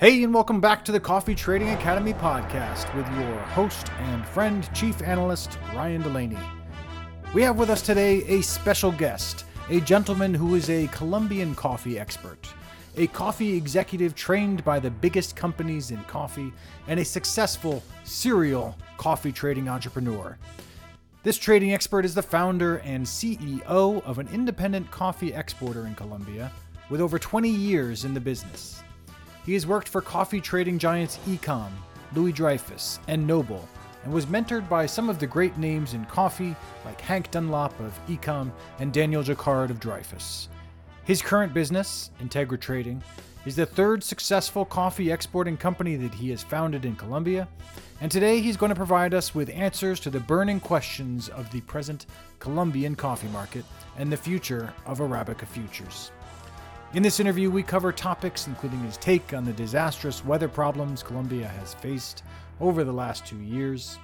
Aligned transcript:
Hey, 0.00 0.22
and 0.22 0.32
welcome 0.32 0.60
back 0.60 0.84
to 0.84 0.92
the 0.92 1.00
Coffee 1.00 1.34
Trading 1.34 1.70
Academy 1.70 2.12
podcast 2.12 2.94
with 2.94 3.04
your 3.18 3.36
host 3.46 3.90
and 3.98 4.24
friend, 4.24 4.72
Chief 4.72 5.02
Analyst 5.02 5.58
Ryan 5.74 6.02
Delaney. 6.02 6.38
We 7.34 7.42
have 7.42 7.58
with 7.58 7.68
us 7.68 7.82
today 7.82 8.22
a 8.28 8.40
special 8.42 8.92
guest, 8.92 9.44
a 9.70 9.80
gentleman 9.80 10.32
who 10.32 10.54
is 10.54 10.70
a 10.70 10.86
Colombian 10.92 11.52
coffee 11.56 11.98
expert, 11.98 12.48
a 12.96 13.08
coffee 13.08 13.56
executive 13.56 14.14
trained 14.14 14.64
by 14.64 14.78
the 14.78 14.88
biggest 14.88 15.34
companies 15.34 15.90
in 15.90 16.04
coffee, 16.04 16.52
and 16.86 17.00
a 17.00 17.04
successful 17.04 17.82
serial 18.04 18.78
coffee 18.98 19.32
trading 19.32 19.68
entrepreneur. 19.68 20.38
This 21.24 21.38
trading 21.38 21.74
expert 21.74 22.04
is 22.04 22.14
the 22.14 22.22
founder 22.22 22.76
and 22.84 23.04
CEO 23.04 24.00
of 24.04 24.20
an 24.20 24.28
independent 24.28 24.92
coffee 24.92 25.34
exporter 25.34 25.88
in 25.88 25.96
Colombia 25.96 26.52
with 26.88 27.00
over 27.00 27.18
20 27.18 27.50
years 27.50 28.04
in 28.04 28.14
the 28.14 28.20
business. 28.20 28.80
He 29.48 29.54
has 29.54 29.66
worked 29.66 29.88
for 29.88 30.02
coffee 30.02 30.42
trading 30.42 30.78
giants 30.78 31.18
Ecom, 31.26 31.70
Louis 32.14 32.32
Dreyfus, 32.32 33.00
and 33.08 33.26
Noble, 33.26 33.66
and 34.04 34.12
was 34.12 34.26
mentored 34.26 34.68
by 34.68 34.84
some 34.84 35.08
of 35.08 35.18
the 35.18 35.26
great 35.26 35.56
names 35.56 35.94
in 35.94 36.04
coffee 36.04 36.54
like 36.84 37.00
Hank 37.00 37.30
Dunlop 37.30 37.80
of 37.80 37.98
Ecom 38.08 38.52
and 38.78 38.92
Daniel 38.92 39.22
Jacquard 39.22 39.70
of 39.70 39.80
Dreyfus. 39.80 40.50
His 41.04 41.22
current 41.22 41.54
business, 41.54 42.10
Integra 42.20 42.60
Trading, 42.60 43.02
is 43.46 43.56
the 43.56 43.64
third 43.64 44.04
successful 44.04 44.66
coffee 44.66 45.10
exporting 45.10 45.56
company 45.56 45.96
that 45.96 46.12
he 46.12 46.28
has 46.28 46.42
founded 46.42 46.84
in 46.84 46.94
Colombia, 46.94 47.48
and 48.02 48.12
today 48.12 48.42
he's 48.42 48.58
going 48.58 48.68
to 48.68 48.76
provide 48.76 49.14
us 49.14 49.34
with 49.34 49.48
answers 49.48 49.98
to 50.00 50.10
the 50.10 50.20
burning 50.20 50.60
questions 50.60 51.30
of 51.30 51.50
the 51.52 51.62
present 51.62 52.04
Colombian 52.38 52.94
coffee 52.94 53.28
market 53.28 53.64
and 53.96 54.12
the 54.12 54.16
future 54.18 54.74
of 54.84 54.98
Arabica 54.98 55.46
futures. 55.46 56.12
In 56.94 57.02
this 57.02 57.20
interview, 57.20 57.50
we 57.50 57.62
cover 57.62 57.92
topics 57.92 58.46
including 58.46 58.82
his 58.82 58.96
take 58.96 59.34
on 59.34 59.44
the 59.44 59.52
disastrous 59.52 60.24
weather 60.24 60.48
problems 60.48 61.02
Colombia 61.02 61.46
has 61.46 61.74
faced 61.74 62.22
over 62.60 62.82
the 62.82 62.92
last 62.92 63.26
two 63.26 63.36
years, 63.36 63.98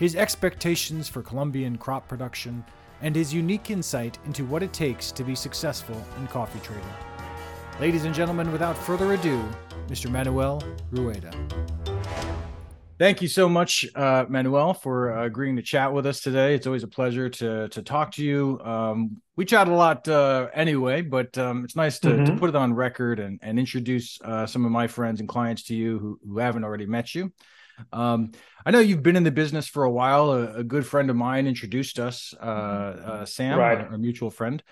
his 0.00 0.16
expectations 0.16 1.08
for 1.08 1.22
Colombian 1.22 1.78
crop 1.78 2.08
production, 2.08 2.64
and 3.02 3.14
his 3.14 3.32
unique 3.32 3.70
insight 3.70 4.18
into 4.26 4.44
what 4.44 4.64
it 4.64 4.72
takes 4.72 5.12
to 5.12 5.22
be 5.22 5.36
successful 5.36 5.96
in 6.18 6.26
coffee 6.26 6.58
trading. 6.58 6.82
Ladies 7.78 8.04
and 8.04 8.12
gentlemen, 8.14 8.50
without 8.50 8.76
further 8.76 9.12
ado, 9.12 9.40
Mr. 9.86 10.10
Manuel 10.10 10.60
Rueda. 10.90 11.30
Thank 12.96 13.20
you 13.20 13.26
so 13.26 13.48
much, 13.48 13.84
uh, 13.96 14.24
Manuel, 14.28 14.72
for 14.72 15.18
uh, 15.18 15.24
agreeing 15.24 15.56
to 15.56 15.62
chat 15.62 15.92
with 15.92 16.06
us 16.06 16.20
today. 16.20 16.54
It's 16.54 16.66
always 16.66 16.84
a 16.84 16.88
pleasure 16.88 17.28
to 17.28 17.68
to 17.68 17.82
talk 17.82 18.12
to 18.12 18.24
you. 18.24 18.60
Um, 18.62 19.20
we 19.34 19.44
chat 19.44 19.66
a 19.66 19.74
lot 19.74 20.06
uh, 20.06 20.48
anyway, 20.54 21.02
but 21.02 21.36
um, 21.36 21.64
it's 21.64 21.74
nice 21.74 21.98
to, 22.00 22.08
mm-hmm. 22.08 22.24
to, 22.24 22.36
put 22.36 22.50
it 22.50 22.54
on 22.54 22.72
record 22.72 23.18
and, 23.18 23.40
and 23.42 23.58
introduce 23.58 24.20
uh, 24.20 24.46
some 24.46 24.64
of 24.64 24.70
my 24.70 24.86
friends 24.86 25.18
and 25.18 25.28
clients 25.28 25.64
to 25.64 25.74
you 25.74 25.98
who, 25.98 26.20
who 26.24 26.38
haven't 26.38 26.62
already 26.62 26.86
met 26.86 27.16
you. 27.16 27.32
Um, 27.92 28.30
I 28.64 28.70
know 28.70 28.78
you've 28.78 29.02
been 29.02 29.16
in 29.16 29.24
the 29.24 29.32
business 29.32 29.66
for 29.66 29.82
a 29.82 29.90
while. 29.90 30.30
A, 30.30 30.58
a 30.58 30.64
good 30.64 30.86
friend 30.86 31.10
of 31.10 31.16
mine 31.16 31.48
introduced 31.48 31.98
us, 31.98 32.32
uh, 32.40 32.44
uh, 32.44 33.24
Sam, 33.24 33.58
right. 33.58 33.80
a, 33.80 33.94
a, 33.94 33.98
mutual 33.98 34.30
friend. 34.30 34.62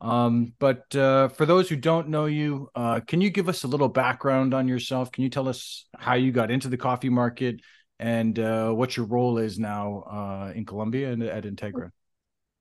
Um, 0.00 0.52
but 0.58 0.84
for 0.90 1.46
those 1.46 1.68
who 1.68 1.76
don't 1.76 2.08
know 2.08 2.26
you, 2.26 2.68
can 3.06 3.20
you 3.20 3.30
give 3.30 3.48
us 3.48 3.64
a 3.64 3.68
little 3.68 3.88
background 3.88 4.54
on 4.54 4.68
yourself? 4.68 5.10
Can 5.10 5.24
you 5.24 5.30
tell 5.30 5.48
us 5.48 5.86
how 5.96 6.14
you 6.14 6.32
got 6.32 6.50
into 6.50 6.68
the 6.68 6.76
coffee 6.76 7.08
market? 7.08 7.60
and 7.98 8.38
uh, 8.38 8.70
what 8.70 8.96
your 8.96 9.06
role 9.06 9.38
is 9.38 9.58
now 9.58 10.02
uh, 10.10 10.52
in 10.54 10.64
Colombia 10.64 11.12
and 11.12 11.22
at 11.22 11.44
Integra. 11.44 11.90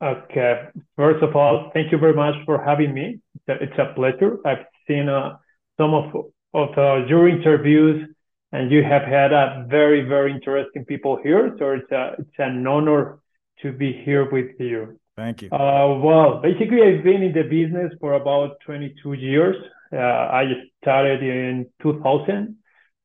Okay. 0.04 0.68
First 0.96 1.24
of 1.24 1.36
all, 1.36 1.72
thank 1.74 1.92
you 1.92 1.98
very 1.98 2.14
much 2.14 2.36
for 2.46 2.64
having 2.64 2.94
me. 2.94 3.20
It's 3.48 3.78
a 3.78 3.94
pleasure. 3.94 4.38
I've 4.46 4.66
seen 4.88 5.10
uh, 5.10 5.38
some 5.80 5.94
of 5.94 6.14
of 6.54 6.78
uh, 6.78 7.06
your 7.08 7.28
interviews, 7.28 8.08
and 8.52 8.72
you 8.72 8.84
have 8.84 9.04
had 9.04 9.32
very 9.70 10.02
very 10.02 10.32
interesting 10.32 10.86
people 10.86 11.20
here. 11.22 11.56
So 11.60 11.72
it's 11.72 11.92
a 11.92 12.16
it's 12.20 12.40
an 12.40 12.66
honor 12.68 13.20
to 13.62 13.72
be 13.72 13.94
here 14.06 14.30
with 14.30 14.60
you. 14.60 15.00
Thank 15.16 15.42
you. 15.42 15.50
Uh, 15.50 16.00
well, 16.04 16.42
basically, 16.42 16.82
I've 16.82 17.04
been 17.04 17.24
in 17.24 17.34
the 17.34 17.44
business 17.44 17.94
for 18.02 18.14
about 18.14 18.58
22 18.66 19.14
years. 19.14 19.56
Uh, 19.94 19.98
I 19.98 20.44
started 20.82 21.24
in 21.24 21.68
2000, 21.82 22.58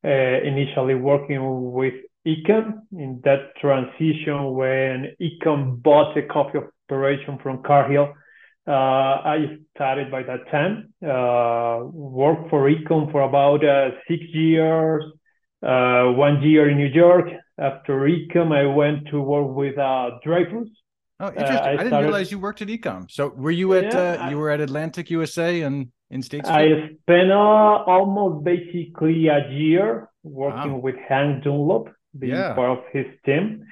uh, 0.02 0.08
initially 0.08 0.94
working 0.94 1.72
with 1.72 1.94
Ecom 2.26 2.82
in 2.92 3.20
that 3.24 3.54
transition 3.60 4.52
when 4.52 5.14
Ecom 5.20 5.82
bought 5.82 6.16
a 6.16 6.22
coffee 6.22 6.58
operation 6.90 7.38
from 7.42 7.62
Cargill. 7.62 8.12
Uh, 8.66 8.72
I 8.72 9.58
started 9.74 10.10
by 10.10 10.22
that 10.24 10.50
time, 10.50 10.92
uh, 11.02 11.84
worked 11.92 12.50
for 12.50 12.68
Ecom 12.68 13.10
for 13.12 13.22
about 13.22 13.64
uh, 13.64 13.90
six 14.08 14.22
years, 14.32 15.04
uh, 15.62 16.12
one 16.12 16.42
year 16.42 16.68
in 16.68 16.76
New 16.76 16.86
York. 16.86 17.26
After 17.58 18.00
Ecom, 18.00 18.52
I 18.52 18.66
went 18.66 19.06
to 19.08 19.20
work 19.20 19.54
with 19.54 19.78
uh, 19.78 20.10
Dreyfus. 20.24 20.68
Oh, 21.20 21.28
interesting. 21.28 21.56
I, 21.56 21.68
I, 21.68 21.76
didn't 21.76 21.88
started... 21.88 22.06
realize 22.06 22.32
you 22.32 22.38
worked 22.38 22.62
at 22.62 22.68
Ecom. 22.68 23.10
So 23.10 23.28
were 23.28 23.50
you 23.50 23.74
at 23.74 23.92
yeah, 23.92 24.26
uh, 24.26 24.30
you 24.30 24.38
were 24.38 24.50
at 24.50 24.60
Atlantic 24.60 25.10
USA 25.10 25.60
and 25.62 25.92
in 26.10 26.22
States? 26.22 26.48
I 26.48 26.90
spent 27.02 27.30
almost 27.30 28.44
basically 28.44 29.28
a 29.28 29.48
year 29.50 30.08
working 30.22 30.72
wow. 30.72 30.78
with 30.78 30.96
Hank 31.08 31.44
Dunlop 31.44 31.88
being 32.18 32.32
yeah. 32.32 32.54
part 32.54 32.78
of 32.78 32.84
his 32.92 33.06
team 33.24 33.64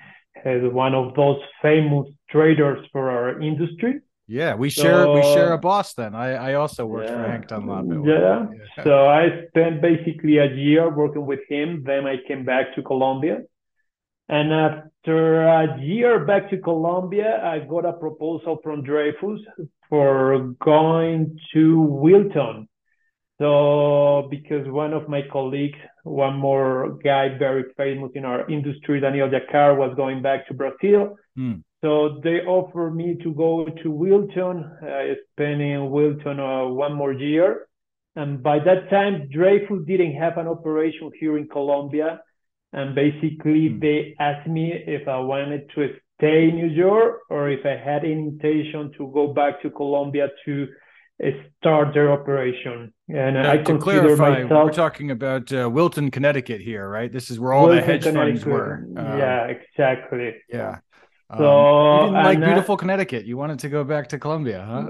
as 0.44 0.60
one 0.72 0.94
of 0.94 1.14
those 1.14 1.40
famous 1.62 2.06
traders 2.30 2.86
for 2.92 3.10
our 3.10 3.40
industry. 3.40 4.00
Yeah, 4.26 4.54
we 4.54 4.68
so, 4.68 4.82
share 4.82 5.10
we 5.10 5.22
share 5.22 5.54
a 5.54 5.58
boss 5.58 5.94
then. 5.94 6.14
I, 6.14 6.50
I 6.50 6.54
also 6.54 6.84
worked 6.84 7.08
yeah, 7.08 7.16
for 7.16 7.30
Hank 7.30 7.48
Dunlop. 7.48 7.86
Yeah. 8.06 8.46
yeah. 8.76 8.84
So 8.84 9.08
I 9.08 9.46
spent 9.48 9.80
basically 9.80 10.36
a 10.36 10.52
year 10.52 10.94
working 10.94 11.24
with 11.24 11.40
him. 11.48 11.82
Then 11.86 12.06
I 12.06 12.16
came 12.28 12.44
back 12.44 12.74
to 12.74 12.82
Colombia. 12.82 13.40
And 14.28 14.52
after 14.52 15.42
a 15.42 15.80
year 15.80 16.24
back 16.24 16.50
to 16.50 16.58
Colombia, 16.58 17.40
I 17.42 17.60
got 17.60 17.86
a 17.86 17.94
proposal 17.94 18.58
from 18.62 18.82
Dreyfus 18.82 19.40
for 19.88 20.54
going 20.60 21.38
to 21.54 21.80
Wilton 21.80 22.68
so, 23.38 24.26
because 24.30 24.66
one 24.66 24.92
of 24.92 25.08
my 25.08 25.22
colleagues, 25.30 25.78
one 26.02 26.36
more 26.36 26.98
guy 27.04 27.38
very 27.38 27.64
famous 27.76 28.10
in 28.16 28.24
our 28.24 28.50
industry, 28.50 29.00
Daniel 29.00 29.28
Jacar, 29.28 29.76
was 29.76 29.94
going 29.94 30.22
back 30.22 30.48
to 30.48 30.54
Brazil. 30.54 31.16
Mm. 31.38 31.62
So 31.80 32.20
they 32.24 32.40
offered 32.40 32.96
me 32.96 33.16
to 33.22 33.32
go 33.32 33.66
to 33.82 33.90
Wilton, 33.92 34.68
spending 35.32 35.90
Wilton 35.90 36.40
uh, 36.40 36.66
one 36.66 36.94
more 36.94 37.12
year. 37.12 37.68
And 38.16 38.42
by 38.42 38.58
that 38.58 38.90
time, 38.90 39.28
Dreyfus 39.30 39.86
didn't 39.86 40.14
have 40.14 40.38
an 40.38 40.48
operation 40.48 41.12
here 41.20 41.38
in 41.38 41.46
Colombia. 41.46 42.20
And 42.72 42.94
basically, 42.94 43.70
mm. 43.70 43.80
they 43.80 44.14
asked 44.20 44.48
me 44.48 44.72
if 44.72 45.08
I 45.08 45.18
wanted 45.18 45.70
to 45.74 45.94
stay 46.18 46.48
in 46.48 46.56
New 46.56 46.68
York 46.68 47.20
or 47.30 47.48
if 47.48 47.64
I 47.64 47.76
had 47.76 48.04
any 48.04 48.12
intention 48.12 48.92
to 48.98 49.10
go 49.14 49.28
back 49.28 49.62
to 49.62 49.70
Colombia 49.70 50.28
to 50.44 50.68
start 51.58 51.94
their 51.94 52.12
operation. 52.12 52.92
And 53.08 53.34
now, 53.34 53.52
I 53.52 53.56
to 53.58 53.78
clarify, 53.78 54.42
myself, 54.42 54.64
we're 54.66 54.72
talking 54.72 55.10
about 55.10 55.52
uh, 55.52 55.68
Wilton, 55.68 56.10
Connecticut 56.10 56.60
here, 56.60 56.88
right? 56.88 57.10
This 57.10 57.30
is 57.30 57.40
where 57.40 57.52
all 57.52 57.66
Wilton, 57.66 57.86
the 57.86 57.92
hedge 57.92 58.04
funds 58.04 58.44
were. 58.44 58.86
Um, 58.96 59.18
yeah, 59.18 59.46
exactly. 59.46 60.36
Yeah. 60.48 60.78
Um, 61.30 61.38
so 61.38 61.98
didn't 62.06 62.24
like 62.24 62.40
beautiful 62.40 62.74
uh, 62.74 62.78
Connecticut. 62.78 63.26
You 63.26 63.36
wanted 63.36 63.58
to 63.60 63.68
go 63.68 63.84
back 63.84 64.08
to 64.10 64.18
Colombia, 64.18 64.64
huh? 64.66 64.86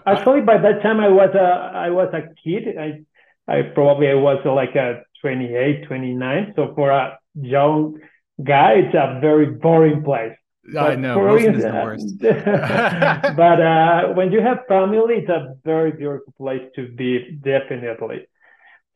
actually, 0.06 0.42
by 0.42 0.58
that 0.58 0.82
time 0.82 1.00
I 1.00 1.08
was 1.08 1.30
a 1.34 1.76
I 1.76 1.90
was 1.90 2.12
a 2.12 2.22
kid. 2.44 2.78
I 2.78 3.00
I 3.48 3.62
probably 3.62 4.08
I 4.08 4.14
was 4.14 4.44
like 4.44 4.74
a 4.74 5.02
28, 5.20 5.86
29. 5.86 6.52
So 6.56 6.72
for 6.74 6.90
a 6.90 7.18
young 7.34 7.98
guy, 8.42 8.74
it's 8.74 8.94
a 8.94 9.18
very 9.20 9.46
boring 9.46 10.02
place. 10.02 10.32
I 10.78 10.96
know 10.96 11.14
Boston 11.14 11.54
is 11.54 11.62
the 11.62 11.70
worst. 11.70 12.18
but 13.36 13.60
uh, 13.60 14.14
when 14.14 14.32
you 14.32 14.40
have 14.40 14.66
family, 14.68 15.16
it's 15.16 15.28
a 15.28 15.54
very 15.64 15.92
beautiful 15.92 16.32
place 16.36 16.62
to 16.74 16.88
be, 16.88 17.38
definitely. 17.40 18.26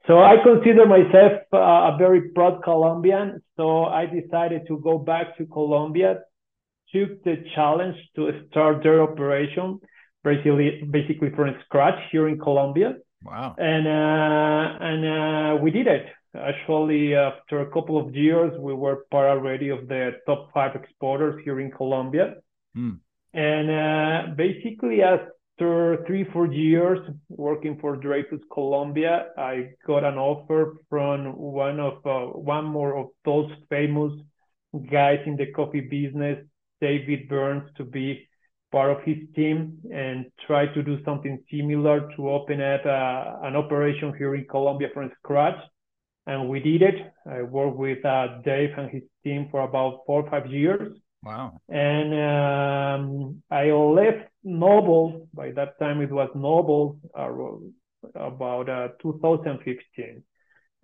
So 0.07 0.19
I 0.19 0.37
consider 0.43 0.87
myself 0.87 1.33
uh, 1.53 1.93
a 1.93 1.97
very 1.99 2.31
proud 2.31 2.63
Colombian. 2.65 3.43
So 3.57 3.85
I 3.85 4.07
decided 4.07 4.67
to 4.67 4.79
go 4.79 4.99
back 4.99 5.37
to 5.39 5.47
Colombia, 5.47 6.21
took 6.93 7.23
the 7.23 7.45
challenge 7.55 7.97
to 8.17 8.47
start 8.51 8.83
their 8.83 9.03
operation, 9.03 9.79
basically, 10.25 10.83
basically 10.91 11.31
from 11.31 11.55
scratch 11.67 12.01
here 12.11 12.29
in 12.29 12.39
Colombia. 12.39 12.97
Wow. 13.25 13.55
And 13.59 13.87
uh, 13.87 14.85
and 14.85 15.05
uh, 15.05 15.63
we 15.63 15.71
did 15.71 15.87
it. 15.87 16.07
Actually, 16.35 17.15
after 17.15 17.61
a 17.61 17.71
couple 17.71 17.99
of 17.99 18.15
years, 18.15 18.53
we 18.59 18.73
were 18.73 19.05
part 19.11 19.29
already 19.29 19.69
of 19.71 19.89
the 19.89 20.13
top 20.27 20.51
five 20.55 20.77
exporters 20.77 21.41
here 21.45 21.61
in 21.61 21.71
Colombia. 21.71 22.37
Mm. 22.77 23.01
And 23.35 23.71
uh, 23.71 24.35
basically, 24.37 25.03
after 25.03 26.05
three, 26.07 26.25
four 26.33 26.47
years 26.47 26.99
working 27.29 27.79
for 27.81 27.97
Dreyfus 27.97 28.41
Colombia, 28.53 29.27
I 29.37 29.71
got 29.87 30.05
an 30.05 30.19
offer 30.19 30.77
from 30.89 31.37
one 31.37 31.81
of 31.81 32.07
uh, 32.07 32.27
one 32.39 32.65
more 32.65 32.97
of 32.97 33.09
those 33.25 33.51
famous 33.69 34.13
guys 34.91 35.19
in 35.27 35.37
the 35.37 35.51
coffee 35.53 35.81
business, 35.81 36.39
David 36.81 37.29
Burns, 37.29 37.69
to 37.77 37.85
be 37.85 38.29
part 38.73 38.91
of 38.91 39.03
his 39.05 39.19
team 39.35 39.79
and 39.93 40.27
try 40.47 40.67
to 40.67 40.83
do 40.83 41.03
something 41.05 41.43
similar 41.51 42.11
to 42.17 42.31
open 42.31 42.61
up 42.61 42.85
uh, 42.87 43.47
an 43.47 43.57
operation 43.57 44.15
here 44.17 44.35
in 44.35 44.45
Colombia 44.47 44.89
from 44.95 45.11
scratch. 45.19 45.59
and 46.27 46.49
we 46.49 46.61
did 46.61 46.83
it. 46.83 47.13
I 47.27 47.43
worked 47.43 47.77
with 47.77 48.05
uh, 48.05 48.41
Dave 48.45 48.71
and 48.77 48.91
his 48.91 49.03
team 49.25 49.49
for 49.51 49.61
about 49.63 50.03
four 50.07 50.23
or 50.23 50.31
five 50.31 50.47
years. 50.51 50.97
Wow. 51.23 51.61
And 51.69 52.11
um, 52.15 53.43
I 53.51 53.71
left 53.71 54.29
Noble. 54.43 55.29
By 55.35 55.51
that 55.53 55.79
time, 55.79 56.01
it 56.01 56.11
was 56.11 56.31
Noble 56.35 56.99
uh, 57.19 57.31
about 58.15 58.69
uh, 58.69 58.89
2015. 59.03 60.23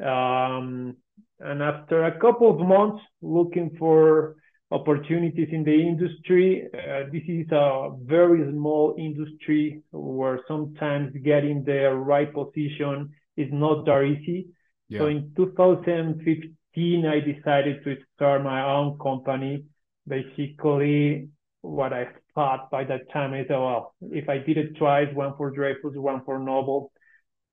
Um, 0.04 0.96
and 1.40 1.62
after 1.62 2.04
a 2.04 2.18
couple 2.18 2.50
of 2.50 2.66
months 2.66 3.02
looking 3.22 3.76
for 3.78 4.36
opportunities 4.70 5.48
in 5.52 5.62
the 5.64 5.74
industry, 5.74 6.66
uh, 6.74 7.04
this 7.12 7.22
is 7.28 7.46
a 7.52 7.90
very 8.02 8.50
small 8.52 8.94
industry 8.98 9.82
where 9.92 10.40
sometimes 10.48 11.14
getting 11.24 11.64
the 11.64 11.94
right 11.94 12.32
position 12.32 13.10
is 13.36 13.48
not 13.52 13.84
that 13.86 14.02
easy. 14.02 14.48
Yeah. 14.88 15.00
So 15.00 15.06
in 15.06 15.32
2015, 15.36 17.06
I 17.06 17.20
decided 17.20 17.84
to 17.84 17.96
start 18.14 18.42
my 18.42 18.62
own 18.62 18.98
company. 18.98 19.64
Basically, 20.08 21.28
what 21.62 21.92
I 21.92 22.08
thought 22.34 22.70
by 22.70 22.84
that 22.84 23.10
time 23.12 23.34
is, 23.34 23.46
oh, 23.50 23.64
well, 23.64 23.94
if 24.10 24.28
I 24.28 24.38
did 24.38 24.56
it 24.56 24.76
twice, 24.76 25.08
one 25.14 25.34
for 25.36 25.50
Dreyfus, 25.50 25.96
one 25.96 26.22
for 26.24 26.38
Noble, 26.38 26.92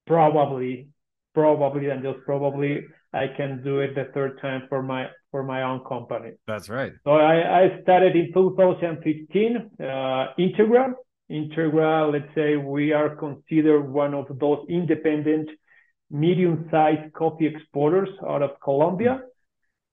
probably, 0.05 0.87
probably, 1.33 1.89
and 1.89 2.03
just 2.03 2.19
probably, 2.25 2.85
I 3.13 3.27
can 3.35 3.63
do 3.63 3.79
it 3.79 3.95
the 3.95 4.05
third 4.13 4.39
time 4.41 4.63
for 4.69 4.81
my 4.81 5.07
for 5.31 5.43
my 5.43 5.63
own 5.63 5.83
company. 5.85 6.31
That's 6.47 6.69
right. 6.69 6.93
So 7.03 7.11
I, 7.11 7.63
I 7.63 7.81
started 7.81 8.15
in 8.15 8.31
2015. 8.33 9.71
Uh, 9.79 9.83
Integra, 10.37 10.93
Integra, 11.31 12.11
let's 12.11 12.33
say 12.35 12.55
we 12.55 12.93
are 12.93 13.15
considered 13.15 13.81
one 13.81 14.13
of 14.13 14.27
those 14.39 14.65
independent 14.69 15.49
medium-sized 16.11 17.11
coffee 17.13 17.47
exporters 17.47 18.09
out 18.27 18.43
of 18.43 18.51
Colombia. 18.63 19.21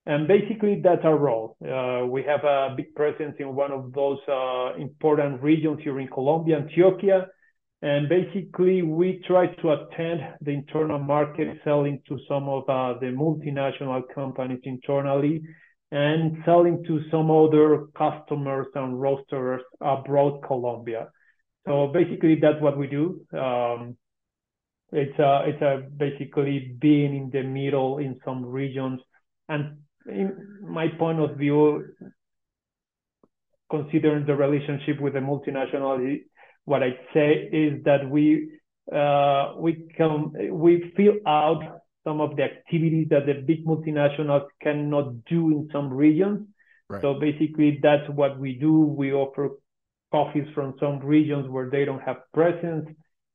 And 0.07 0.27
basically, 0.27 0.81
that's 0.83 1.05
our 1.05 1.17
role. 1.17 1.57
Uh, 1.63 2.07
we 2.07 2.23
have 2.25 2.45
a 2.45 2.75
big 2.77 2.95
presence 2.95 3.37
in 3.39 3.55
one 3.55 3.71
of 3.71 3.93
those 3.93 4.19
uh, 4.29 4.75
important 4.79 5.43
regions 5.43 5.79
here 5.83 6.01
in 6.01 6.09
Colombia, 6.09 6.61
Antioquia. 6.61 7.27
And 7.83 8.09
basically, 8.09 8.83
we 8.83 9.23
try 9.27 9.47
to 9.47 9.73
attend 9.73 10.21
the 10.43 10.51
internal 10.51 10.99
market, 10.99 11.59
selling 11.65 12.03
to 12.09 12.19
some 12.29 12.47
of 12.49 12.69
uh, 12.69 12.99
the 13.01 13.07
multinational 13.07 14.03
companies 14.15 14.61
internally 14.65 15.43
and 15.91 16.37
selling 16.45 16.85
to 16.85 17.01
some 17.11 17.31
other 17.31 17.87
customers 17.97 18.67
and 18.75 19.01
roasters 19.01 19.63
abroad 19.81 20.41
Colombia. 20.47 21.09
So 21.67 21.89
basically, 21.89 22.39
that's 22.41 22.61
what 22.61 22.77
we 22.77 22.87
do. 22.87 23.25
Um, 23.33 23.97
it's 24.93 25.19
a, 25.19 25.45
it's 25.47 25.63
a 25.63 25.83
basically 25.97 26.77
being 26.81 27.17
in 27.17 27.31
the 27.31 27.43
middle 27.43 27.99
in 27.99 28.21
some 28.25 28.45
regions. 28.45 29.01
And 29.49 29.79
in 30.07 30.59
my 30.63 30.89
point 30.99 31.21
of 31.21 31.37
view, 31.37 31.85
considering 33.71 34.27
the 34.27 34.35
relationship 34.35 35.01
with 35.01 35.15
the 35.15 35.21
multinational, 35.21 36.21
what 36.65 36.83
I 36.83 36.99
say 37.13 37.49
is 37.53 37.85
that 37.85 38.09
we 38.09 38.51
uh, 38.93 39.55
we 39.59 39.89
come 39.97 40.33
we 40.51 40.93
fill 40.97 41.15
out 41.27 41.81
some 42.05 42.21
of 42.21 42.37
the 42.37 42.43
activities 42.43 43.09
that 43.11 43.27
the 43.27 43.35
big 43.35 43.65
multinationals 43.67 44.47
cannot 44.63 45.25
do 45.27 45.51
in 45.51 45.69
some 45.73 45.93
regions. 45.93 46.47
Right. 46.89 47.03
So 47.03 47.15
basically, 47.15 47.79
that's 47.83 48.09
what 48.09 48.39
we 48.39 48.55
do. 48.55 48.81
We 48.81 49.13
offer 49.13 49.51
coffees 50.11 50.49
from 50.55 50.75
some 50.81 50.99
regions 51.01 51.49
where 51.49 51.71
they 51.71 51.85
don't 51.85 52.03
have 52.03 52.19
presence. 52.33 52.89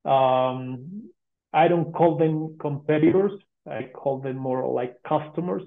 Um, 0.03 1.09
I 1.53 1.67
don't 1.67 1.93
call 1.93 2.17
them 2.17 2.57
competitors. 2.59 3.31
I 3.69 3.89
call 3.93 4.19
them 4.19 4.37
more 4.37 4.67
like 4.71 4.95
customers. 5.07 5.63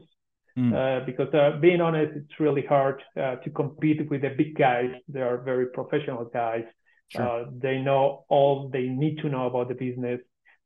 Mm. 0.58 0.74
Uh, 0.74 1.06
because 1.06 1.32
uh, 1.34 1.58
being 1.60 1.80
honest, 1.80 2.12
it's 2.16 2.40
really 2.40 2.64
hard 2.66 3.00
uh, 3.16 3.36
to 3.36 3.50
compete 3.50 4.10
with 4.10 4.22
the 4.22 4.30
big 4.30 4.56
guys. 4.56 4.90
They 5.08 5.20
are 5.20 5.38
very 5.38 5.66
professional 5.66 6.24
guys. 6.24 6.64
Sure. 7.10 7.22
Uh, 7.22 7.44
they 7.56 7.78
know 7.78 8.24
all 8.28 8.68
they 8.72 8.82
need 8.82 9.18
to 9.18 9.28
know 9.28 9.46
about 9.46 9.68
the 9.68 9.74
business. 9.74 10.20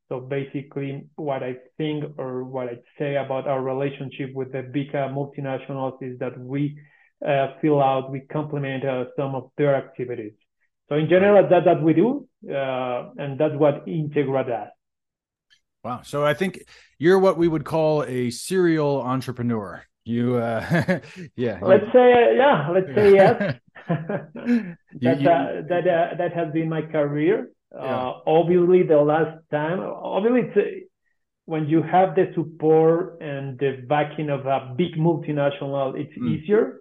So 0.09 0.19
basically, 0.19 1.07
what 1.15 1.41
I 1.41 1.55
think 1.77 2.03
or 2.17 2.43
what 2.43 2.67
I 2.67 2.77
say 2.99 3.15
about 3.15 3.47
our 3.47 3.61
relationship 3.61 4.33
with 4.33 4.51
the 4.51 4.61
big 4.61 4.89
uh, 4.89 5.07
multinationals 5.07 5.97
is 6.01 6.19
that 6.19 6.37
we 6.37 6.77
uh, 7.25 7.53
fill 7.61 7.81
out, 7.81 8.11
we 8.11 8.21
complement 8.31 8.83
some 9.17 9.33
of 9.33 9.51
their 9.57 9.75
activities. 9.75 10.33
So 10.89 10.95
in 10.95 11.07
general, 11.07 11.47
that's 11.49 11.65
what 11.65 11.81
we 11.81 11.93
do, 11.93 12.27
and 12.45 13.39
that's 13.39 13.55
what 13.55 13.85
Integra 13.87 14.45
does. 14.45 14.67
Wow. 15.83 16.01
So 16.03 16.25
I 16.25 16.33
think 16.33 16.63
you're 16.97 17.19
what 17.19 17.37
we 17.37 17.47
would 17.47 17.65
call 17.65 18.03
a 18.03 18.29
serial 18.29 19.01
entrepreneur. 19.01 19.83
You, 20.05 20.35
uh, 20.35 20.99
yeah. 21.35 21.59
Let's 21.61 21.85
say, 21.93 22.35
yeah, 22.37 22.69
let's 22.69 22.87
say 22.95 23.13
yes. 23.15 23.59
that, 25.01 25.21
you, 25.21 25.29
uh, 25.29 25.61
that, 25.69 25.87
uh, 25.87 26.15
that 26.17 26.33
has 26.33 26.51
been 26.53 26.69
my 26.69 26.81
career. 26.81 27.49
Yeah. 27.73 27.79
Uh, 27.79 28.19
obviously, 28.27 28.83
the 28.83 28.97
last 28.97 29.39
time, 29.51 29.79
obviously, 29.79 30.41
it's, 30.41 30.57
uh, 30.57 30.85
when 31.45 31.67
you 31.67 31.81
have 31.81 32.15
the 32.15 32.31
support 32.35 33.21
and 33.21 33.59
the 33.59 33.83
backing 33.87 34.29
of 34.29 34.45
a 34.45 34.73
big 34.77 34.95
multinational, 34.95 35.99
it's 35.99 36.17
mm. 36.17 36.29
easier. 36.29 36.79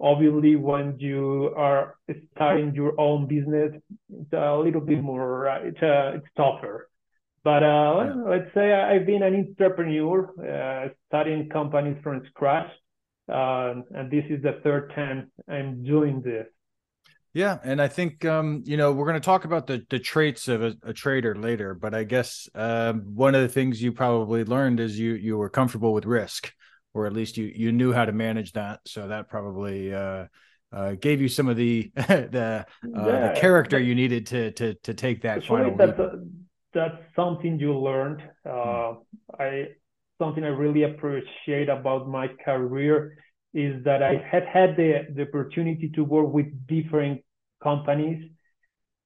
Obviously, 0.00 0.56
when 0.56 0.98
you 0.98 1.52
are 1.56 1.96
starting 2.34 2.74
your 2.74 3.00
own 3.00 3.26
business, 3.26 3.72
it's 4.12 4.32
a 4.32 4.56
little 4.56 4.80
bit 4.80 5.02
more, 5.02 5.48
uh, 5.48 5.60
it's, 5.62 5.82
uh, 5.82 6.12
it's 6.16 6.26
tougher. 6.36 6.88
But 7.42 7.62
uh, 7.62 7.66
yeah. 7.66 8.14
let's 8.26 8.54
say 8.54 8.72
I've 8.72 9.06
been 9.06 9.22
an 9.22 9.34
entrepreneur, 9.34 10.30
uh, 10.40 10.88
studying 11.08 11.48
companies 11.48 11.96
from 12.02 12.22
scratch, 12.30 12.70
uh, 13.32 13.74
and 13.94 14.10
this 14.10 14.24
is 14.28 14.42
the 14.42 14.60
third 14.62 14.92
time 14.94 15.30
I'm 15.48 15.82
doing 15.82 16.22
this. 16.22 16.46
Yeah, 17.34 17.58
and 17.64 17.82
I 17.82 17.88
think 17.88 18.24
um, 18.24 18.62
you 18.64 18.76
know 18.76 18.92
we're 18.92 19.06
going 19.06 19.20
to 19.20 19.24
talk 19.24 19.44
about 19.44 19.66
the 19.66 19.84
the 19.90 19.98
traits 19.98 20.46
of 20.46 20.62
a, 20.62 20.74
a 20.84 20.92
trader 20.92 21.34
later, 21.34 21.74
but 21.74 21.92
I 21.92 22.04
guess 22.04 22.48
um, 22.54 23.02
one 23.14 23.34
of 23.34 23.42
the 23.42 23.48
things 23.48 23.82
you 23.82 23.92
probably 23.92 24.44
learned 24.44 24.78
is 24.78 24.98
you 24.98 25.14
you 25.14 25.36
were 25.36 25.50
comfortable 25.50 25.92
with 25.92 26.06
risk, 26.06 26.52
or 26.94 27.06
at 27.06 27.12
least 27.12 27.36
you 27.36 27.46
you 27.52 27.72
knew 27.72 27.92
how 27.92 28.04
to 28.04 28.12
manage 28.12 28.52
that. 28.52 28.80
So 28.86 29.08
that 29.08 29.28
probably 29.28 29.92
uh, 29.92 30.26
uh, 30.72 30.92
gave 30.92 31.20
you 31.20 31.28
some 31.28 31.48
of 31.48 31.56
the 31.56 31.90
the, 31.96 32.64
uh, 32.84 33.06
yeah, 33.06 33.32
the 33.32 33.40
character 33.40 33.80
you 33.80 33.96
needed 33.96 34.28
to 34.28 34.52
to 34.52 34.74
to 34.74 34.94
take 34.94 35.22
that 35.22 35.44
final. 35.44 35.76
That, 35.76 35.96
that's 36.72 36.98
something 37.16 37.58
you 37.58 37.76
learned. 37.76 38.22
Hmm. 38.44 38.50
Uh, 38.50 38.92
I 39.38 39.68
something 40.18 40.44
I 40.44 40.48
really 40.48 40.84
appreciate 40.84 41.68
about 41.68 42.08
my 42.08 42.28
career 42.44 43.16
is 43.52 43.84
that 43.84 44.02
I 44.02 44.14
had 44.30 44.44
had 44.46 44.76
the, 44.76 45.06
the 45.14 45.22
opportunity 45.22 45.90
to 45.94 46.02
work 46.02 46.32
with 46.32 46.46
different 46.66 47.22
companies 47.62 48.30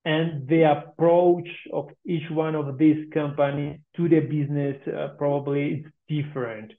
and 0.05 0.49
the 0.49 0.63
approach 0.63 1.49
of 1.73 1.91
each 2.07 2.31
one 2.31 2.55
of 2.55 2.79
these 2.79 3.07
companies 3.13 3.81
to 3.97 4.09
the 4.09 4.21
business 4.21 4.77
uh, 4.89 5.09
probably 5.19 5.65
is 5.75 5.85
different. 6.09 6.73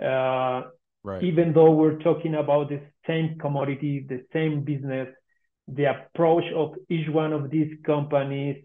Uh, 0.00 0.68
right. 1.02 1.22
Even 1.22 1.52
though 1.52 1.72
we're 1.72 1.98
talking 1.98 2.34
about 2.36 2.68
the 2.68 2.80
same 3.06 3.36
commodity, 3.40 4.06
the 4.08 4.24
same 4.32 4.62
business, 4.62 5.08
the 5.66 5.84
approach 5.84 6.44
of 6.54 6.74
each 6.88 7.08
one 7.08 7.32
of 7.32 7.50
these 7.50 7.72
companies 7.84 8.62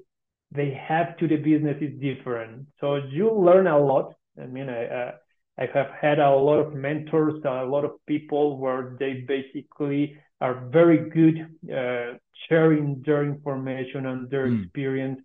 they 0.55 0.79
have 0.87 1.17
to 1.17 1.27
the 1.27 1.37
business 1.37 1.77
is 1.81 1.99
different. 1.99 2.67
So 2.79 2.95
you 2.95 3.33
learn 3.33 3.67
a 3.67 3.79
lot. 3.79 4.13
I 4.41 4.45
mean, 4.45 4.69
I, 4.69 4.85
uh, 4.85 5.11
I 5.57 5.67
have 5.73 5.91
had 5.99 6.19
a 6.19 6.31
lot 6.31 6.59
of 6.59 6.73
mentors, 6.73 7.41
a 7.45 7.65
lot 7.65 7.85
of 7.85 7.91
people 8.07 8.57
where 8.57 8.95
they 8.99 9.25
basically 9.27 10.17
are 10.41 10.67
very 10.69 11.09
good 11.09 11.47
uh, 11.71 12.17
sharing 12.49 13.03
their 13.05 13.23
information 13.23 14.07
and 14.07 14.29
their 14.29 14.47
mm. 14.47 14.63
experience. 14.63 15.21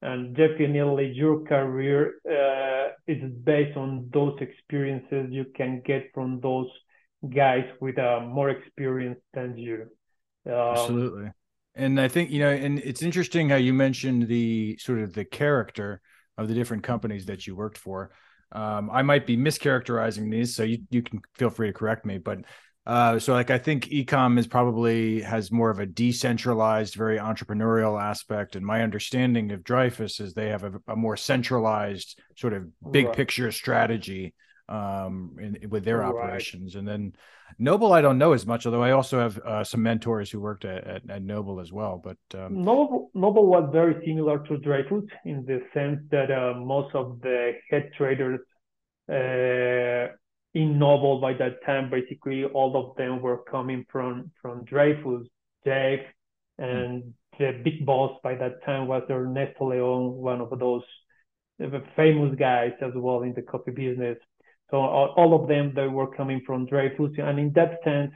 And 0.00 0.36
definitely 0.36 1.12
your 1.14 1.44
career 1.44 2.20
uh, 2.24 2.92
is 3.06 3.22
based 3.44 3.76
on 3.76 4.08
those 4.12 4.36
experiences 4.40 5.28
you 5.30 5.46
can 5.56 5.82
get 5.84 6.10
from 6.14 6.40
those 6.40 6.68
guys 7.34 7.64
with 7.80 7.98
uh, 7.98 8.20
more 8.20 8.50
experience 8.50 9.18
than 9.34 9.56
you. 9.56 9.86
Um, 10.46 10.52
Absolutely 10.54 11.30
and 11.78 12.00
I 12.00 12.08
think 12.08 12.30
you 12.30 12.40
know, 12.40 12.50
and 12.50 12.80
it's 12.80 13.02
interesting 13.02 13.48
how 13.48 13.56
you 13.56 13.72
mentioned 13.72 14.26
the 14.26 14.76
sort 14.78 14.98
of 14.98 15.14
the 15.14 15.24
character 15.24 16.00
of 16.36 16.48
the 16.48 16.54
different 16.54 16.82
companies 16.82 17.26
that 17.26 17.46
you 17.46 17.54
worked 17.54 17.78
for. 17.78 18.10
Um, 18.52 18.90
I 18.90 19.02
might 19.02 19.26
be 19.26 19.36
mischaracterizing 19.36 20.30
these, 20.30 20.54
so 20.54 20.62
you 20.62 20.78
you 20.90 21.02
can 21.02 21.20
feel 21.34 21.50
free 21.50 21.68
to 21.68 21.72
correct 21.72 22.06
me. 22.06 22.18
But 22.18 22.40
uh, 22.86 23.18
so 23.18 23.34
like 23.34 23.50
I 23.50 23.58
think 23.58 23.86
ecom 23.86 24.38
is 24.38 24.46
probably 24.46 25.20
has 25.20 25.52
more 25.52 25.70
of 25.70 25.78
a 25.78 25.86
decentralized, 25.86 26.94
very 26.94 27.18
entrepreneurial 27.18 28.00
aspect, 28.02 28.56
and 28.56 28.64
my 28.64 28.82
understanding 28.82 29.52
of 29.52 29.62
Dreyfus 29.62 30.20
is 30.20 30.32
they 30.32 30.48
have 30.48 30.64
a, 30.64 30.72
a 30.88 30.96
more 30.96 31.16
centralized 31.16 32.18
sort 32.36 32.54
of 32.54 32.68
big 32.90 33.06
right. 33.06 33.16
picture 33.16 33.52
strategy 33.52 34.34
um, 34.68 35.36
in, 35.40 35.70
with 35.70 35.84
their 35.84 35.98
right. 35.98 36.08
operations. 36.08 36.74
And 36.74 36.86
then 36.86 37.14
Noble, 37.58 37.92
I 37.92 38.00
don't 38.00 38.18
know 38.18 38.32
as 38.32 38.46
much, 38.46 38.66
although 38.66 38.82
I 38.82 38.92
also 38.92 39.18
have 39.18 39.38
uh, 39.38 39.64
some 39.64 39.82
mentors 39.82 40.30
who 40.30 40.40
worked 40.40 40.64
at, 40.64 40.86
at, 40.86 41.10
at 41.10 41.22
Noble 41.22 41.60
as 41.60 41.72
well. 41.72 42.00
But 42.02 42.18
um... 42.38 42.62
Noble, 42.62 43.10
Noble 43.14 43.46
was 43.46 43.68
very 43.72 44.04
similar 44.04 44.38
to 44.46 44.58
Dreyfus 44.58 45.04
in 45.24 45.44
the 45.46 45.62
sense 45.72 46.00
that 46.10 46.30
uh, 46.30 46.58
most 46.58 46.94
of 46.94 47.20
the 47.20 47.52
head 47.70 47.90
traders 47.96 48.40
uh, 49.10 50.12
in 50.54 50.78
Noble 50.78 51.20
by 51.20 51.32
that 51.34 51.64
time, 51.64 51.90
basically 51.90 52.44
all 52.44 52.76
of 52.76 52.96
them 52.96 53.22
were 53.22 53.42
coming 53.44 53.84
from 53.90 54.30
from 54.40 54.64
Dreyfus, 54.64 55.26
Dave, 55.64 56.00
and 56.58 57.14
the 57.38 57.60
big 57.64 57.86
boss 57.86 58.18
by 58.22 58.34
that 58.34 58.64
time 58.64 58.88
was 58.88 59.02
Ernesto 59.08 59.70
Leon, 59.70 60.12
one 60.12 60.40
of 60.40 60.58
those 60.58 60.82
famous 61.96 62.34
guys 62.38 62.72
as 62.82 62.92
well 62.94 63.22
in 63.22 63.32
the 63.34 63.42
coffee 63.42 63.70
business. 63.70 64.18
So 64.70 64.76
all, 64.78 65.40
of 65.40 65.48
them 65.48 65.72
they 65.74 65.88
were 65.88 66.14
coming 66.14 66.42
from 66.46 66.66
Dreyfus, 66.66 67.12
and 67.18 67.38
in 67.38 67.52
that 67.54 67.78
sense, 67.84 68.12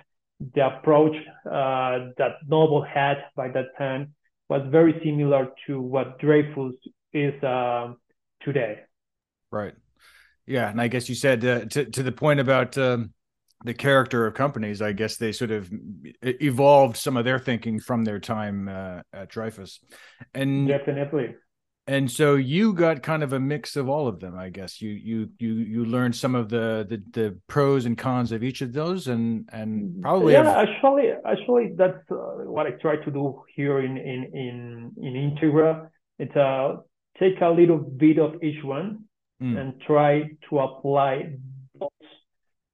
the 0.54 0.66
approach 0.66 1.16
uh, 1.46 2.10
that 2.18 2.36
Noble 2.46 2.82
had 2.82 3.24
by 3.36 3.48
that 3.48 3.76
time 3.78 4.14
was 4.48 4.62
very 4.70 5.00
similar 5.02 5.48
to 5.66 5.80
what 5.80 6.18
Dreyfus 6.18 6.74
is 7.12 7.42
uh, 7.42 7.94
today. 8.42 8.80
Right. 9.50 9.74
Yeah, 10.46 10.68
and 10.68 10.80
I 10.80 10.88
guess 10.88 11.08
you 11.08 11.14
said 11.14 11.44
uh, 11.44 11.64
to 11.66 11.84
to 11.86 12.02
the 12.02 12.12
point 12.12 12.40
about 12.40 12.76
um, 12.76 13.12
the 13.64 13.74
character 13.74 14.26
of 14.26 14.34
companies. 14.34 14.82
I 14.82 14.92
guess 14.92 15.16
they 15.16 15.32
sort 15.32 15.52
of 15.52 15.70
evolved 16.22 16.96
some 16.96 17.16
of 17.16 17.24
their 17.24 17.38
thinking 17.38 17.80
from 17.80 18.04
their 18.04 18.18
time 18.18 18.68
uh, 18.68 19.02
at 19.12 19.30
Dreyfus, 19.30 19.80
and 20.34 20.68
definitely. 20.68 21.34
And 21.88 22.08
so 22.08 22.36
you 22.36 22.74
got 22.74 23.02
kind 23.02 23.24
of 23.24 23.32
a 23.32 23.40
mix 23.40 23.74
of 23.74 23.88
all 23.88 24.06
of 24.06 24.20
them, 24.20 24.38
I 24.38 24.50
guess. 24.50 24.80
You 24.80 24.90
you 24.90 25.30
you 25.38 25.54
you 25.54 25.84
learned 25.84 26.14
some 26.14 26.36
of 26.36 26.48
the 26.48 26.86
the, 26.88 27.02
the 27.10 27.38
pros 27.48 27.86
and 27.86 27.98
cons 27.98 28.30
of 28.30 28.44
each 28.44 28.60
of 28.60 28.72
those, 28.72 29.08
and 29.08 29.48
and 29.52 30.00
probably 30.00 30.34
yeah. 30.34 30.44
Have... 30.44 30.68
Actually, 30.68 31.10
actually, 31.26 31.72
that's 31.76 31.98
uh, 32.08 32.44
what 32.46 32.68
I 32.68 32.72
try 32.80 32.96
to 32.96 33.10
do 33.10 33.42
here 33.56 33.80
in 33.80 33.96
in 33.96 34.30
in 34.32 34.92
in 34.96 35.36
Integra. 35.36 35.88
It's 36.20 36.36
uh 36.36 36.76
take 37.18 37.40
a 37.40 37.48
little 37.48 37.78
bit 37.78 38.18
of 38.18 38.42
each 38.44 38.62
one 38.62 39.04
mm. 39.42 39.58
and 39.58 39.80
try 39.80 40.22
to 40.50 40.58
apply 40.60 41.34
those 41.80 41.90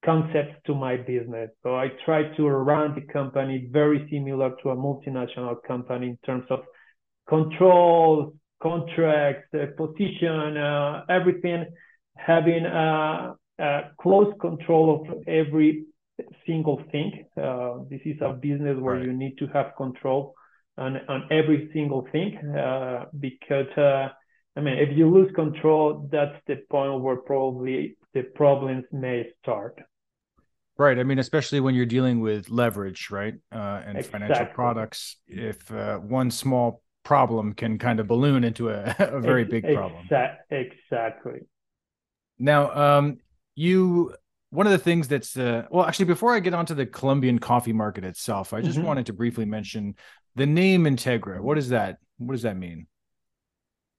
concepts 0.05 0.55
to 0.67 0.75
my 0.75 0.97
business. 0.97 1.49
So 1.63 1.75
I 1.75 1.87
try 2.05 2.23
to 2.37 2.47
run 2.47 2.93
the 2.93 3.11
company 3.11 3.67
very 3.71 4.07
similar 4.11 4.51
to 4.61 4.69
a 4.69 4.75
multinational 4.75 5.55
company 5.67 6.09
in 6.09 6.19
terms 6.25 6.45
of 6.51 6.59
controls 7.27 8.33
contract, 8.61 9.53
uh, 9.53 9.67
position, 9.77 10.57
uh, 10.57 11.05
everything, 11.09 11.65
having 12.15 12.65
a, 12.65 13.35
a, 13.59 13.81
close 13.99 14.33
control 14.39 15.01
of 15.01 15.27
every 15.27 15.85
single 16.45 16.81
thing. 16.91 17.25
Uh, 17.41 17.79
this 17.89 18.01
is 18.05 18.17
a 18.21 18.33
business 18.33 18.77
where 18.79 19.01
you 19.01 19.13
need 19.13 19.37
to 19.37 19.47
have 19.47 19.75
control 19.77 20.33
on, 20.77 20.97
on 21.07 21.27
every 21.31 21.69
single 21.73 22.07
thing 22.11 22.37
uh, 22.37 23.05
because, 23.19 23.67
uh, 23.77 24.09
I 24.55 24.61
mean, 24.61 24.77
if 24.77 24.97
you 24.97 25.09
lose 25.09 25.31
control, 25.35 26.09
that's 26.11 26.35
the 26.47 26.57
point 26.69 27.01
where 27.01 27.17
probably 27.17 27.97
the 28.13 28.23
problems 28.23 28.83
may 28.91 29.27
start. 29.41 29.79
Right. 30.77 30.97
I 30.97 31.03
mean, 31.03 31.19
especially 31.19 31.59
when 31.59 31.75
you're 31.75 31.85
dealing 31.85 32.21
with 32.21 32.49
leverage, 32.49 33.09
right? 33.11 33.35
Uh, 33.51 33.81
and 33.85 34.05
financial 34.05 34.45
products. 34.45 35.17
If 35.27 35.69
one 35.69 36.31
small 36.31 36.81
problem 37.09 37.53
can 37.53 37.79
kind 37.79 37.99
of 37.99 38.05
balloon 38.07 38.43
into 38.43 38.69
a, 38.69 38.95
a 38.99 39.19
very 39.19 39.43
big 39.43 39.63
problem. 39.63 40.07
Exactly. 40.51 41.39
Now, 42.37 42.71
um, 42.71 43.17
you 43.55 44.13
one 44.51 44.67
of 44.67 44.71
the 44.71 44.77
things 44.77 45.07
that's 45.07 45.35
uh, 45.35 45.63
well, 45.71 45.85
actually, 45.85 46.05
before 46.05 46.35
I 46.35 46.39
get 46.39 46.53
onto 46.53 46.75
the 46.75 46.85
Colombian 46.85 47.39
coffee 47.39 47.73
market 47.73 48.03
itself, 48.05 48.53
I 48.53 48.61
just 48.61 48.77
mm-hmm. 48.77 48.85
wanted 48.85 49.07
to 49.07 49.13
briefly 49.13 49.45
mention 49.45 49.95
the 50.35 50.45
name 50.45 50.83
Integra. 50.83 51.41
What 51.41 51.57
is 51.57 51.69
that? 51.69 51.97
What 52.19 52.33
does 52.33 52.43
that 52.43 52.57
mean? 52.57 52.85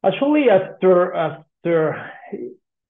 Actually, 0.05 0.49
after 0.49 1.13
after 1.13 2.13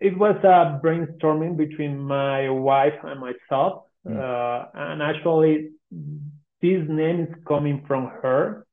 it 0.00 0.18
was 0.18 0.36
a 0.44 0.78
brainstorming 0.84 1.56
between 1.56 1.98
my 1.98 2.50
wife 2.50 2.98
and 3.02 3.18
myself, 3.20 3.84
mm. 4.06 4.18
uh, 4.20 4.66
and 4.74 5.02
actually, 5.02 5.70
this 6.60 6.82
name 6.90 7.20
is 7.20 7.34
coming 7.48 7.84
from 7.88 8.04
her 8.22 8.66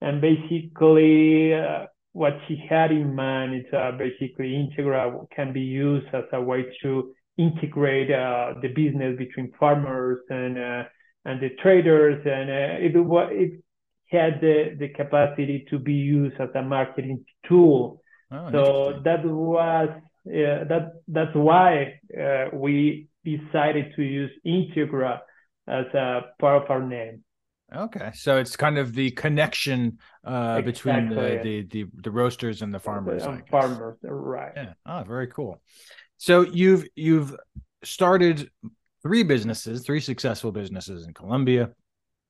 and 0.00 0.20
basically 0.20 1.54
uh, 1.54 1.86
what 2.12 2.34
she 2.46 2.62
had 2.68 2.90
in 2.90 3.14
mind 3.14 3.54
is 3.54 3.72
uh, 3.72 3.92
basically 3.92 4.50
Integra 4.52 5.28
can 5.34 5.52
be 5.52 5.60
used 5.60 6.06
as 6.12 6.24
a 6.32 6.40
way 6.40 6.64
to 6.82 7.12
integrate 7.36 8.10
uh, 8.10 8.54
the 8.60 8.68
business 8.68 9.16
between 9.16 9.52
farmers 9.58 10.18
and 10.28 10.58
uh, 10.58 10.82
and 11.24 11.40
the 11.40 11.50
traders, 11.62 12.20
and 12.24 12.48
uh, 12.50 12.86
it 12.86 12.92
it 13.32 13.60
had 14.06 14.40
the, 14.40 14.76
the 14.78 14.88
capacity 14.88 15.66
to 15.68 15.78
be 15.78 15.92
used 15.92 16.40
as 16.40 16.48
a 16.54 16.62
marketing 16.62 17.24
tool. 17.46 18.02
Oh, 18.30 18.50
so 18.50 19.00
that 19.04 19.24
was 19.24 19.90
that 20.24 20.92
that's 21.08 21.34
why 21.34 22.00
uh, 22.18 22.46
we 22.52 23.08
decided 23.24 23.92
to 23.96 24.02
use 24.02 24.30
Integra 24.46 25.20
as 25.66 25.86
a 25.94 26.20
part 26.40 26.64
of 26.64 26.70
our 26.70 26.82
name. 26.82 27.22
Okay, 27.74 28.10
so 28.14 28.38
it's 28.38 28.56
kind 28.56 28.78
of 28.78 28.94
the 28.94 29.10
connection 29.10 29.98
uh, 30.26 30.56
exactly. 30.58 30.72
between 30.72 31.08
the, 31.10 31.40
the, 31.42 31.62
the 31.64 31.90
the 32.02 32.10
roasters 32.10 32.62
and 32.62 32.72
the 32.72 32.78
farmers. 32.78 33.24
The 33.24 33.42
farmers, 33.50 33.98
right? 34.02 34.52
Yeah. 34.56 34.72
Oh, 34.86 35.04
very 35.06 35.26
cool. 35.26 35.60
So 36.16 36.42
you've 36.42 36.86
you've 36.96 37.36
started 37.84 38.50
three 39.02 39.22
businesses, 39.22 39.84
three 39.84 40.00
successful 40.00 40.50
businesses 40.50 41.06
in 41.06 41.12
Colombia. 41.12 41.70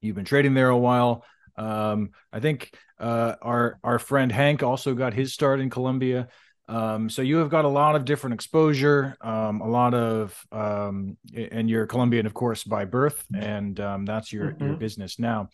You've 0.00 0.16
been 0.16 0.24
trading 0.24 0.54
there 0.54 0.70
a 0.70 0.76
while. 0.76 1.24
Um, 1.56 2.10
I 2.32 2.40
think 2.40 2.72
uh, 2.98 3.34
our 3.40 3.78
our 3.84 3.98
friend 3.98 4.32
Hank 4.32 4.62
also 4.62 4.94
got 4.94 5.14
his 5.14 5.32
start 5.32 5.60
in 5.60 5.70
Colombia. 5.70 6.28
Um, 6.68 7.08
so 7.08 7.22
you 7.22 7.38
have 7.38 7.48
got 7.48 7.64
a 7.64 7.68
lot 7.68 7.96
of 7.96 8.04
different 8.04 8.34
exposure, 8.34 9.16
um, 9.22 9.62
a 9.62 9.68
lot 9.68 9.94
of, 9.94 10.38
um, 10.52 11.16
and 11.34 11.68
you're 11.70 11.86
Colombian, 11.86 12.26
of 12.26 12.34
course, 12.34 12.62
by 12.62 12.84
birth, 12.84 13.24
and 13.34 13.80
um, 13.80 14.04
that's 14.04 14.32
your 14.32 14.52
mm-hmm. 14.52 14.66
your 14.66 14.76
business 14.76 15.18
now. 15.18 15.48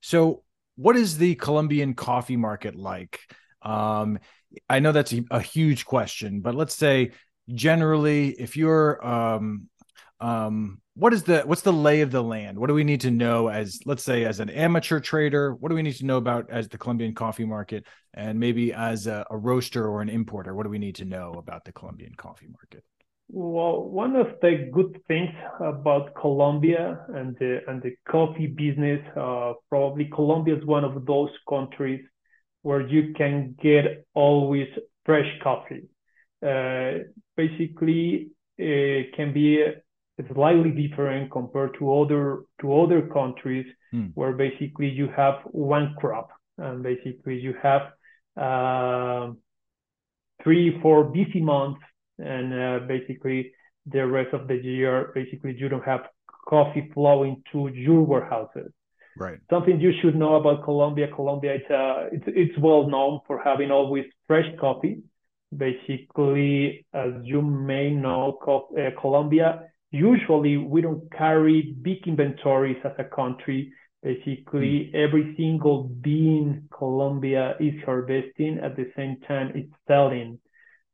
So, 0.00 0.42
what 0.74 0.96
is 0.96 1.18
the 1.18 1.36
Colombian 1.36 1.94
coffee 1.94 2.36
market 2.36 2.74
like? 2.74 3.20
Um, 3.62 4.18
I 4.68 4.80
know 4.80 4.92
that's 4.92 5.12
a, 5.12 5.24
a, 5.30 5.40
huge 5.40 5.84
question, 5.84 6.40
but 6.40 6.54
let's 6.54 6.74
say 6.74 7.12
generally, 7.52 8.30
if 8.30 8.56
you're 8.56 9.04
um, 9.06 9.68
um, 10.20 10.80
what 10.96 11.12
is 11.12 11.24
the 11.24 11.42
what's 11.42 11.60
the 11.60 11.72
lay 11.72 12.00
of 12.00 12.10
the 12.10 12.22
land? 12.22 12.58
What 12.58 12.68
do 12.68 12.74
we 12.74 12.82
need 12.82 13.02
to 13.02 13.10
know 13.10 13.48
as 13.48 13.80
let's 13.84 14.02
say 14.02 14.24
as 14.24 14.40
an 14.40 14.48
amateur 14.48 14.98
trader 14.98 15.54
what 15.54 15.68
do 15.68 15.74
we 15.74 15.82
need 15.82 15.96
to 15.96 16.06
know 16.06 16.16
about 16.16 16.48
as 16.50 16.68
the 16.68 16.78
colombian 16.78 17.14
coffee 17.14 17.44
market 17.44 17.84
and 18.14 18.40
maybe 18.40 18.72
as 18.72 19.06
a, 19.06 19.26
a 19.30 19.36
roaster 19.36 19.86
or 19.86 20.00
an 20.00 20.08
importer 20.08 20.54
what 20.54 20.64
do 20.64 20.70
we 20.70 20.78
need 20.78 20.94
to 20.94 21.04
know 21.04 21.34
about 21.34 21.64
the 21.66 21.72
colombian 21.72 22.14
coffee 22.16 22.48
market? 22.48 22.82
Well 23.28 23.82
one 23.82 24.16
of 24.16 24.28
the 24.40 24.70
good 24.72 24.98
things 25.06 25.28
about 25.60 26.14
colombia 26.14 27.04
and 27.14 27.36
the 27.38 27.60
and 27.68 27.82
the 27.82 27.94
coffee 28.08 28.46
business 28.46 29.00
uh, 29.18 29.52
probably 29.68 30.06
colombia 30.06 30.56
is 30.56 30.64
one 30.64 30.84
of 30.84 31.04
those 31.04 31.30
countries 31.46 32.00
where 32.62 32.80
you 32.80 33.12
can 33.12 33.54
get 33.62 34.06
always 34.14 34.68
fresh 35.04 35.30
coffee. 35.42 35.88
Uh, 36.42 37.04
basically 37.36 38.30
it 38.56 39.14
can 39.14 39.34
be 39.34 39.62
slightly 40.32 40.70
different 40.70 41.30
compared 41.30 41.76
to 41.78 41.92
other 41.92 42.42
to 42.60 42.74
other 42.80 43.02
countries 43.02 43.66
mm. 43.94 44.10
where 44.14 44.32
basically 44.32 44.88
you 44.88 45.08
have 45.14 45.34
one 45.44 45.94
crop 45.98 46.30
and 46.58 46.82
basically 46.82 47.38
you 47.38 47.54
have 47.62 47.82
uh, 48.36 49.32
three 50.42 50.78
four 50.80 51.04
busy 51.04 51.40
months 51.40 51.80
and 52.18 52.54
uh, 52.54 52.86
basically 52.86 53.52
the 53.86 54.06
rest 54.06 54.32
of 54.32 54.48
the 54.48 54.56
year 54.56 55.12
basically 55.14 55.54
you 55.56 55.68
don't 55.68 55.84
have 55.84 56.06
coffee 56.48 56.90
flowing 56.94 57.42
to 57.52 57.68
your 57.68 58.02
warehouses. 58.02 58.72
Right. 59.18 59.38
Something 59.50 59.80
you 59.80 59.92
should 60.00 60.14
know 60.16 60.36
about 60.36 60.64
colombia 60.64 61.08
colombia 61.14 61.54
it's 61.54 61.70
uh, 61.70 62.08
it's, 62.10 62.24
it's 62.28 62.58
well 62.58 62.88
known 62.88 63.20
for 63.26 63.40
having 63.42 63.70
always 63.70 64.04
fresh 64.26 64.46
coffee. 64.58 65.02
Basically 65.54 66.86
as 66.94 67.12
you 67.22 67.42
may 67.42 67.90
know 67.90 68.38
co- 68.42 68.68
uh, 68.76 68.98
colombia 69.00 69.60
usually 69.90 70.56
we 70.56 70.80
don't 70.80 71.10
carry 71.12 71.74
big 71.82 72.06
inventories 72.06 72.78
as 72.84 72.92
a 72.98 73.04
country. 73.04 73.72
Basically, 74.02 74.90
mm. 74.92 74.94
every 74.94 75.34
single 75.36 75.84
bean 75.84 76.68
Colombia 76.76 77.56
is 77.58 77.74
harvesting 77.84 78.60
at 78.62 78.76
the 78.76 78.90
same 78.96 79.16
time 79.26 79.52
it's 79.54 79.72
selling. 79.88 80.38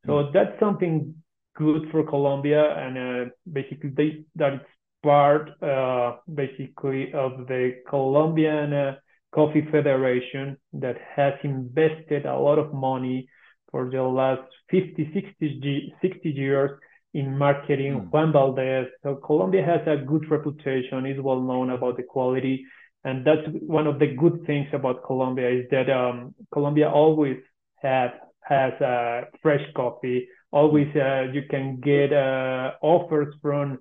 So 0.06 0.12
mm. 0.12 0.32
that's 0.32 0.58
something 0.58 1.14
good 1.56 1.90
for 1.90 2.04
Colombia, 2.04 2.74
and 2.76 2.98
uh, 2.98 3.30
basically 3.50 3.90
they, 3.90 4.24
that 4.36 4.54
it's 4.54 4.64
part 5.02 5.50
uh, 5.62 6.16
basically 6.32 7.12
of 7.12 7.46
the 7.48 7.82
Colombian 7.88 8.72
uh, 8.72 8.94
Coffee 9.34 9.66
Federation 9.70 10.56
that 10.74 10.96
has 11.16 11.34
invested 11.42 12.24
a 12.24 12.38
lot 12.38 12.58
of 12.58 12.72
money 12.72 13.28
for 13.70 13.90
the 13.90 14.02
last 14.02 14.42
50, 14.70 15.10
60, 15.12 15.94
60 16.00 16.30
years 16.30 16.70
in 17.14 17.36
marketing, 17.36 18.00
mm. 18.00 18.10
Juan 18.10 18.32
Valdez. 18.32 18.86
So 19.02 19.16
Colombia 19.16 19.64
has 19.64 19.80
a 19.86 20.02
good 20.04 20.30
reputation, 20.30 21.06
is 21.06 21.20
well 21.20 21.40
known 21.40 21.70
about 21.70 21.96
the 21.96 22.02
quality. 22.02 22.64
And 23.04 23.26
that's 23.26 23.42
one 23.66 23.86
of 23.86 23.98
the 23.98 24.06
good 24.06 24.46
things 24.46 24.68
about 24.72 25.04
Colombia 25.04 25.50
is 25.50 25.66
that 25.70 25.90
um, 25.90 26.34
Colombia 26.52 26.88
always 26.88 27.38
has 27.82 28.10
has 28.40 28.72
uh, 28.80 29.22
fresh 29.42 29.62
coffee. 29.74 30.28
Always 30.50 30.88
uh, 30.94 31.22
you 31.32 31.42
can 31.50 31.80
get 31.80 32.12
uh, 32.12 32.72
offers 32.80 33.34
from 33.42 33.78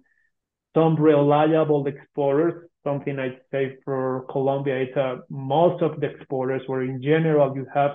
some 0.73 0.95
reliable 0.95 1.85
exporters. 1.88 2.67
Something 2.83 3.19
I'd 3.19 3.41
say 3.51 3.77
for 3.85 4.25
Colombia 4.31 4.83
is 4.83 4.97
uh, 4.97 5.17
most 5.29 5.83
of 5.83 6.00
the 6.00 6.07
exporters, 6.07 6.63
where 6.65 6.81
in 6.81 7.01
general 7.01 7.55
you 7.55 7.67
have 7.73 7.91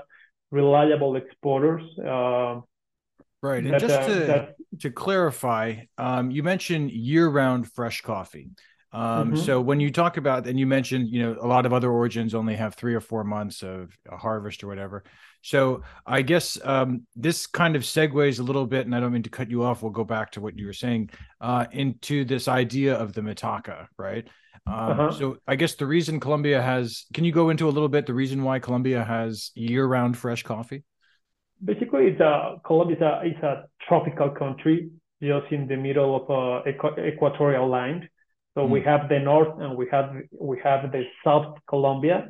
reliable 0.53 1.17
exporters. 1.17 1.83
Uh, 1.99 2.61
right, 3.47 3.65
and 3.65 3.73
that, 3.73 3.81
just 3.81 3.95
uh, 3.95 4.07
to 4.09 4.55
to 4.81 4.91
clarify, 4.91 5.77
um, 5.97 6.31
you 6.31 6.43
mentioned 6.43 6.91
year-round 6.91 7.73
fresh 7.73 8.03
coffee. 8.03 8.51
Um, 8.93 9.33
mm-hmm. 9.33 9.37
So 9.37 9.61
when 9.61 9.81
you 9.81 9.91
talk 9.91 10.17
about, 10.17 10.47
and 10.47 10.59
you 10.59 10.67
mentioned, 10.67 11.09
you 11.11 11.23
know, 11.23 11.37
a 11.41 11.47
lot 11.47 11.67
of 11.67 11.73
other 11.73 11.91
origins 11.91 12.35
only 12.35 12.57
have 12.57 12.75
three 12.75 12.95
or 12.95 13.01
four 13.01 13.25
months 13.25 13.63
of 13.63 13.97
a 14.11 14.17
harvest 14.17 14.65
or 14.65 14.69
whatever. 14.69 15.05
So 15.43 15.83
I 16.07 16.23
guess 16.23 16.59
um, 16.65 17.03
this 17.15 17.47
kind 17.47 17.77
of 17.77 17.83
segues 17.83 18.41
a 18.41 18.43
little 18.43 18.67
bit, 18.67 18.87
and 18.87 18.95
I 18.95 19.01
don't 19.01 19.13
mean 19.13 19.23
to 19.25 19.31
cut 19.31 19.51
you 19.51 19.65
off. 19.65 19.83
We'll 19.83 19.93
go 19.93 20.05
back 20.05 20.33
to 20.33 20.41
what 20.41 20.59
you 20.59 20.67
were 20.67 20.73
saying 20.73 21.11
uh, 21.41 21.67
into 21.73 22.25
this 22.25 22.49
idea 22.49 22.95
of 22.95 23.13
the 23.13 23.21
mitaca, 23.21 23.87
right? 23.99 24.27
Um, 24.67 24.75
uh-huh. 24.75 25.13
So 25.13 25.37
I 25.47 25.57
guess 25.57 25.75
the 25.75 25.87
reason 25.87 26.19
Colombia 26.19 26.63
has, 26.63 27.05
can 27.13 27.25
you 27.25 27.33
go 27.33 27.51
into 27.51 27.69
a 27.69 27.71
little 27.71 27.89
bit 27.89 28.07
the 28.07 28.15
reason 28.15 28.43
why 28.43 28.61
Colombia 28.61 29.05
has 29.05 29.51
year-round 29.55 30.17
fresh 30.17 30.43
coffee? 30.43 30.85
Basically, 31.65 32.07
it's 32.09 32.21
a, 32.21 32.61
Colombia 32.65 32.97
is 32.97 33.03
a, 33.03 33.27
is 33.27 33.43
a 33.43 33.65
tropical 33.89 34.31
country, 34.31 34.91
just 35.23 35.51
in 35.51 35.67
the 35.67 35.77
middle 35.77 36.15
of 36.17 36.23
a 36.31 36.73
equ- 36.73 37.15
equatorial 37.15 37.69
line. 37.69 38.09
So 38.55 38.63
mm. 38.63 38.71
we 38.71 38.83
have 38.83 39.09
the 39.09 39.19
north 39.19 39.61
and 39.61 39.77
we 39.77 39.87
have 39.91 40.11
we 40.39 40.59
have 40.63 40.91
the 40.93 41.05
south 41.25 41.59
Colombia, 41.69 42.29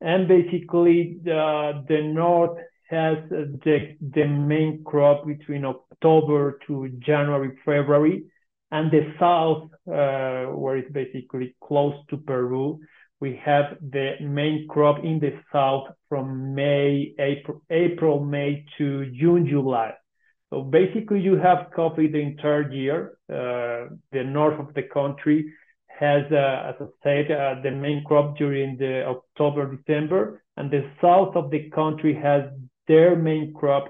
and 0.00 0.26
basically 0.28 1.18
the 1.22 1.84
the 1.88 2.02
north 2.02 2.58
has 2.90 3.18
the 3.30 3.96
the 4.00 4.26
main 4.26 4.82
crop 4.84 5.26
between 5.26 5.64
October 5.64 6.58
to 6.66 6.88
January 6.98 7.56
February, 7.64 8.24
and 8.70 8.90
the 8.90 9.12
south 9.18 9.70
uh, 9.86 10.52
where 10.52 10.76
it's 10.76 10.92
basically 10.92 11.54
close 11.62 11.94
to 12.10 12.16
Peru, 12.16 12.80
we 13.24 13.40
have 13.50 13.66
the 13.96 14.08
main 14.20 14.66
crop 14.72 14.96
in 15.10 15.16
the 15.18 15.32
south 15.50 15.86
from 16.10 16.54
May 16.54 17.14
April 17.18 17.62
April 17.70 18.16
May 18.34 18.50
to 18.76 18.86
June 19.20 19.44
July. 19.52 19.90
So 20.50 20.56
basically, 20.78 21.20
you 21.28 21.36
have 21.46 21.72
coffee 21.74 22.08
the 22.16 22.24
entire 22.32 22.66
year. 22.80 22.98
Uh, 23.38 23.80
the 24.14 24.24
north 24.38 24.58
of 24.64 24.68
the 24.78 24.86
country 24.98 25.38
has, 26.02 26.24
uh, 26.30 26.70
as 26.70 26.76
I 26.86 26.88
said, 27.04 27.24
uh, 27.30 27.54
the 27.66 27.70
main 27.84 28.04
crop 28.08 28.36
during 28.36 28.76
the 28.76 28.94
October, 29.14 29.62
December, 29.74 30.22
and 30.58 30.70
the 30.70 30.84
south 31.02 31.32
of 31.40 31.50
the 31.54 31.62
country 31.80 32.14
has 32.28 32.42
their 32.90 33.16
main 33.16 33.54
crop 33.58 33.84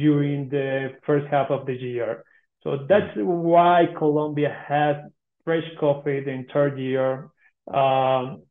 during 0.00 0.48
the 0.48 0.70
first 1.06 1.26
half 1.34 1.48
of 1.50 1.66
the 1.66 1.76
year. 1.90 2.22
So 2.62 2.68
that's 2.90 3.12
why 3.16 3.76
Colombia 4.02 4.52
has 4.72 4.96
fresh 5.44 5.68
coffee 5.82 6.20
the 6.26 6.34
entire 6.42 6.76
year, 6.76 7.10
um, 7.82 8.42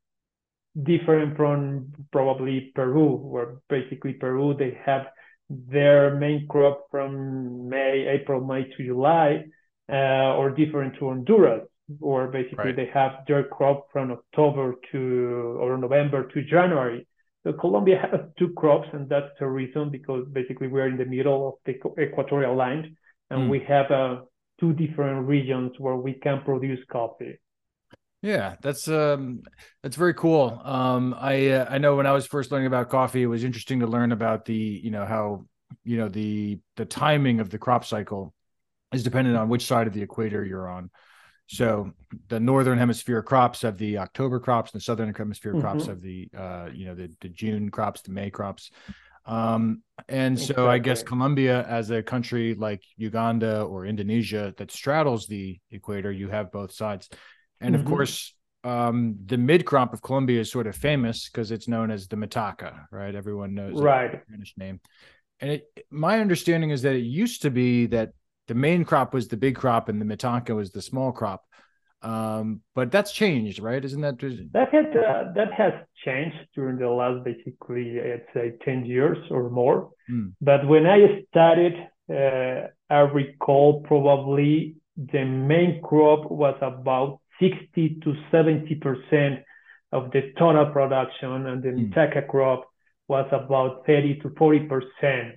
different 0.84 1.36
from 1.38 1.92
probably 2.12 2.72
Peru, 2.76 3.16
where 3.16 3.58
basically 3.70 4.14
Peru, 4.14 4.54
they 4.54 4.78
have 4.86 5.08
their 5.50 6.16
main 6.16 6.48
crop 6.48 6.88
from 6.92 7.70
May, 7.70 8.08
April, 8.08 8.46
May 8.46 8.64
to 8.78 8.86
July, 8.86 9.46
uh, 9.92 10.36
or 10.36 10.52
different 10.52 10.96
to 11.00 11.08
Honduras 11.08 11.68
or 12.02 12.28
basically 12.28 12.66
right. 12.66 12.76
they 12.76 12.90
have 12.94 13.12
their 13.28 13.44
crop 13.44 13.88
from 13.92 14.12
October 14.12 14.76
to 14.92 15.58
or 15.60 15.78
November 15.78 16.28
to 16.30 16.44
January. 16.44 17.08
So 17.44 17.54
Colombia 17.54 18.00
has 18.12 18.22
two 18.38 18.54
crops, 18.54 18.88
and 18.94 19.08
that's 19.08 19.32
the 19.40 19.48
reason 19.48 19.90
because 19.90 20.28
basically 20.32 20.68
we're 20.68 20.88
in 20.88 20.98
the 20.98 21.06
middle 21.06 21.48
of 21.48 21.54
the 21.66 22.02
equatorial 22.02 22.56
line, 22.56 22.96
and 23.30 23.44
mm. 23.44 23.50
we 23.50 23.60
have 23.68 23.90
uh, 23.92 24.22
two 24.60 24.74
different 24.74 25.28
regions 25.28 25.72
where 25.80 25.96
we 25.96 26.14
can 26.14 26.42
produce 26.44 26.80
coffee. 26.92 27.40
Yeah, 28.22 28.56
that's 28.62 28.88
um, 28.88 29.44
that's 29.82 29.96
very 29.96 30.14
cool. 30.14 30.62
Um, 30.64 31.16
I 31.18 31.48
uh, 31.50 31.68
I 31.70 31.78
know 31.78 31.96
when 31.96 32.06
I 32.06 32.12
was 32.12 32.28
first 32.28 32.52
learning 32.52 32.68
about 32.68 32.90
coffee, 32.90 33.24
it 33.24 33.28
was 33.28 33.44
interesting 33.44 33.80
to 33.80 33.88
learn 33.88 34.12
about 34.12 34.46
the 34.46 34.56
you 34.56 34.92
know 34.92 35.06
how 35.06 35.46
you 35.86 35.98
know 35.98 36.10
the 36.10 36.60
the 36.76 36.86
timing 36.86 37.40
of 37.40 37.50
the 37.50 37.58
crop 37.58 37.86
cycle 37.86 38.34
is 38.94 39.04
dependent 39.04 39.38
on 39.38 39.48
which 39.48 39.66
side 39.66 39.88
of 39.88 39.94
the 39.94 40.02
equator 40.02 40.44
you're 40.44 40.68
on. 40.68 40.90
So 41.48 41.94
the 42.28 42.40
northern 42.40 42.78
hemisphere 42.78 43.24
crops 43.24 43.62
have 43.62 43.78
the 43.78 44.00
October 44.00 44.40
crops, 44.40 44.72
and 44.72 44.82
the 44.82 44.84
southern 44.84 45.14
hemisphere 45.14 45.54
mm-hmm. 45.54 45.62
crops 45.62 45.88
have 45.88 46.02
the 46.02 46.30
uh, 46.38 46.70
you 46.74 46.86
know 46.86 46.96
the, 46.96 47.12
the 47.22 47.30
June 47.30 47.70
crops, 47.70 48.02
the 48.02 48.12
May 48.12 48.30
crops. 48.30 48.70
Um, 49.26 49.84
and 50.08 50.38
so 50.38 50.44
exactly. 50.44 50.66
I 50.68 50.78
guess 50.80 51.04
Colombia, 51.04 51.66
as 51.68 51.90
a 51.92 52.04
country 52.04 52.56
like 52.56 52.82
Uganda 52.98 53.62
or 53.62 53.86
Indonesia 53.86 54.54
that 54.58 54.72
straddles 54.72 55.28
the 55.28 55.60
equator, 55.72 56.12
you 56.12 56.30
have 56.30 56.52
both 56.52 56.72
sides. 56.72 57.10
And 57.62 57.76
mm-hmm. 57.76 57.84
of 57.84 57.90
course, 57.90 58.34
um, 58.64 59.18
the 59.26 59.38
mid 59.38 59.66
crop 59.66 59.94
of 59.94 60.02
Colombia 60.02 60.42
is 60.42 60.52
sort 60.52 60.68
of 60.68 60.76
famous 60.76 61.30
because 61.30 61.52
it's 61.52 61.68
known 61.68 61.92
as 61.92 62.08
the 62.08 62.16
mitaca, 62.16 62.86
right? 62.92 63.16
Everyone 63.16 63.54
knows 63.54 63.80
right. 63.80 64.22
Spanish 64.28 64.54
name. 64.58 64.80
And 65.40 65.52
it, 65.52 65.86
my 65.90 66.20
understanding 66.20 66.70
is 66.72 66.82
that 66.82 66.96
it 66.96 67.04
used 67.04 67.44
to 67.44 67.50
be 67.50 67.86
that 67.88 68.12
the 68.48 68.56
main 68.56 68.84
crop 68.84 69.14
was 69.14 69.28
the 69.28 69.38
big 69.38 69.56
crop 69.56 69.88
and 69.88 70.02
the 70.02 70.06
mitaca 70.06 70.56
was 70.56 70.72
the 70.72 70.82
small 70.82 71.12
crop. 71.12 71.46
Um, 72.02 72.62
but 72.76 72.92
that's 72.92 73.12
changed, 73.12 73.60
right? 73.60 73.84
Isn't 73.84 74.02
that 74.02 74.20
that 74.20 74.70
has 74.72 74.86
uh, 74.96 75.34
that 75.36 75.52
has 75.54 75.74
changed 76.06 76.38
during 76.56 76.78
the 76.78 76.88
last 76.90 77.26
basically 77.26 78.00
I'd 78.00 78.26
say 78.34 78.54
ten 78.64 78.86
years 78.86 79.18
or 79.30 79.50
more. 79.50 79.92
Mm. 80.10 80.34
But 80.40 80.66
when 80.66 80.88
I 80.88 81.26
started, 81.30 81.74
uh, 82.10 82.68
I 82.90 83.00
recall 83.00 83.82
probably 83.82 84.76
the 84.96 85.26
main 85.26 85.82
crop 85.82 86.32
was 86.32 86.56
about 86.62 87.20
sixty 87.40 88.00
to 88.04 88.14
seventy 88.32 88.76
percent 88.76 89.44
of 89.92 90.12
the 90.12 90.34
total 90.38 90.68
production, 90.68 91.48
and 91.48 91.64
the 91.64 91.70
mm. 91.70 92.28
crop 92.30 92.70
was 93.08 93.28
about 93.32 93.86
thirty 93.86 94.20
to 94.22 94.30
forty 94.38 94.60
percent. 94.60 95.36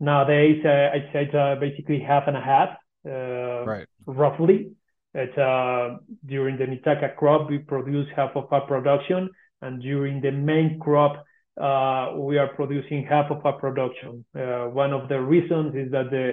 Nowadays, 0.00 0.60
uh, 0.64 0.90
I'd 0.94 1.08
say 1.12 1.24
it's 1.24 1.34
uh, 1.34 1.54
basically 1.60 2.00
half 2.00 2.24
and 2.26 2.36
a 2.36 2.40
half, 2.40 2.70
uh, 3.06 3.64
right. 3.64 3.86
roughly. 4.06 4.72
It's, 5.14 5.38
uh, 5.38 5.98
during 6.26 6.58
the 6.58 6.64
mitaca 6.64 7.14
crop, 7.16 7.48
we 7.48 7.58
produce 7.58 8.08
half 8.16 8.32
of 8.34 8.52
our 8.52 8.66
production, 8.66 9.30
and 9.62 9.80
during 9.80 10.20
the 10.20 10.32
main 10.32 10.80
crop, 10.80 11.24
uh, 11.60 12.18
we 12.18 12.36
are 12.36 12.48
producing 12.48 13.06
half 13.06 13.30
of 13.30 13.46
our 13.46 13.52
production. 13.52 14.24
Uh, 14.36 14.64
one 14.64 14.92
of 14.92 15.08
the 15.08 15.20
reasons 15.20 15.74
is 15.76 15.92
that 15.92 16.10
the 16.10 16.32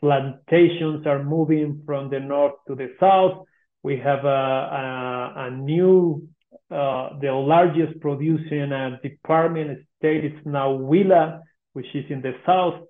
plantations 0.00 1.06
are 1.06 1.22
moving 1.22 1.82
from 1.84 2.08
the 2.08 2.18
north 2.18 2.54
to 2.66 2.74
the 2.74 2.88
south. 2.98 3.44
We 3.82 3.98
have 3.98 4.24
a, 4.24 4.28
a, 4.28 5.34
a 5.36 5.50
new, 5.50 6.28
the 6.70 7.32
largest 7.32 8.00
producing 8.00 8.70
department 9.02 9.78
state 9.98 10.24
is 10.24 10.38
now 10.44 10.78
Huila, 10.78 11.40
which 11.72 11.86
is 11.94 12.04
in 12.10 12.22
the 12.22 12.34
south 12.46 12.82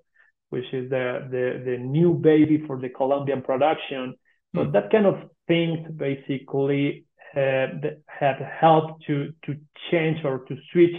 which 0.53 0.71
is 0.71 0.87
the, 0.91 1.27
the, 1.31 1.63
the 1.65 1.77
new 1.79 2.13
baby 2.13 2.63
for 2.67 2.79
the 2.79 2.87
Colombian 2.87 3.41
production. 3.41 4.13
So 4.53 4.61
mm. 4.61 4.71
that 4.73 4.91
kind 4.91 5.07
of 5.07 5.15
things 5.47 5.79
basically 5.97 7.05
have, 7.33 7.71
have 8.05 8.35
helped 8.61 9.03
to, 9.07 9.33
to 9.45 9.55
change 9.89 10.23
or 10.23 10.45
to 10.47 10.55
switch 10.71 10.95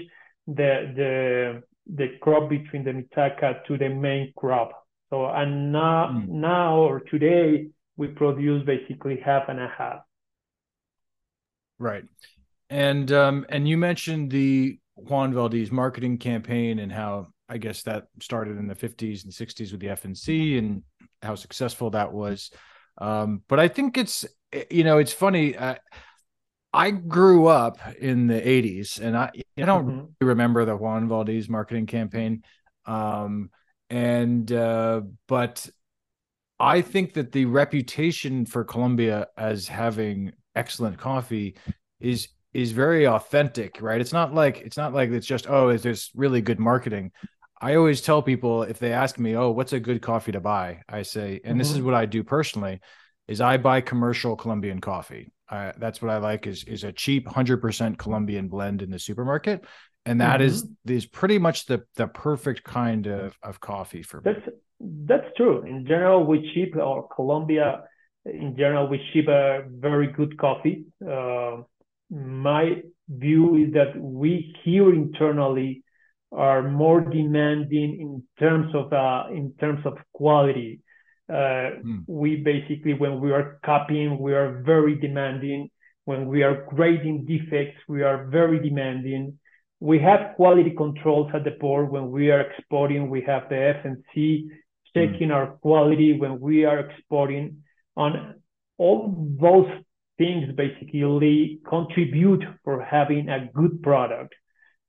the, 0.49 0.93
the, 0.97 1.63
the 1.87 2.07
crop 2.21 2.51
between 2.51 2.83
the 2.83 2.91
mitaca 2.91 3.65
to 3.69 3.79
the 3.79 3.91
main 3.91 4.33
crop. 4.37 4.73
So, 5.11 5.27
and 5.27 5.71
now, 5.71 6.11
mm. 6.13 6.29
now 6.31 6.79
or 6.79 6.99
today, 6.99 7.69
we 7.97 8.09
produce 8.09 8.65
basically 8.65 9.21
half 9.25 9.49
and 9.49 9.61
a 9.61 9.69
half. 9.69 10.01
Right. 11.79 12.05
And, 12.71 13.11
um, 13.13 13.47
and 13.49 13.69
you 13.69 13.77
mentioned 13.77 14.31
the 14.31 14.79
Juan 14.97 15.35
Valdez 15.35 15.71
marketing 15.71 16.19
campaign 16.19 16.79
and 16.79 16.91
how 16.91 17.29
I 17.49 17.59
guess 17.59 17.83
that 17.83 18.07
started 18.21 18.59
in 18.59 18.69
the 18.69 18.75
50s 18.75 19.25
and 19.25 19.33
60s 19.33 19.71
with 19.71 19.81
the 19.81 19.89
FNC 19.89 20.59
and 20.59 20.83
how 21.23 21.35
successful 21.35 21.91
that 21.91 22.13
was. 22.13 22.51
Um, 22.99 23.43
but 23.49 23.59
I 23.59 23.69
think 23.69 23.99
it's 23.99 24.25
you 24.71 24.85
know 24.85 24.99
it's 24.99 25.13
funny. 25.13 25.57
Uh, 25.57 25.75
I 26.73 26.91
grew 26.91 27.47
up 27.47 27.79
in 27.99 28.27
the 28.27 28.41
80s, 28.41 29.01
and 29.01 29.17
I 29.17 29.31
I 29.59 29.63
don't 29.63 29.87
mm-hmm. 29.87 30.27
remember 30.27 30.65
the 30.65 30.77
Juan 30.77 31.09
Valdez 31.09 31.49
marketing 31.49 31.87
campaign. 31.87 32.43
Um, 32.87 33.51
and 33.91 34.51
uh, 34.51 35.03
but 35.27 35.69
I 36.61 36.83
think 36.83 37.15
that 37.15 37.33
the 37.33 37.47
reputation 37.47 38.47
for 38.47 38.65
Colombia 38.65 39.29
as 39.37 39.67
having 39.69 40.33
excellent 40.55 40.99
coffee 40.99 41.57
is 42.01 42.29
is 42.53 42.71
very 42.71 43.07
authentic, 43.09 43.83
right? 43.83 44.01
It's 44.01 44.13
not 44.13 44.33
like 44.33 44.59
it's 44.59 44.77
not 44.77 44.95
like 44.95 45.11
it's 45.11 45.27
just 45.27 45.49
oh, 45.49 45.77
there's 45.77 46.11
really 46.15 46.41
good 46.41 46.61
marketing. 46.61 47.11
I 47.61 47.75
always 47.77 48.01
tell 48.01 48.23
people 48.23 48.63
if 48.63 48.79
they 48.79 48.93
ask 48.93 49.19
me, 49.19 49.37
"Oh, 49.37 49.51
what's 49.51 49.73
a 49.73 49.81
good 49.81 50.03
coffee 50.03 50.33
to 50.33 50.41
buy?" 50.41 50.83
I 50.89 51.03
say, 51.03 51.41
and 51.43 51.53
mm-hmm. 51.53 51.59
this 51.59 51.71
is 51.71 51.79
mm-hmm. 51.79 51.87
what 51.87 51.95
I 51.95 52.07
do 52.07 52.23
personally, 52.23 52.81
is 53.27 53.41
I 53.41 53.57
buy 53.57 53.81
commercial 53.81 54.37
Colombian 54.37 54.81
coffee. 54.81 55.33
Uh, 55.49 55.73
that's 55.79 56.01
what 56.01 56.11
I 56.11 56.19
like 56.19 56.47
is 56.47 56.65
is 56.65 56.85
a 56.85 56.93
cheap 56.93 57.27
100% 57.27 57.99
Colombian 57.99 58.49
blend 58.49 58.83
in 58.83 58.91
the 58.91 58.99
supermarket, 58.99 59.65
and 60.07 60.21
that 60.21 60.41
mm-hmm. 60.41 60.47
is 60.47 60.67
is 60.87 61.07
pretty 61.07 61.39
much 61.39 61.67
the 61.67 61.85
the 61.97 62.07
perfect 62.07 62.65
kind 62.65 63.07
of 63.07 63.39
of 63.43 63.61
coffee 63.61 64.03
for 64.03 64.21
me. 64.21 64.33
That's 64.33 64.57
that's 64.81 65.37
true. 65.37 65.63
In 65.63 65.87
general, 65.87 66.25
we 66.25 66.51
ship 66.55 66.77
or 66.77 67.09
Colombia 67.09 67.85
in 68.27 68.57
general, 68.57 68.89
we 68.89 69.01
ship 69.13 69.29
a 69.29 69.65
very 69.69 70.09
good 70.09 70.39
coffee. 70.39 70.87
Uh, 71.07 71.63
my 72.11 72.83
view 73.09 73.57
is 73.57 73.73
that 73.75 73.99
we 74.01 74.55
here 74.65 74.93
internally 74.93 75.83
are 76.33 76.69
more 76.69 77.01
demanding 77.01 78.01
in 78.01 78.23
terms 78.39 78.75
of 78.75 78.93
uh, 78.93 79.25
in 79.31 79.55
terms 79.61 79.85
of 79.85 79.99
quality. 80.13 80.81
Uh, 81.29 81.81
mm. 81.83 82.05
We 82.07 82.37
basically, 82.37 82.95
when 82.95 83.21
we 83.21 83.33
are 83.33 83.59
cupping, 83.65 84.19
we 84.19 84.35
are 84.35 84.63
very 84.65 84.97
demanding. 84.97 85.71
When 86.05 86.27
we 86.27 86.43
are 86.43 86.67
grading 86.69 87.25
defects, 87.27 87.81
we 87.89 88.03
are 88.03 88.27
very 88.27 88.59
demanding. 88.59 89.39
We 89.85 89.99
have 89.99 90.35
quality 90.37 90.71
controls 90.71 91.31
at 91.35 91.45
the 91.45 91.51
port. 91.51 91.93
When 91.93 92.11
we 92.11 92.31
are 92.31 92.41
exporting, 92.41 93.11
we 93.11 93.21
have 93.27 93.51
the 93.51 93.75
FNC 93.85 94.49
checking 94.95 95.29
mm. 95.29 95.35
our 95.35 95.49
quality 95.61 96.19
when 96.19 96.41
we 96.41 96.65
are 96.65 96.79
exporting. 96.79 97.59
On 97.95 98.37
all 98.79 99.15
those 99.39 99.71
things 100.17 100.45
basically 100.57 101.61
contribute 101.69 102.43
for 102.65 102.83
having 102.83 103.29
a 103.29 103.51
good 103.53 103.83
product. 103.83 104.35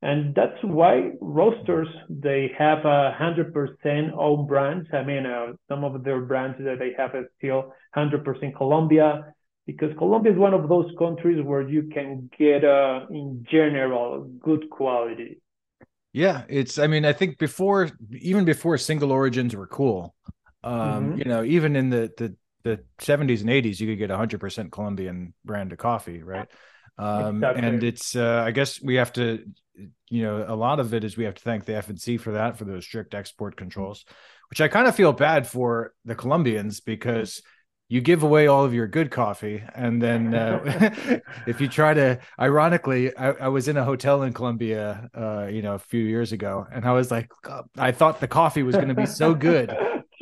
And 0.01 0.33
that's 0.33 0.63
why 0.63 1.11
roasters, 1.19 1.89
they 2.07 2.51
have 2.57 2.85
a 2.85 3.11
hundred 3.17 3.53
percent 3.53 4.13
own 4.17 4.47
brands. 4.47 4.87
I 4.93 5.03
mean, 5.03 5.25
uh, 5.25 5.53
some 5.67 5.83
of 5.83 6.05
their 6.05 6.21
brands 6.21 6.57
that 6.59 6.79
they 6.79 6.93
have 6.97 7.13
is 7.15 7.25
still 7.37 7.73
hundred 7.93 8.23
percent 8.23 8.55
Colombia, 8.55 9.33
because 9.65 9.95
Colombia 9.97 10.33
is 10.33 10.37
one 10.37 10.53
of 10.53 10.69
those 10.69 10.91
countries 10.97 11.43
where 11.43 11.61
you 11.61 11.83
can 11.93 12.29
get, 12.37 12.63
uh, 12.63 13.05
in 13.09 13.45
general, 13.49 14.23
good 14.39 14.69
quality. 14.69 15.41
Yeah, 16.13 16.43
it's. 16.47 16.79
I 16.79 16.87
mean, 16.87 17.03
I 17.03 17.11
think 17.11 17.37
before, 17.37 17.89
even 18.11 18.45
before 18.45 18.77
single 18.77 19.11
origins 19.11 19.53
were 19.53 19.67
cool, 19.67 20.15
um, 20.63 21.09
mm-hmm. 21.09 21.17
you 21.17 21.25
know, 21.25 21.43
even 21.43 21.75
in 21.75 21.89
the 21.89 22.09
the 22.17 22.35
the 22.65 22.79
70s 22.99 23.41
and 23.41 23.49
80s, 23.49 23.79
you 23.79 23.87
could 23.87 23.99
get 23.99 24.09
100% 24.09 24.71
Colombian 24.71 25.33
brand 25.45 25.71
of 25.71 25.77
coffee, 25.77 26.23
right? 26.23 26.47
Um, 26.97 27.37
exactly. 27.37 27.67
And 27.67 27.83
it's, 27.83 28.15
uh, 28.15 28.43
I 28.45 28.51
guess 28.51 28.81
we 28.81 28.95
have 28.95 29.13
to, 29.13 29.45
you 30.09 30.23
know, 30.23 30.43
a 30.47 30.55
lot 30.55 30.79
of 30.79 30.93
it 30.93 31.03
is 31.03 31.15
we 31.15 31.25
have 31.25 31.35
to 31.35 31.43
thank 31.43 31.65
the 31.65 31.73
FNC 31.73 32.19
for 32.19 32.31
that, 32.31 32.57
for 32.57 32.65
those 32.65 32.83
strict 32.83 33.13
export 33.13 33.55
controls, 33.55 34.03
which 34.49 34.61
I 34.61 34.67
kind 34.67 34.87
of 34.87 34.95
feel 34.95 35.13
bad 35.13 35.47
for 35.47 35.93
the 36.05 36.15
Colombians 36.15 36.79
because 36.79 37.43
you 37.87 38.01
give 38.01 38.23
away 38.23 38.47
all 38.47 38.65
of 38.65 38.73
your 38.73 38.87
good 38.87 39.11
coffee 39.11 39.63
and 39.75 40.01
then 40.01 40.33
uh, 40.35 41.19
if 41.47 41.61
you 41.61 41.67
try 41.67 41.93
to 41.93 42.19
ironically 42.39 43.15
I, 43.15 43.31
I, 43.31 43.47
was 43.49 43.67
in 43.67 43.77
a 43.77 43.83
hotel 43.83 44.23
in 44.23 44.33
colombia 44.33 45.09
uh, 45.13 45.47
you 45.47 45.61
know 45.61 45.75
a 45.75 45.79
few 45.79 46.03
years 46.03 46.31
ago 46.31 46.67
and 46.71 46.85
i 46.85 46.91
was 46.91 47.11
like 47.11 47.31
i 47.77 47.91
thought 47.91 48.19
the 48.19 48.27
coffee 48.27 48.63
was 48.63 48.75
going 48.75 48.87
to 48.87 48.95
be 48.95 49.05
so 49.05 49.33
good 49.33 49.75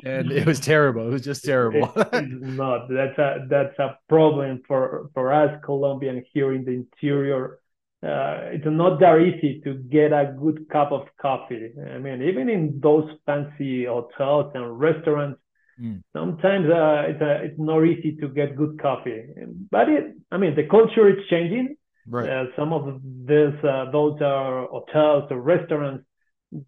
and 0.04 0.32
it 0.32 0.45
was 0.45 0.60
terrible. 0.60 1.08
It 1.08 1.12
was 1.12 1.21
just 1.21 1.43
terrible. 1.43 1.91
it's 1.95 2.28
not. 2.58 2.88
That's 2.89 3.17
a 3.17 3.45
that's 3.49 3.78
a 3.80 3.97
problem 4.10 4.62
for 4.67 5.10
for 5.13 5.34
us 5.34 5.60
Colombian 5.63 6.23
here 6.34 6.54
in 6.54 6.65
the 6.65 6.71
interior. 6.71 7.60
Uh, 8.04 8.52
it's 8.52 8.65
not 8.65 8.99
that 8.99 9.19
easy 9.21 9.62
to 9.63 9.76
get 9.76 10.12
a 10.12 10.36
good 10.38 10.67
cup 10.69 10.91
of 10.91 11.08
coffee. 11.21 11.71
I 11.89 11.99
mean, 11.99 12.21
even 12.21 12.49
in 12.49 12.80
those 12.82 13.10
fancy 13.26 13.86
hotels 13.86 14.52
and 14.56 14.78
restaurants, 14.78 15.39
mm. 15.82 16.02
sometimes 16.14 16.70
uh, 16.70 17.04
it's 17.08 17.22
a, 17.22 17.44
it's 17.44 17.60
not 17.60 17.84
easy 17.84 18.16
to 18.18 18.28
get 18.28 18.56
good 18.56 18.82
coffee. 18.82 19.24
But 19.72 19.90
it, 19.90 20.16
I 20.32 20.38
mean, 20.38 20.56
the 20.56 20.68
culture 20.68 21.08
is 21.10 21.26
changing. 21.30 21.76
Right. 22.08 22.30
Uh, 22.30 22.46
some 22.58 22.74
of 22.74 23.02
this, 23.04 23.54
uh, 23.64 23.92
those 23.92 24.22
are 24.22 24.68
hotels 24.68 25.32
or 25.32 25.42
restaurants. 25.42 26.04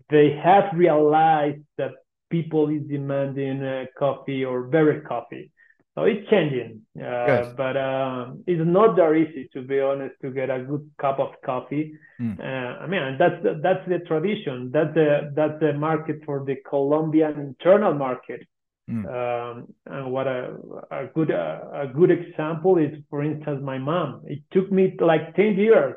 They 0.10 0.32
have 0.44 0.66
realized 0.74 1.62
that 1.78 1.92
people 2.30 2.70
is 2.70 2.84
demanding 2.88 3.64
uh, 3.64 3.86
coffee 3.98 4.46
or 4.46 4.64
better 4.64 5.02
coffee. 5.02 5.52
So 5.96 6.04
it's 6.04 6.30
changing, 6.30 6.82
uh, 7.00 7.26
yes. 7.32 7.54
but 7.56 7.78
um, 7.78 8.44
it's 8.46 8.62
not 8.66 8.98
that 8.98 9.14
easy 9.14 9.48
to 9.54 9.62
be 9.62 9.80
honest 9.80 10.16
to 10.24 10.30
get 10.30 10.50
a 10.50 10.60
good 10.60 10.92
cup 11.00 11.20
of 11.20 11.30
coffee. 11.46 11.94
Mm. 12.20 12.38
Uh, 12.38 12.84
I 12.84 12.88
mean, 12.88 13.16
that's 13.18 13.42
the, 13.42 13.62
that's 13.64 13.88
the 13.88 14.00
tradition. 14.00 14.72
That's 14.74 14.94
the 14.94 15.32
that's 15.34 15.58
the 15.62 15.72
market 15.72 16.18
for 16.26 16.44
the 16.44 16.58
Colombian 16.68 17.40
internal 17.40 17.94
market. 17.94 18.46
Mm. 18.90 19.06
Um, 19.06 19.74
and 19.88 20.12
what 20.12 20.28
a, 20.28 20.56
a 20.92 21.08
good 21.14 21.32
a 21.32 21.92
good 21.94 22.12
example 22.12 22.78
is, 22.78 22.92
for 23.10 23.24
instance, 23.24 23.62
my 23.64 23.80
mom. 23.80 24.22
It 24.26 24.44
took 24.52 24.72
me 24.72 24.96
like 25.00 25.36
ten 25.36 25.58
years 25.58 25.96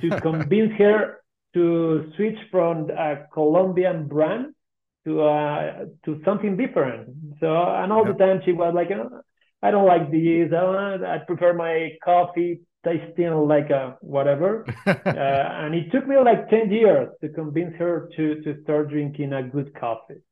to 0.00 0.20
convince 0.20 0.72
her 0.78 1.18
to 1.54 2.12
switch 2.16 2.38
from 2.50 2.90
a 2.90 3.26
Colombian 3.32 4.06
brand 4.06 4.54
to 5.04 5.22
uh, 5.22 5.86
to 6.04 6.20
something 6.24 6.56
different. 6.56 7.08
So 7.40 7.46
and 7.46 7.92
all 7.92 8.04
the 8.04 8.12
time 8.12 8.40
she 8.44 8.52
was 8.52 8.72
like, 8.74 8.90
oh, 8.92 9.22
I 9.62 9.70
don't 9.72 9.86
like 9.86 10.10
these. 10.10 10.52
Uh, 10.52 10.98
I 11.04 11.18
prefer 11.26 11.54
my 11.54 11.96
coffee 12.04 12.60
tasting 12.84 13.34
like 13.48 13.70
a 13.70 13.96
whatever. 14.00 14.64
uh, 14.86 14.92
and 15.06 15.74
it 15.74 15.90
took 15.90 16.06
me 16.06 16.16
like 16.18 16.48
ten 16.50 16.70
years 16.70 17.08
to 17.20 17.30
convince 17.30 17.74
her 17.76 18.08
to 18.16 18.42
to 18.42 18.62
start 18.62 18.90
drinking 18.90 19.32
a 19.32 19.42
good 19.42 19.74
coffee. 19.74 20.22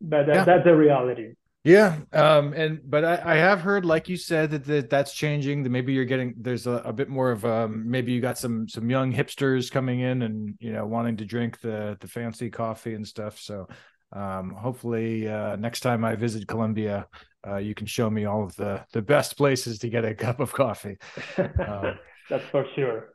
But 0.00 0.28
yeah. 0.28 0.44
that's 0.44 0.64
the 0.64 0.76
reality. 0.76 1.34
Yeah, 1.66 1.96
um, 2.12 2.52
and 2.52 2.80
but 2.88 3.04
I, 3.04 3.32
I, 3.32 3.36
have 3.38 3.60
heard, 3.60 3.84
like 3.84 4.08
you 4.08 4.16
said, 4.16 4.52
that, 4.52 4.64
that 4.66 4.88
that's 4.88 5.12
changing. 5.12 5.64
That 5.64 5.70
maybe 5.70 5.92
you're 5.92 6.04
getting 6.04 6.34
there's 6.38 6.68
a, 6.68 6.80
a 6.84 6.92
bit 6.92 7.08
more 7.08 7.32
of 7.32 7.44
um, 7.44 7.90
maybe 7.90 8.12
you 8.12 8.20
got 8.20 8.38
some 8.38 8.68
some 8.68 8.88
young 8.88 9.12
hipsters 9.12 9.68
coming 9.68 9.98
in 9.98 10.22
and 10.22 10.54
you 10.60 10.72
know 10.72 10.86
wanting 10.86 11.16
to 11.16 11.24
drink 11.24 11.60
the 11.60 11.96
the 11.98 12.06
fancy 12.06 12.50
coffee 12.50 12.94
and 12.94 13.04
stuff. 13.04 13.40
So 13.40 13.66
um, 14.12 14.50
hopefully 14.50 15.26
uh, 15.26 15.56
next 15.56 15.80
time 15.80 16.04
I 16.04 16.14
visit 16.14 16.46
Colombia, 16.46 17.08
uh, 17.44 17.56
you 17.56 17.74
can 17.74 17.88
show 17.88 18.08
me 18.08 18.26
all 18.26 18.44
of 18.44 18.54
the 18.54 18.84
the 18.92 19.02
best 19.02 19.36
places 19.36 19.80
to 19.80 19.88
get 19.88 20.04
a 20.04 20.14
cup 20.26 20.38
of 20.38 20.52
coffee. 20.52 20.98
Um, 21.36 21.98
that's 22.30 22.44
for 22.52 22.64
sure. 22.76 23.08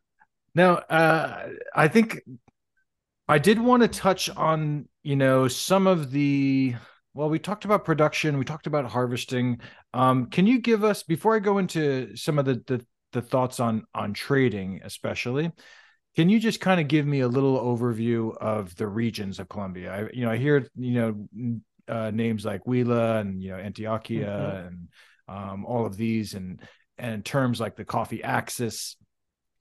Now, 0.54 0.74
uh, 0.74 1.52
I 1.74 1.88
think 1.88 2.20
I 3.30 3.40
did 3.40 3.60
want 3.60 3.84
to 3.84 3.88
touch 3.88 4.30
on 4.30 4.90
you 5.04 5.16
know 5.16 5.48
some 5.48 5.88
of 5.88 6.12
the 6.12 6.76
well, 7.14 7.30
we 7.30 7.40
talked 7.40 7.66
about 7.66 7.84
production, 7.84 8.38
we 8.38 8.46
talked 8.46 8.68
about 8.68 8.86
harvesting. 8.86 9.60
Um, 9.94 10.28
can 10.28 10.48
you 10.48 10.60
give 10.60 10.84
us 10.84 11.04
before 11.04 11.36
I 11.36 11.40
go 11.40 11.58
into 11.58 12.16
some 12.16 12.40
of 12.40 12.46
the, 12.46 12.64
the 12.68 12.86
the 13.12 13.22
thoughts 13.22 13.60
on 13.60 13.84
on 13.94 14.14
trading, 14.14 14.82
especially? 14.84 15.52
Can 16.16 16.30
you 16.30 16.40
just 16.40 16.60
kind 16.60 16.80
of 16.80 16.88
give 16.88 17.06
me 17.06 17.22
a 17.22 17.28
little 17.28 17.60
overview 17.60 18.36
of 18.38 18.76
the 18.76 18.88
regions 18.88 19.40
of 19.40 19.50
Colombia? 19.50 19.94
I, 19.94 20.10
you 20.14 20.26
know, 20.26 20.32
I 20.32 20.38
hear 20.38 20.68
you 20.76 20.94
know 20.94 21.60
uh, 21.88 22.12
names 22.12 22.46
like 22.46 22.64
Huila 22.64 23.22
and 23.22 23.42
you 23.42 23.52
know 23.52 23.58
Antioquia 23.58 24.26
mm-hmm. 24.26 24.68
and 24.68 24.88
um, 25.28 25.66
all 25.66 25.86
of 25.86 25.98
these, 25.98 26.34
and 26.34 26.62
and 26.98 27.26
terms 27.26 27.60
like 27.60 27.76
the 27.76 27.86
coffee 27.86 28.24
axis. 28.24 28.96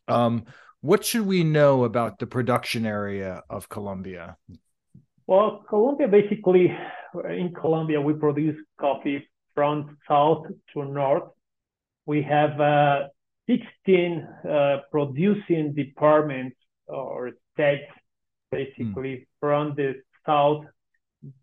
Um, 0.06 0.44
what 0.82 1.04
should 1.04 1.26
we 1.26 1.44
know 1.44 1.84
about 1.84 2.18
the 2.18 2.26
production 2.26 2.86
area 2.86 3.42
of 3.50 3.68
Colombia? 3.68 4.36
Well, 5.30 5.64
Colombia 5.68 6.08
basically, 6.08 6.76
in 7.28 7.54
Colombia, 7.54 8.00
we 8.00 8.14
produce 8.14 8.56
coffee 8.80 9.28
from 9.54 9.96
south 10.08 10.46
to 10.72 10.84
north. 10.84 11.30
We 12.04 12.20
have 12.22 12.60
uh, 12.60 13.06
16 13.46 14.26
uh, 14.26 14.78
producing 14.90 15.72
departments 15.72 16.56
or 16.88 17.30
states, 17.54 17.92
basically, 18.50 19.14
mm. 19.14 19.26
from 19.38 19.74
the 19.76 20.02
south 20.26 20.64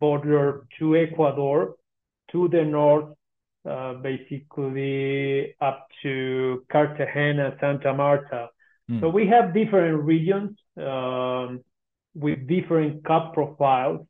border 0.02 0.68
to 0.80 0.98
Ecuador, 0.98 1.76
to 2.34 2.50
the 2.50 2.66
north, 2.66 3.16
uh, 3.64 3.94
basically 3.94 5.56
up 5.62 5.88
to 6.04 6.66
Cartagena, 6.70 7.56
Santa 7.62 7.94
Marta. 7.94 8.50
Mm. 8.92 9.00
So 9.00 9.08
we 9.08 9.28
have 9.28 9.54
different 9.54 10.04
regions. 10.04 10.58
Um, 10.76 11.64
with 12.18 12.48
different 12.48 13.04
cup 13.06 13.34
profiles. 13.34 14.06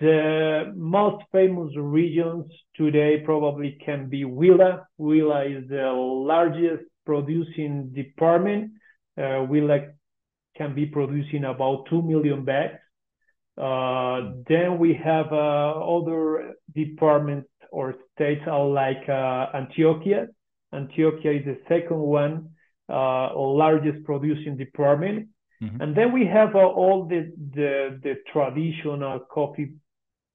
The 0.00 0.72
most 0.76 1.24
famous 1.32 1.72
regions 1.76 2.44
today 2.76 3.22
probably 3.24 3.78
can 3.84 4.08
be 4.08 4.22
Huila. 4.22 4.84
Huila 5.00 5.40
is 5.58 5.68
the 5.68 5.90
largest 5.90 6.84
producing 7.04 7.90
department. 7.92 8.72
Uh, 9.18 9.46
Huila 9.48 9.92
can 10.56 10.74
be 10.74 10.86
producing 10.86 11.44
about 11.44 11.86
2 11.90 12.02
million 12.02 12.44
bags. 12.44 12.78
Uh, 13.56 14.32
then 14.48 14.78
we 14.78 14.94
have 14.94 15.32
uh, 15.32 15.96
other 15.96 16.54
departments 16.74 17.48
or 17.70 17.94
states 18.14 18.42
like 18.46 19.08
uh, 19.08 19.50
Antioquia. 19.54 20.26
Antioquia 20.72 21.40
is 21.40 21.44
the 21.44 21.58
second 21.68 21.98
one, 21.98 22.50
uh, 22.88 23.36
largest 23.36 24.04
producing 24.04 24.56
department. 24.56 25.28
Mm-hmm. 25.64 25.80
And 25.80 25.96
then 25.96 26.12
we 26.12 26.26
have 26.26 26.54
uh, 26.54 26.58
all 26.58 27.06
the, 27.06 27.32
the, 27.54 27.98
the 28.02 28.14
traditional 28.32 29.20
coffee 29.20 29.72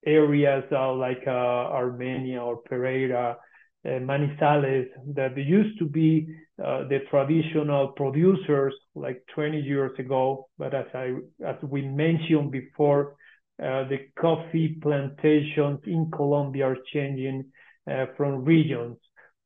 areas 0.05 0.63
uh, 0.71 0.93
like 0.93 1.23
uh, 1.27 1.29
Armenia 1.29 2.41
or 2.41 2.57
Pereira, 2.57 3.37
uh, 3.85 3.89
Manizales 3.89 4.87
that 5.15 5.37
used 5.37 5.77
to 5.79 5.85
be 5.85 6.27
uh, 6.63 6.87
the 6.87 6.99
traditional 7.09 7.89
producers 7.89 8.73
like 8.95 9.21
20 9.35 9.59
years 9.59 9.97
ago. 9.99 10.47
But 10.57 10.73
as 10.73 10.87
I 10.93 11.15
as 11.45 11.55
we 11.63 11.81
mentioned 11.83 12.51
before, 12.51 13.15
uh, 13.61 13.87
the 13.87 13.99
coffee 14.19 14.77
plantations 14.81 15.79
in 15.85 16.09
Colombia 16.11 16.65
are 16.67 16.77
changing. 16.93 17.45
from 18.17 18.45
regions. 18.45 18.97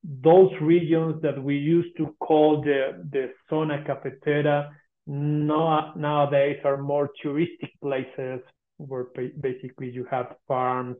Those 0.04 0.52
regions 0.60 1.22
that 1.22 1.41
we 1.41 1.56
used 1.56 1.96
to 1.96 2.13
call 2.19 2.62
the, 2.62 2.80
the 3.13 3.32
zona 3.50 3.78
cafetera 3.86 4.69
no, 5.08 5.92
nowadays 5.96 6.60
are 6.63 6.78
more 6.78 7.10
touristic 7.24 7.72
places 7.82 8.42
where 8.78 9.06
basically 9.39 9.89
you 9.89 10.06
have 10.10 10.36
farms 10.48 10.98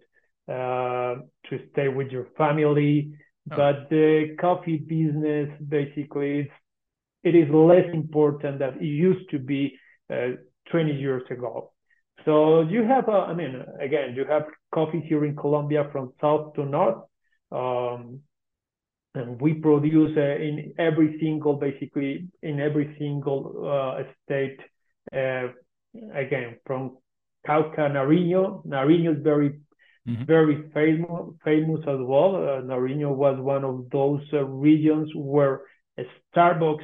uh, 0.48 1.16
to 1.50 1.60
stay 1.72 1.88
with 1.88 2.10
your 2.12 2.28
family. 2.38 3.14
Oh. 3.52 3.56
But 3.58 3.90
the 3.90 4.36
coffee 4.40 4.78
business 4.78 5.50
basically 5.68 6.42
is 6.42 6.48
it 7.24 7.36
is 7.36 7.50
less 7.54 7.86
important 7.94 8.60
than 8.60 8.76
it 8.80 8.84
used 8.84 9.30
to 9.32 9.40
be 9.40 9.78
uh, 10.10 10.32
20 10.72 10.94
years 10.94 11.24
ago. 11.30 11.72
So 12.26 12.62
you 12.62 12.84
have, 12.84 13.08
uh, 13.10 13.24
I 13.24 13.34
mean, 13.34 13.64
again, 13.82 14.14
you 14.16 14.26
have 14.26 14.44
coffee 14.74 15.04
here 15.08 15.26
in 15.26 15.36
Colombia 15.36 15.90
from 15.92 16.14
south 16.22 16.54
to 16.56 16.66
north. 16.66 17.04
Um, 17.52 18.22
and 19.16 19.40
we 19.40 19.54
produce 19.54 20.18
uh, 20.18 20.22
in 20.22 20.74
every 20.80 21.18
single, 21.20 21.56
basically 21.56 22.28
in 22.42 22.60
every 22.60 22.96
single 22.98 23.40
uh, 23.66 24.04
state. 24.26 24.60
Uh, 25.14 25.50
again, 26.14 26.58
from 26.66 26.98
Cauca, 27.48 27.90
Nariño. 27.92 28.66
Nariño 28.66 29.18
is 29.18 29.24
very, 29.24 29.60
mm-hmm. 30.08 30.26
very 30.26 30.70
famous, 30.74 31.36
famous 31.44 31.82
as 31.82 32.00
well. 32.00 32.36
Uh, 32.36 32.62
Nariño 32.62 33.16
was 33.16 33.40
one 33.40 33.64
of 33.64 33.90
those 33.92 34.22
uh, 34.34 34.44
regions 34.44 35.10
where 35.16 35.62
Starbucks 36.36 36.84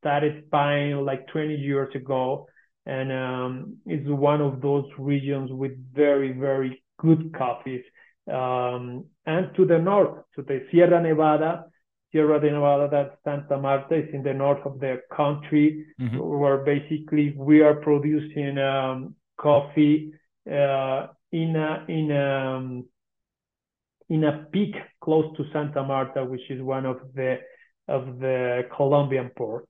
started 0.00 0.48
buying 0.50 0.96
like 1.04 1.26
20 1.28 1.54
years 1.54 1.92
ago 1.94 2.46
and 2.86 3.10
um, 3.12 3.76
it's 3.86 4.06
one 4.08 4.40
of 4.40 4.60
those 4.60 4.84
regions 4.98 5.50
with 5.50 5.72
very 5.94 6.32
very 6.32 6.82
good 6.98 7.34
coffees. 7.36 7.82
Um, 8.30 9.06
and 9.26 9.54
to 9.56 9.66
the 9.66 9.78
north, 9.78 10.24
to 10.36 10.42
the 10.42 10.66
Sierra 10.70 11.00
Nevada, 11.02 11.66
Sierra 12.10 12.40
de 12.40 12.50
Nevada, 12.50 12.88
that 12.90 13.18
Santa 13.24 13.60
Marta 13.60 13.96
is 13.96 14.14
in 14.14 14.22
the 14.22 14.32
north 14.32 14.64
of 14.64 14.80
the 14.80 15.02
country, 15.14 15.84
mm-hmm. 16.00 16.18
where 16.18 16.58
basically 16.58 17.34
we 17.36 17.60
are 17.60 17.74
producing 17.74 18.56
um, 18.58 19.14
coffee 19.36 20.12
uh, 20.50 21.08
in 21.32 21.56
a 21.56 21.84
in 21.88 22.10
a 22.10 22.56
um, 22.56 22.84
in 24.08 24.24
a 24.24 24.46
peak 24.52 24.74
close 25.00 25.34
to 25.36 25.44
Santa 25.52 25.82
Marta, 25.82 26.24
which 26.24 26.48
is 26.50 26.62
one 26.62 26.86
of 26.86 27.00
the 27.14 27.40
of 27.88 28.18
the 28.20 28.62
Colombian 28.74 29.30
ports. 29.36 29.68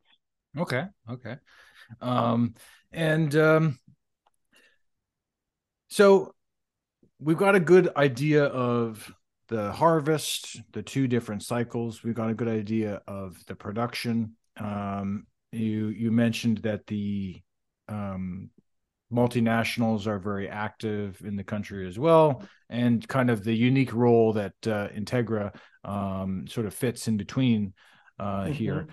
Okay, 0.56 0.84
okay. 1.10 1.36
Um, 2.00 2.54
and 2.92 3.34
um, 3.34 3.78
so 5.88 6.34
we've 7.24 7.38
got 7.38 7.54
a 7.54 7.60
good 7.60 7.88
idea 7.96 8.44
of 8.44 9.12
the 9.48 9.72
harvest, 9.72 10.60
the 10.72 10.82
two 10.82 11.08
different 11.08 11.42
cycles. 11.42 12.02
We've 12.02 12.14
got 12.14 12.30
a 12.30 12.34
good 12.34 12.48
idea 12.48 13.00
of 13.08 13.44
the 13.46 13.54
production. 13.54 14.37
Um, 14.58 15.26
you 15.50 15.88
you 15.88 16.10
mentioned 16.10 16.58
that 16.58 16.87
the 16.87 17.40
um, 17.88 18.50
multinationals 19.12 20.06
are 20.06 20.18
very 20.18 20.48
active 20.48 21.20
in 21.24 21.37
the 21.37 21.44
country 21.44 21.88
as 21.88 21.98
well, 21.98 22.42
and 22.68 23.06
kind 23.08 23.30
of 23.30 23.42
the 23.42 23.54
unique 23.54 23.94
role 23.94 24.34
that 24.34 24.54
uh, 24.66 24.88
Integra 24.88 25.54
um, 25.84 26.46
sort 26.46 26.66
of 26.66 26.74
fits 26.74 27.08
in 27.08 27.16
between 27.16 27.72
uh, 28.18 28.44
mm-hmm. 28.44 28.52
here. 28.52 28.87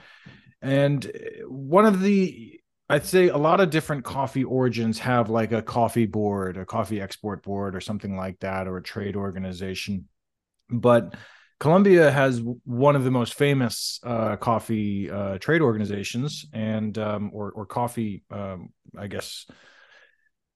And 0.61 1.11
one 1.47 1.85
of 1.85 2.01
the 2.01 2.60
I'd 2.91 3.05
say 3.05 3.29
a 3.29 3.37
lot 3.37 3.61
of 3.61 3.69
different 3.69 4.03
coffee 4.03 4.43
origins 4.43 4.99
have 4.99 5.29
like 5.29 5.51
a 5.51 5.61
coffee 5.61 6.05
board, 6.05 6.57
a 6.57 6.65
coffee 6.65 6.99
export 6.99 7.41
board, 7.41 7.75
or 7.75 7.81
something 7.81 8.17
like 8.17 8.39
that, 8.41 8.67
or 8.67 8.77
a 8.77 8.83
trade 8.83 9.15
organization. 9.15 10.09
But 10.69 11.15
Colombia 11.59 12.11
has 12.11 12.41
one 12.65 12.95
of 12.95 13.03
the 13.03 13.11
most 13.11 13.35
famous 13.35 13.99
uh, 14.03 14.35
coffee 14.35 15.09
uh, 15.09 15.37
trade 15.37 15.61
organizations, 15.61 16.45
and 16.53 16.97
um, 16.97 17.31
or 17.33 17.51
or 17.51 17.65
coffee, 17.65 18.23
um, 18.29 18.73
I 18.97 19.07
guess. 19.07 19.45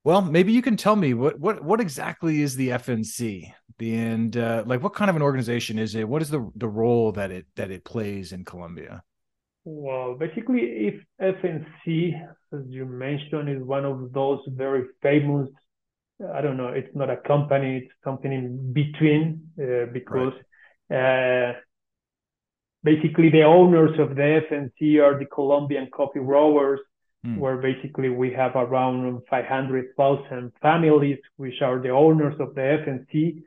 Well, 0.04 0.22
maybe 0.22 0.52
you 0.52 0.62
can 0.62 0.78
tell 0.78 0.96
me 0.96 1.14
what 1.14 1.40
what 1.40 1.64
what 1.64 1.80
exactly 1.80 2.42
is 2.42 2.56
the 2.56 2.70
FNC, 2.70 3.54
and 3.80 4.36
uh, 4.36 4.64
like 4.66 4.84
what 4.84 4.94
kind 4.94 5.10
of 5.10 5.16
an 5.16 5.22
organization 5.22 5.80
is 5.80 5.96
it? 5.96 6.08
What 6.10 6.22
is 6.22 6.30
the 6.30 6.52
the 6.56 6.68
role 6.68 7.12
that 7.14 7.32
it 7.32 7.46
that 7.56 7.72
it 7.72 7.86
plays 7.86 8.34
in 8.34 8.44
Colombia? 8.44 9.04
Well, 9.66 10.14
basically, 10.14 10.62
if 10.62 10.96
FNC, 11.20 12.14
as 12.54 12.60
you 12.68 12.86
mentioned, 12.86 13.50
is 13.50 13.64
one 13.64 13.84
of 13.84 14.14
those 14.14 14.40
very 14.48 14.86
famous, 15.02 15.50
I 16.34 16.42
don't 16.42 16.56
know, 16.56 16.68
it's 16.68 16.96
not 16.96 17.10
a 17.10 17.18
company, 17.18 17.78
it's 17.78 17.94
something 18.04 18.32
in 18.32 18.74
between, 18.74 19.42
uh, 19.60 19.92
because 19.92 20.34
right. 20.88 21.50
uh, 21.50 21.54
basically 22.84 23.32
the 23.32 23.42
owners 23.42 24.00
of 24.00 24.16
the 24.16 24.42
FNC 24.52 25.02
are 25.02 25.18
the 25.18 25.26
Colombian 25.26 25.90
coffee 25.92 26.20
growers, 26.20 26.80
mm. 27.26 27.40
where 27.40 27.58
basically 27.58 28.10
we 28.10 28.32
have 28.34 28.56
around 28.56 29.20
500,000 29.32 30.52
families, 30.62 31.18
which 31.38 31.60
are 31.64 31.82
the 31.82 31.90
owners 31.90 32.36
of 32.40 32.54
the 32.54 32.62
FNC. 32.62 33.42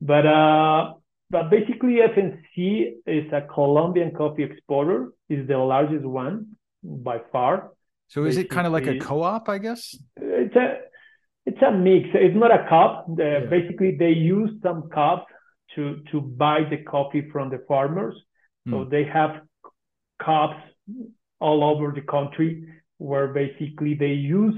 But 0.00 0.26
uh, 0.26 0.94
but 1.32 1.48
basically, 1.48 1.96
FNC 2.14 2.92
is 3.06 3.32
a 3.32 3.40
Colombian 3.40 4.10
coffee 4.10 4.42
exporter, 4.42 5.12
is 5.32 5.48
the 5.48 5.58
largest 5.58 6.04
one 6.04 6.56
by 6.82 7.18
far. 7.32 7.70
So 8.08 8.24
is 8.24 8.36
it 8.36 8.50
kind 8.50 8.66
of 8.66 8.72
like 8.72 8.86
a 8.86 8.98
co-op, 8.98 9.48
I 9.48 9.58
guess? 9.58 9.96
It's 10.16 10.54
a 10.54 10.78
it's 11.46 11.62
a 11.62 11.72
mix. 11.72 12.08
It's 12.14 12.36
not 12.36 12.52
a 12.52 12.66
co-op. 12.68 13.06
yeah. 13.18 13.40
Basically, 13.48 13.96
they 13.96 14.10
use 14.10 14.50
some 14.62 14.90
co-ops 14.94 15.32
to 15.74 16.02
to 16.10 16.20
buy 16.20 16.60
the 16.68 16.78
coffee 16.78 17.28
from 17.32 17.50
the 17.50 17.64
farmers. 17.66 18.14
So 18.68 18.84
hmm. 18.84 18.90
they 18.90 19.04
have 19.04 19.40
co-ops 20.22 20.62
all 21.40 21.64
over 21.64 21.92
the 21.92 22.02
country 22.02 22.68
where 22.98 23.28
basically 23.28 23.94
they 23.94 24.12
use 24.12 24.54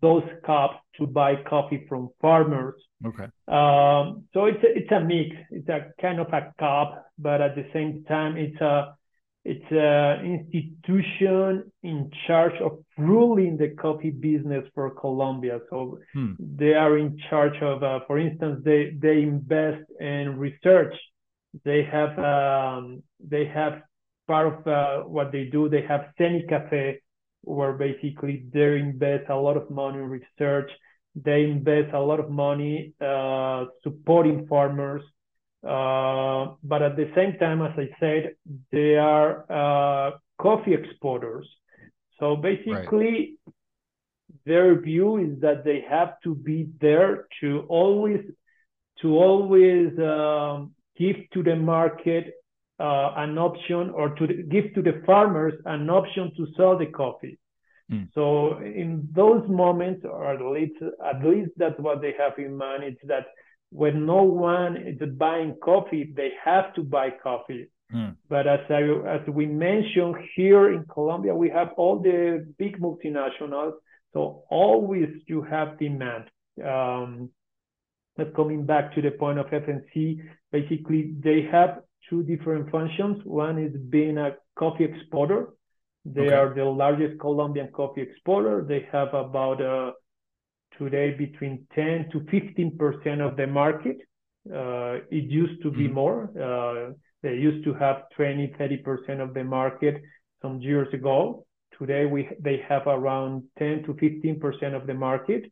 those 0.00 0.22
co-ops 0.46 0.78
to 0.98 1.06
buy 1.06 1.34
coffee 1.48 1.84
from 1.88 2.10
farmers. 2.20 2.80
Okay. 3.04 3.24
Um, 3.48 4.24
so 4.32 4.46
it's 4.46 4.62
a, 4.62 4.78
it's 4.78 4.92
a 4.92 5.00
mix. 5.00 5.36
It's 5.50 5.68
a 5.68 5.92
kind 6.00 6.20
of 6.20 6.28
a 6.28 6.52
co-op, 6.58 7.06
but 7.18 7.40
at 7.40 7.54
the 7.54 7.66
same 7.72 8.04
time, 8.04 8.36
it's 8.36 8.60
a 8.60 8.94
it's 9.44 9.70
an 9.70 10.24
institution 10.24 11.70
in 11.82 12.10
charge 12.26 12.58
of 12.62 12.78
ruling 12.96 13.58
the 13.58 13.70
coffee 13.70 14.10
business 14.10 14.64
for 14.74 14.90
Colombia. 14.90 15.60
So 15.68 15.98
hmm. 16.14 16.32
they 16.38 16.72
are 16.72 16.96
in 16.96 17.18
charge 17.28 17.60
of, 17.60 17.82
uh, 17.82 18.00
for 18.06 18.18
instance, 18.18 18.62
they 18.64 18.96
they 18.98 19.20
invest 19.22 19.84
in 20.00 20.38
research. 20.38 20.94
They 21.62 21.82
have 21.84 22.18
um, 22.18 23.02
they 23.20 23.44
have 23.44 23.82
part 24.26 24.46
of 24.46 24.66
uh, 24.66 25.02
what 25.06 25.30
they 25.30 25.44
do. 25.44 25.68
They 25.68 25.82
have 25.82 26.06
CENICAFE, 26.18 27.00
where 27.42 27.74
basically 27.74 28.46
they 28.50 28.78
invest 28.78 29.28
a 29.28 29.36
lot 29.36 29.58
of 29.58 29.70
money 29.70 29.98
in 29.98 30.08
research. 30.08 30.70
They 31.14 31.44
invest 31.44 31.92
a 31.92 32.00
lot 32.00 32.18
of 32.18 32.30
money 32.30 32.94
uh, 33.00 33.66
supporting 33.82 34.46
farmers. 34.46 35.02
Uh, 35.66 36.54
but 36.62 36.82
at 36.82 36.96
the 36.96 37.10
same 37.14 37.38
time, 37.38 37.62
as 37.62 37.72
I 37.76 37.88
said, 37.98 38.34
they 38.70 38.96
are 38.96 39.44
uh, 39.50 40.10
coffee 40.38 40.74
exporters. 40.74 41.48
So 42.20 42.36
basically, 42.36 43.38
right. 43.46 43.54
their 44.44 44.80
view 44.80 45.16
is 45.16 45.40
that 45.40 45.64
they 45.64 45.84
have 45.88 46.20
to 46.24 46.34
be 46.34 46.68
there 46.80 47.26
to 47.40 47.64
always 47.68 48.20
to 49.02 49.16
always 49.18 49.98
um, 49.98 50.72
give 50.96 51.16
to 51.32 51.42
the 51.42 51.56
market 51.56 52.34
uh, 52.78 53.12
an 53.16 53.38
option 53.38 53.90
or 53.90 54.14
to 54.16 54.26
give 54.26 54.72
to 54.74 54.82
the 54.82 55.02
farmers 55.06 55.54
an 55.64 55.90
option 55.90 56.32
to 56.36 56.46
sell 56.56 56.78
the 56.78 56.86
coffee. 56.86 57.38
Mm. 57.90 58.08
So 58.14 58.58
in 58.58 59.08
those 59.12 59.48
moments, 59.48 60.04
or 60.04 60.32
at 60.34 60.40
least 60.40 60.76
at 61.04 61.24
least 61.24 61.50
that's 61.56 61.78
what 61.78 62.00
they 62.00 62.14
have 62.18 62.38
in 62.38 62.56
mind, 62.56 62.84
it's 62.84 63.00
that 63.06 63.26
when 63.74 64.06
no 64.06 64.22
one 64.22 64.76
is 64.76 65.00
buying 65.18 65.56
coffee, 65.60 66.12
they 66.16 66.30
have 66.44 66.72
to 66.74 66.82
buy 66.84 67.10
coffee. 67.10 67.66
Mm. 67.92 68.14
But 68.28 68.46
as 68.46 68.60
I, 68.70 68.82
as 69.16 69.26
we 69.26 69.46
mentioned 69.46 70.14
here 70.36 70.72
in 70.72 70.84
Colombia, 70.84 71.34
we 71.34 71.50
have 71.50 71.70
all 71.76 71.98
the 71.98 72.46
big 72.56 72.80
multinationals, 72.80 73.72
so 74.12 74.44
always 74.48 75.08
you 75.26 75.42
have 75.42 75.76
demand. 75.80 76.24
Um, 76.64 77.30
but 78.16 78.36
coming 78.36 78.64
back 78.64 78.94
to 78.94 79.02
the 79.02 79.10
point 79.10 79.40
of 79.40 79.46
FNC, 79.46 80.20
basically 80.52 81.12
they 81.18 81.48
have 81.50 81.80
two 82.08 82.22
different 82.22 82.70
functions. 82.70 83.22
One 83.24 83.58
is 83.58 83.72
being 83.90 84.18
a 84.18 84.36
coffee 84.56 84.84
exporter. 84.84 85.48
They 86.04 86.28
okay. 86.28 86.34
are 86.34 86.54
the 86.54 86.64
largest 86.64 87.18
Colombian 87.18 87.72
coffee 87.72 88.02
exporter. 88.02 88.64
They 88.68 88.86
have 88.92 89.14
about 89.14 89.60
uh, 89.60 89.92
today 90.78 91.12
between 91.12 91.66
10 91.74 92.10
to 92.12 92.20
15 92.30 92.76
percent 92.76 93.20
of 93.20 93.36
the 93.36 93.46
market. 93.46 93.98
Uh, 94.46 95.00
it 95.10 95.24
used 95.30 95.62
to 95.62 95.70
be 95.70 95.84
mm-hmm. 95.84 95.94
more. 95.94 96.30
Uh, 96.38 96.92
they 97.22 97.34
used 97.34 97.64
to 97.64 97.72
have 97.74 98.02
20, 98.16 98.54
30 98.58 98.76
percent 98.78 99.20
of 99.20 99.34
the 99.34 99.44
market 99.44 100.02
some 100.42 100.60
years 100.60 100.92
ago. 100.92 101.46
Today 101.78 102.04
we 102.06 102.28
they 102.40 102.62
have 102.68 102.82
around 102.86 103.44
10 103.58 103.84
to 103.84 103.94
15 103.94 104.40
percent 104.40 104.74
of 104.74 104.86
the 104.86 104.94
market. 104.94 105.44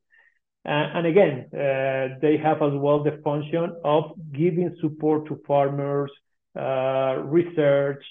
Uh, 0.65 0.87
and 0.95 1.07
again, 1.07 1.47
uh, 1.53 2.19
they 2.21 2.37
have 2.37 2.63
as 2.63 2.73
well 2.75 3.03
the 3.03 3.21
function 3.25 3.75
of 3.85 4.13
giving 4.33 4.73
support 4.81 5.27
to 5.27 5.41
farmers, 5.45 6.11
uh, 6.57 7.17
research, 7.25 8.05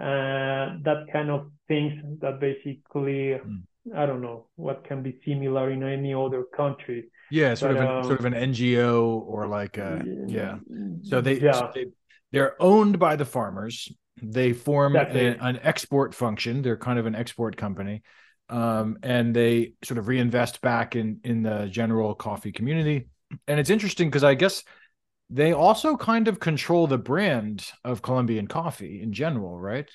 uh, 0.00 0.80
that 0.82 1.04
kind 1.12 1.30
of 1.30 1.50
things 1.68 1.92
that 2.20 2.40
basically, 2.40 3.36
mm. 3.36 3.60
I 3.96 4.06
don't 4.06 4.20
know 4.20 4.46
what 4.56 4.84
can 4.84 5.02
be 5.02 5.18
similar 5.24 5.70
in 5.70 5.82
any 5.82 6.14
other 6.14 6.44
country. 6.44 7.10
Yeah, 7.30 7.54
sort 7.54 7.74
but, 7.74 7.82
of 7.82 7.88
an, 7.88 7.96
um, 7.96 8.04
sort 8.04 8.20
of 8.20 8.24
an 8.26 8.34
NGO 8.34 9.22
or 9.26 9.46
like 9.46 9.78
a 9.78 10.02
yeah. 10.26 10.58
So 11.02 11.20
they, 11.20 11.40
yeah. 11.40 11.52
So 11.52 11.70
they 11.74 11.86
they're 12.32 12.60
owned 12.60 12.98
by 12.98 13.16
the 13.16 13.24
farmers. 13.24 13.92
They 14.22 14.52
form 14.52 14.96
exactly. 14.96 15.26
a, 15.26 15.38
an 15.40 15.60
export 15.62 16.14
function. 16.14 16.62
They're 16.62 16.76
kind 16.76 16.98
of 16.98 17.06
an 17.06 17.14
export 17.14 17.56
company 17.56 18.02
um, 18.50 18.98
and 19.02 19.34
they 19.34 19.74
sort 19.84 19.98
of 19.98 20.08
reinvest 20.08 20.60
back 20.60 20.96
in 20.96 21.20
in 21.24 21.42
the 21.42 21.68
general 21.70 22.14
coffee 22.14 22.52
community. 22.52 23.08
And 23.46 23.60
it's 23.60 23.70
interesting 23.70 24.08
because 24.08 24.24
I 24.24 24.34
guess 24.34 24.64
they 25.30 25.52
also 25.52 25.96
kind 25.96 26.26
of 26.26 26.40
control 26.40 26.88
the 26.88 26.98
brand 26.98 27.64
of 27.84 28.02
Colombian 28.02 28.48
coffee 28.48 29.00
in 29.00 29.12
general, 29.12 29.58
right? 29.58 29.88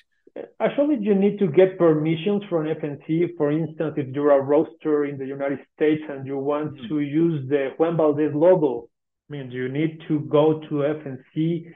Actually, 0.60 0.98
you 1.00 1.14
need 1.14 1.38
to 1.38 1.48
get 1.48 1.78
permissions 1.78 2.42
from 2.50 2.66
FNC. 2.66 3.36
For 3.38 3.50
instance, 3.50 3.94
if 3.96 4.14
you're 4.14 4.32
a 4.32 4.40
roaster 4.40 5.06
in 5.06 5.16
the 5.18 5.26
United 5.26 5.60
States 5.74 6.02
and 6.08 6.26
you 6.26 6.36
want 6.38 6.74
mm-hmm. 6.74 6.88
to 6.88 7.00
use 7.00 7.48
the 7.48 7.70
Juan 7.78 7.96
Valdez 7.96 8.34
logo, 8.34 8.88
I 9.28 9.32
mean, 9.32 9.50
you 9.50 9.68
need 9.68 10.02
to 10.08 10.20
go 10.20 10.60
to 10.68 10.74
FNC, 10.74 11.72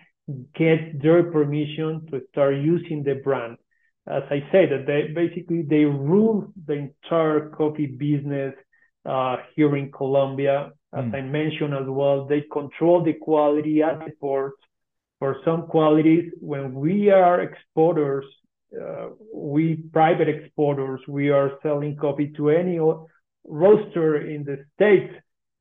get 0.54 1.02
their 1.02 1.24
permission 1.30 2.06
to 2.10 2.20
start 2.30 2.54
using 2.56 3.02
the 3.02 3.14
brand 3.14 3.56
as 4.10 4.22
I 4.30 4.42
said, 4.50 4.70
that 4.70 4.86
they 4.86 5.12
basically 5.14 5.62
they 5.62 5.84
rule 5.84 6.52
the 6.66 6.90
entire 6.90 7.50
coffee 7.50 7.86
business 7.86 8.54
uh, 9.06 9.36
here 9.54 9.76
in 9.76 9.92
Colombia. 9.92 10.72
As 10.92 11.04
mm. 11.04 11.14
I 11.14 11.20
mentioned 11.20 11.74
as 11.74 11.86
well, 11.86 12.26
they 12.26 12.42
control 12.52 13.04
the 13.04 13.12
quality 13.14 13.82
at 13.82 13.98
the 14.00 14.12
port. 14.20 14.54
For 15.20 15.36
some 15.44 15.66
qualities, 15.66 16.32
when 16.40 16.72
we 16.74 17.10
are 17.10 17.42
exporters, 17.42 18.24
we 19.34 19.76
private 19.92 20.28
exporters, 20.28 21.00
we 21.08 21.30
are 21.30 21.52
selling 21.62 21.96
coffee 21.96 22.32
to 22.36 22.50
any 22.50 22.78
roaster 23.44 24.26
in 24.28 24.44
the 24.44 24.64
states. 24.74 25.12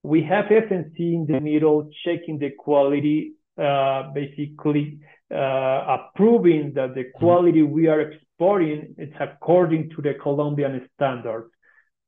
We 0.03 0.23
have 0.23 0.45
FNC 0.45 0.97
in 0.99 1.25
the 1.27 1.39
middle 1.39 1.89
checking 2.05 2.39
the 2.39 2.51
quality, 2.51 3.33
uh, 3.57 4.11
basically 4.13 4.99
uh, 5.31 5.97
approving 5.97 6.73
that 6.75 6.95
the 6.95 7.05
quality 7.15 7.61
we 7.61 7.87
are 7.87 8.01
exporting 8.01 8.95
it's 8.97 9.15
according 9.19 9.89
to 9.95 10.01
the 10.01 10.13
Colombian 10.21 10.87
standards. 10.95 11.49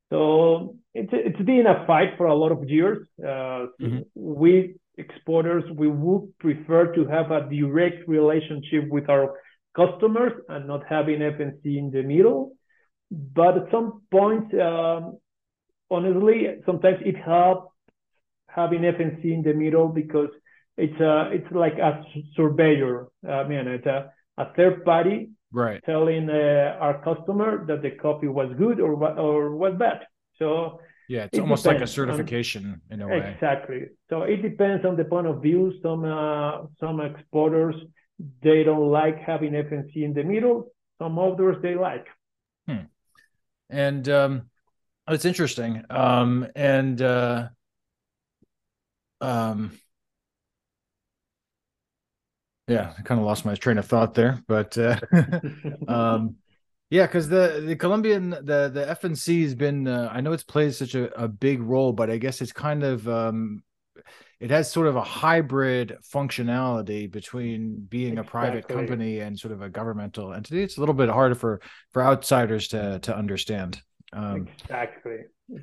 So 0.09 0.75
it's 0.93 1.11
it's 1.11 1.41
been 1.41 1.65
a 1.67 1.85
fight 1.85 2.17
for 2.17 2.27
a 2.27 2.35
lot 2.35 2.51
of 2.51 2.69
years. 2.69 3.07
Uh, 3.19 3.67
mm-hmm. 3.81 3.99
We 4.15 4.75
exporters 4.97 5.63
we 5.75 5.87
would 5.87 6.37
prefer 6.39 6.93
to 6.95 7.05
have 7.07 7.31
a 7.31 7.49
direct 7.49 8.07
relationship 8.07 8.89
with 8.89 9.09
our 9.09 9.35
customers 9.75 10.33
and 10.49 10.67
not 10.67 10.83
having 10.87 11.19
FNC 11.19 11.65
in 11.65 11.91
the 11.91 12.03
middle. 12.03 12.53
But 13.09 13.57
at 13.57 13.71
some 13.71 14.03
point, 14.09 14.53
um, 14.59 15.17
honestly, 15.89 16.47
sometimes 16.65 16.99
it 17.05 17.17
helps 17.17 17.73
having 18.47 18.81
FNC 18.81 19.23
in 19.25 19.43
the 19.43 19.53
middle 19.53 19.87
because 19.87 20.29
it's 20.77 20.99
a 20.99 21.29
it's 21.31 21.51
like 21.51 21.77
a 21.77 22.03
surveyor. 22.35 23.07
I 23.27 23.43
mean, 23.43 23.67
it's 23.67 23.85
a, 23.85 24.11
a 24.37 24.53
third 24.55 24.85
party 24.85 25.31
right 25.51 25.81
telling 25.85 26.29
uh, 26.29 26.77
our 26.79 27.03
customer 27.03 27.65
that 27.67 27.81
the 27.81 27.91
coffee 27.91 28.27
was 28.27 28.53
good 28.57 28.79
or 28.79 28.93
or 29.19 29.55
was 29.55 29.73
bad. 29.77 30.05
So 30.39 30.79
yeah, 31.09 31.25
it's 31.25 31.37
it 31.37 31.41
almost 31.41 31.65
like 31.65 31.81
a 31.81 31.87
certification 31.87 32.81
on, 32.89 32.93
in 32.93 33.01
a 33.01 33.07
way. 33.07 33.33
Exactly. 33.33 33.87
So 34.09 34.21
it 34.23 34.41
depends 34.41 34.85
on 34.85 34.95
the 34.95 35.03
point 35.03 35.27
of 35.27 35.41
view. 35.41 35.73
Some 35.83 36.05
uh, 36.05 36.63
some 36.79 37.01
exporters 37.01 37.75
they 38.41 38.63
don't 38.63 38.89
like 38.91 39.19
having 39.19 39.53
FNC 39.53 40.03
in 40.03 40.13
the 40.13 40.23
middle. 40.23 40.71
Some 40.99 41.17
others 41.17 41.57
they 41.61 41.75
like. 41.75 42.07
Hmm. 42.67 42.85
And 43.69 44.07
um, 44.09 44.49
it's 45.07 45.25
interesting. 45.25 45.83
Um, 45.89 46.47
and 46.55 47.01
uh, 47.01 47.49
um, 49.19 49.71
yeah, 52.67 52.93
I 52.97 53.01
kind 53.01 53.19
of 53.19 53.25
lost 53.25 53.45
my 53.45 53.55
train 53.55 53.77
of 53.77 53.85
thought 53.85 54.13
there, 54.13 54.41
but 54.47 54.77
uh, 54.77 54.99
um, 55.87 56.35
yeah, 56.89 57.05
because 57.05 57.29
the 57.29 57.63
the 57.65 57.75
Colombian 57.75 58.31
the 58.31 58.69
the 58.73 58.97
FNC 59.01 59.43
has 59.43 59.55
been 59.55 59.87
uh, 59.87 60.09
I 60.11 60.21
know 60.21 60.33
it's 60.33 60.43
played 60.43 60.73
such 60.73 60.95
a, 60.95 61.11
a 61.21 61.27
big 61.27 61.61
role, 61.61 61.93
but 61.93 62.09
I 62.09 62.17
guess 62.17 62.41
it's 62.41 62.53
kind 62.53 62.83
of 62.83 63.07
um, 63.07 63.63
it 64.41 64.49
has 64.49 64.71
sort 64.71 64.87
of 64.87 64.95
a 64.95 65.03
hybrid 65.03 65.97
functionality 66.01 67.09
between 67.09 67.75
being 67.87 68.13
exactly. 68.13 68.27
a 68.27 68.31
private 68.31 68.67
company 68.67 69.19
and 69.19 69.39
sort 69.39 69.53
of 69.53 69.61
a 69.61 69.69
governmental 69.69 70.33
entity. 70.33 70.63
It's 70.63 70.77
a 70.77 70.79
little 70.79 70.95
bit 70.95 71.09
harder 71.09 71.35
for 71.35 71.61
for 71.91 72.01
outsiders 72.01 72.67
to 72.69 72.97
to 72.99 73.15
understand. 73.15 73.79
Um, 74.11 74.47
exactly, 74.63 75.17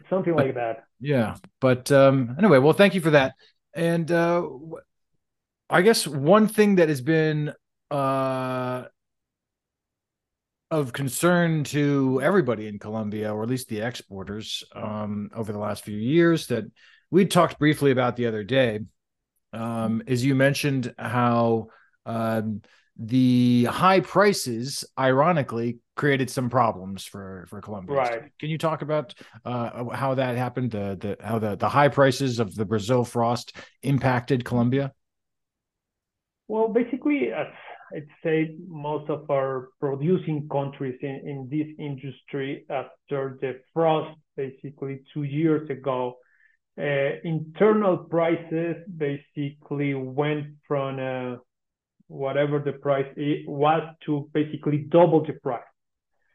something 0.09 0.33
but, 0.33 0.47
like 0.47 0.55
that. 0.55 0.85
Yeah, 1.01 1.37
but 1.61 1.91
um, 1.91 2.37
anyway, 2.39 2.59
well, 2.59 2.73
thank 2.73 2.95
you 2.95 3.01
for 3.01 3.11
that. 3.11 3.35
And 3.75 4.11
uh, 4.13 4.47
I 5.69 5.83
guess 5.83 6.07
one 6.07 6.47
thing 6.47 6.77
that 6.77 6.89
has 6.89 7.01
been 7.01 7.53
uh, 7.91 8.85
of 10.71 10.93
concern 10.93 11.65
to 11.65 12.21
everybody 12.23 12.69
in 12.69 12.79
Colombia, 12.79 13.35
or 13.35 13.43
at 13.43 13.49
least 13.49 13.69
the 13.69 13.81
exporters, 13.81 14.63
um, 14.73 15.31
over 15.35 15.53
the 15.53 15.59
last 15.59 15.85
few 15.85 15.97
years 15.97 16.47
that 16.47 16.65
we 17.11 17.27
talked 17.27 17.59
briefly 17.59 17.91
about 17.91 18.17
the 18.17 18.27
other 18.27 18.45
day, 18.45 18.81
um, 19.53 20.03
is 20.07 20.25
you 20.25 20.35
mentioned 20.35 20.95
how 20.99 21.69
um, 22.07 22.63
the 22.97 23.65
high 23.65 24.01
prices, 24.01 24.85
ironically, 24.99 25.79
created 25.97 26.31
some 26.31 26.51
problems 26.51 27.05
for 27.05 27.47
for 27.49 27.61
Colombia. 27.61 27.97
Right. 27.97 28.23
Can 28.39 28.51
you 28.51 28.59
talk 28.59 28.83
about 28.83 29.15
uh, 29.45 29.85
how 29.95 30.15
that 30.15 30.37
happened? 30.37 30.73
The 30.73 30.97
the 31.01 31.25
how 31.25 31.39
the 31.39 31.57
the 31.57 31.69
high 31.69 31.89
prices 31.89 32.41
of 32.41 32.55
the 32.55 32.65
Brazil 32.65 33.05
frost 33.05 33.57
impacted 33.83 34.45
Colombia. 34.45 34.93
Well, 36.49 36.69
basically, 36.69 37.31
as 37.33 37.47
I'd 37.95 38.07
say, 38.23 38.57
most 38.67 39.11
of 39.11 39.31
our 39.31 39.69
producing 39.81 40.49
countries 40.51 40.99
in, 41.03 41.21
in 41.27 41.49
this 41.51 41.69
industry, 41.79 42.65
after 42.71 43.39
the 43.41 43.61
frost, 43.75 44.17
basically 44.37 45.01
two 45.13 45.25
years 45.25 45.69
ago, 45.69 46.17
internal 46.79 47.97
prices 47.97 48.77
basically 48.97 49.95
went 49.95 50.47
from 50.67 50.99
uh, 50.99 51.37
whatever 52.07 52.59
the 52.59 52.73
price 52.73 53.07
it 53.17 53.49
was 53.49 53.83
to 54.07 54.29
basically 54.33 54.79
double 54.79 55.25
the 55.25 55.35
price. 55.35 55.63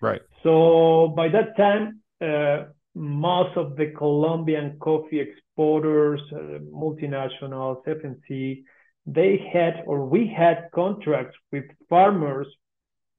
Right. 0.02 0.22
So 0.44 1.14
by 1.16 1.30
that 1.30 1.56
time, 1.56 2.02
uh, 2.22 2.66
most 2.96 3.58
of 3.58 3.76
the 3.76 3.94
Colombian 3.98 4.78
coffee 4.80 5.20
exporters, 5.20 6.22
uh, 6.32 6.60
multinationals, 6.72 7.84
FNC, 7.88 8.64
they 9.06 9.50
had 9.52 9.84
or 9.86 10.06
we 10.06 10.28
had 10.28 10.70
contracts 10.74 11.36
with 11.52 11.66
farmers 11.90 12.48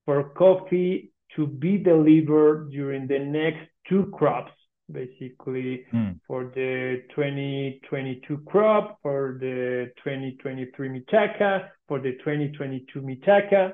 for 0.05 0.31
coffee 0.31 1.11
to 1.37 1.47
be 1.47 1.79
delivered 1.79 2.71
during 2.71 3.07
the 3.07 3.19
next 3.19 3.67
two 3.89 4.11
crops 4.17 4.53
basically 4.91 5.87
mm. 5.93 6.19
for 6.27 6.45
the 6.55 7.03
2022 7.15 8.39
crop 8.47 8.99
for 9.03 9.39
the 9.41 9.91
2023 10.05 10.89
mitaca 10.89 11.69
for 11.89 12.01
the 12.01 12.13
2022 12.13 13.01
mitaca 13.01 13.73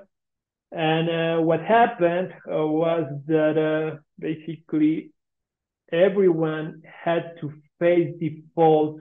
and 0.72 1.10
uh, 1.10 1.42
what 1.42 1.60
happened 1.60 2.32
uh, 2.46 2.64
was 2.66 3.04
that 3.26 3.58
uh, 3.58 3.98
basically 4.18 5.10
everyone 5.92 6.80
had 6.84 7.34
to 7.40 7.52
face 7.78 8.14
default 8.20 9.00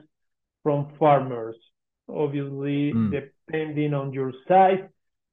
from 0.64 0.88
farmers 0.98 1.56
Obviously, 2.14 2.92
mm. 2.92 3.10
depending 3.10 3.94
on 3.94 4.12
your 4.12 4.32
size, 4.48 4.82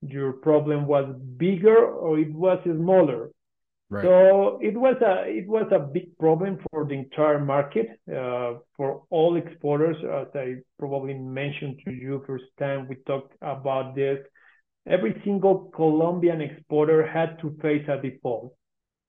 your 0.02 0.34
problem 0.34 0.86
was 0.86 1.16
bigger 1.38 1.86
or 1.86 2.20
it 2.20 2.32
was 2.34 2.60
smaller. 2.64 3.32
Right. 3.90 4.04
So 4.04 4.60
it 4.62 4.76
was 4.76 4.98
a 5.02 5.24
it 5.30 5.48
was 5.48 5.68
a 5.72 5.80
big 5.80 6.18
problem 6.18 6.60
for 6.70 6.86
the 6.86 6.96
entire 6.96 7.40
market 7.40 7.88
uh, 8.12 8.56
for 8.76 9.04
all 9.10 9.38
exporters. 9.38 9.96
As 10.04 10.28
I 10.36 10.56
probably 10.78 11.14
mentioned 11.14 11.80
to 11.86 11.92
you 11.92 12.24
first 12.28 12.46
time 12.60 12.88
we 12.90 12.96
talked 13.08 13.34
about 13.42 13.96
this, 13.96 14.20
every 14.86 15.22
single 15.24 15.72
Colombian 15.74 16.42
exporter 16.42 17.08
had 17.08 17.40
to 17.40 17.58
face 17.62 17.88
a 17.88 18.02
default, 18.02 18.54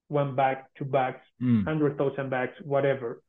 one 0.07 0.35
bag, 0.35 0.59
two 0.77 0.85
bags, 0.85 1.19
mm. 1.41 1.65
hundred 1.65 1.97
thousand 1.97 2.29
bags, 2.29 2.53
whatever. 2.63 3.21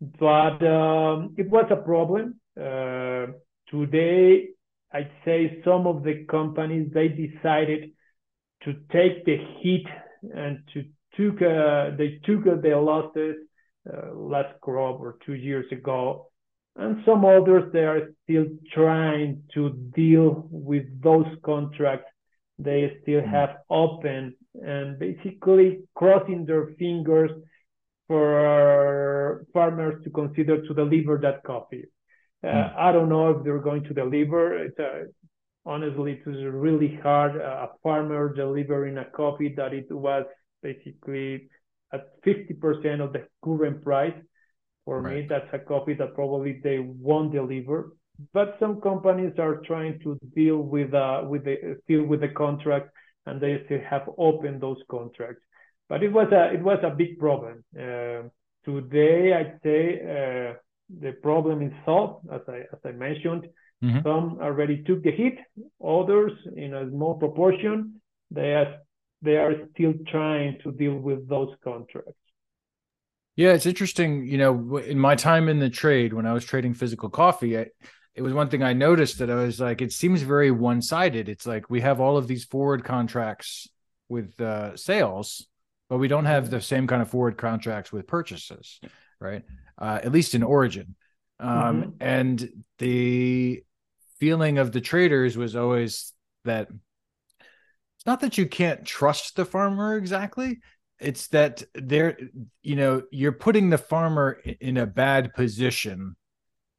But 0.00 0.64
um, 0.66 1.34
it 1.36 1.50
was 1.50 1.66
a 1.70 1.76
problem. 1.76 2.40
Uh, 2.58 3.26
Today, 3.70 4.50
I'd 4.92 5.10
say 5.24 5.60
some 5.64 5.86
of 5.86 6.04
the 6.04 6.24
companies, 6.30 6.90
they 6.92 7.08
decided 7.08 7.90
to 8.62 8.74
take 8.92 9.24
the 9.24 9.36
heat 9.58 9.86
and 10.22 10.58
to 10.72 10.84
took 11.16 11.42
uh, 11.42 11.90
they 11.96 12.20
took 12.24 12.46
uh, 12.46 12.60
their 12.60 12.80
losses 12.80 13.36
uh, 13.92 14.14
last 14.14 14.60
crop 14.60 15.00
or 15.00 15.16
two 15.24 15.34
years 15.34 15.70
ago 15.72 16.30
and 16.76 17.02
some 17.04 17.24
others 17.24 17.72
they 17.72 17.84
are 17.84 18.08
still 18.24 18.46
trying 18.72 19.42
to 19.52 19.70
deal 19.94 20.46
with 20.50 20.84
those 21.02 21.26
contracts 21.44 22.10
they 22.58 22.96
still 23.02 23.20
mm. 23.20 23.30
have 23.30 23.56
open 23.70 24.34
and 24.54 24.98
basically 24.98 25.80
crossing 25.94 26.46
their 26.46 26.68
fingers 26.78 27.30
for 28.06 29.46
farmers 29.52 30.02
to 30.04 30.10
consider 30.10 30.66
to 30.66 30.74
deliver 30.74 31.18
that 31.18 31.42
coffee. 31.44 31.84
Uh, 32.42 32.48
mm. 32.48 32.76
I 32.76 32.92
don't 32.92 33.08
know 33.08 33.30
if 33.30 33.44
they're 33.44 33.58
going 33.58 33.84
to 33.84 33.94
deliver. 33.94 34.64
It's 34.64 34.78
uh, 34.78 35.04
honestly, 35.64 36.12
it 36.12 36.26
was 36.26 36.36
really 36.44 36.98
hard. 37.02 37.40
Uh, 37.40 37.66
a 37.66 37.68
farmer 37.82 38.32
delivering 38.34 38.98
a 38.98 39.06
coffee 39.06 39.54
that 39.56 39.72
it 39.72 39.90
was 39.90 40.24
basically 40.64 41.48
at 41.92 42.20
50% 42.22 43.00
of 43.00 43.12
the 43.12 43.22
current 43.44 43.84
price. 43.84 44.18
For 44.84 45.00
right. 45.00 45.14
me, 45.14 45.26
that's 45.28 45.52
a 45.52 45.58
coffee 45.58 45.94
that 45.94 46.14
probably 46.14 46.60
they 46.62 46.78
won't 46.80 47.32
deliver. 47.32 47.78
But 48.32 48.56
some 48.60 48.80
companies 48.80 49.34
are 49.38 49.56
trying 49.66 50.00
to 50.00 50.18
deal 50.34 50.58
with 50.58 50.92
uh, 50.94 51.22
with 51.30 51.44
the 51.44 51.56
still 51.82 52.04
with 52.04 52.20
the 52.20 52.28
contract, 52.28 52.90
and 53.26 53.40
they 53.40 53.62
still 53.64 53.80
have 53.90 54.08
opened 54.18 54.60
those 54.60 54.80
contracts. 54.88 55.42
But 55.88 56.02
it 56.02 56.12
was 56.12 56.28
a 56.32 56.52
it 56.52 56.62
was 56.62 56.78
a 56.84 56.90
big 56.90 57.18
problem. 57.18 57.64
Uh, 57.76 58.28
today, 58.64 59.32
I'd 59.38 59.58
say 59.64 59.80
uh, 60.14 60.50
the 61.04 61.12
problem 61.22 61.62
is 61.62 61.72
solved, 61.84 62.28
as 62.32 62.42
I 62.48 62.58
as 62.74 62.80
I 62.84 62.92
mentioned. 62.92 63.48
Mm-hmm. 63.82 64.06
Some 64.06 64.38
already 64.40 64.82
took 64.84 65.02
the 65.02 65.10
hit, 65.10 65.36
others 65.84 66.32
in 66.56 66.72
a 66.74 66.88
small 66.90 67.14
proportion. 67.14 68.00
They 68.30 68.54
are 68.54 68.78
they 69.24 69.36
are 69.36 69.54
still 69.72 69.94
trying 70.06 70.58
to 70.62 70.72
deal 70.72 70.94
with 70.94 71.28
those 71.28 71.54
contracts. 71.62 72.12
Yeah, 73.36 73.52
it's 73.52 73.66
interesting. 73.66 74.26
You 74.26 74.38
know, 74.38 74.76
in 74.76 74.98
my 74.98 75.16
time 75.16 75.48
in 75.48 75.58
the 75.58 75.70
trade, 75.70 76.12
when 76.12 76.26
I 76.26 76.32
was 76.32 76.44
trading 76.44 76.74
physical 76.74 77.08
coffee, 77.08 77.58
I, 77.58 77.66
it 78.14 78.22
was 78.22 78.32
one 78.32 78.48
thing 78.48 78.62
I 78.62 78.74
noticed 78.74 79.18
that 79.18 79.30
I 79.30 79.34
was 79.34 79.58
like, 79.58 79.82
it 79.82 79.92
seems 79.92 80.22
very 80.22 80.50
one 80.50 80.80
sided. 80.80 81.28
It's 81.28 81.46
like 81.46 81.68
we 81.68 81.80
have 81.80 82.00
all 82.00 82.16
of 82.16 82.28
these 82.28 82.44
forward 82.44 82.84
contracts 82.84 83.66
with 84.08 84.40
uh, 84.40 84.76
sales, 84.76 85.48
but 85.88 85.98
we 85.98 86.06
don't 86.06 86.26
have 86.26 86.48
the 86.48 86.60
same 86.60 86.86
kind 86.86 87.02
of 87.02 87.10
forward 87.10 87.36
contracts 87.36 87.92
with 87.92 88.06
purchases, 88.06 88.80
right? 89.20 89.42
Uh, 89.76 89.98
at 90.02 90.12
least 90.12 90.34
in 90.36 90.44
origin. 90.44 90.94
Um, 91.40 91.50
mm-hmm. 91.50 91.90
And 92.00 92.64
the 92.78 93.64
feeling 94.20 94.58
of 94.58 94.70
the 94.70 94.80
traders 94.80 95.36
was 95.36 95.56
always 95.56 96.12
that 96.44 96.68
it's 98.04 98.10
not 98.10 98.20
that 98.20 98.36
you 98.36 98.46
can't 98.46 98.84
trust 98.84 99.34
the 99.34 99.46
farmer 99.46 99.96
exactly. 99.96 100.60
It's 101.00 101.28
that 101.28 101.62
they're, 101.74 102.18
you 102.62 102.76
know, 102.76 103.02
you're 103.10 103.32
putting 103.32 103.70
the 103.70 103.78
farmer 103.78 104.42
in 104.60 104.76
a 104.76 104.86
bad 104.86 105.32
position 105.32 106.14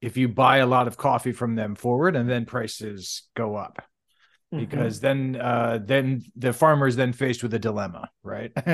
if 0.02 0.18
you 0.18 0.28
buy 0.30 0.58
a 0.58 0.68
lot 0.68 0.88
of 0.88 0.98
coffee 0.98 1.32
from 1.32 1.56
them 1.56 1.74
forward 1.74 2.16
and 2.16 2.30
then 2.30 2.46
prices 2.46 3.24
go 3.36 3.56
up 3.56 3.82
mm-hmm. 4.54 4.64
because 4.64 5.00
mm-hmm. 5.00 5.34
then 5.34 5.42
uh, 5.42 5.80
then 5.84 6.24
the 6.36 6.54
farmers 6.54 6.96
then 6.96 7.12
faced 7.12 7.42
with 7.42 7.54
a 7.56 7.60
dilemma 7.60 8.08
right 8.24 8.52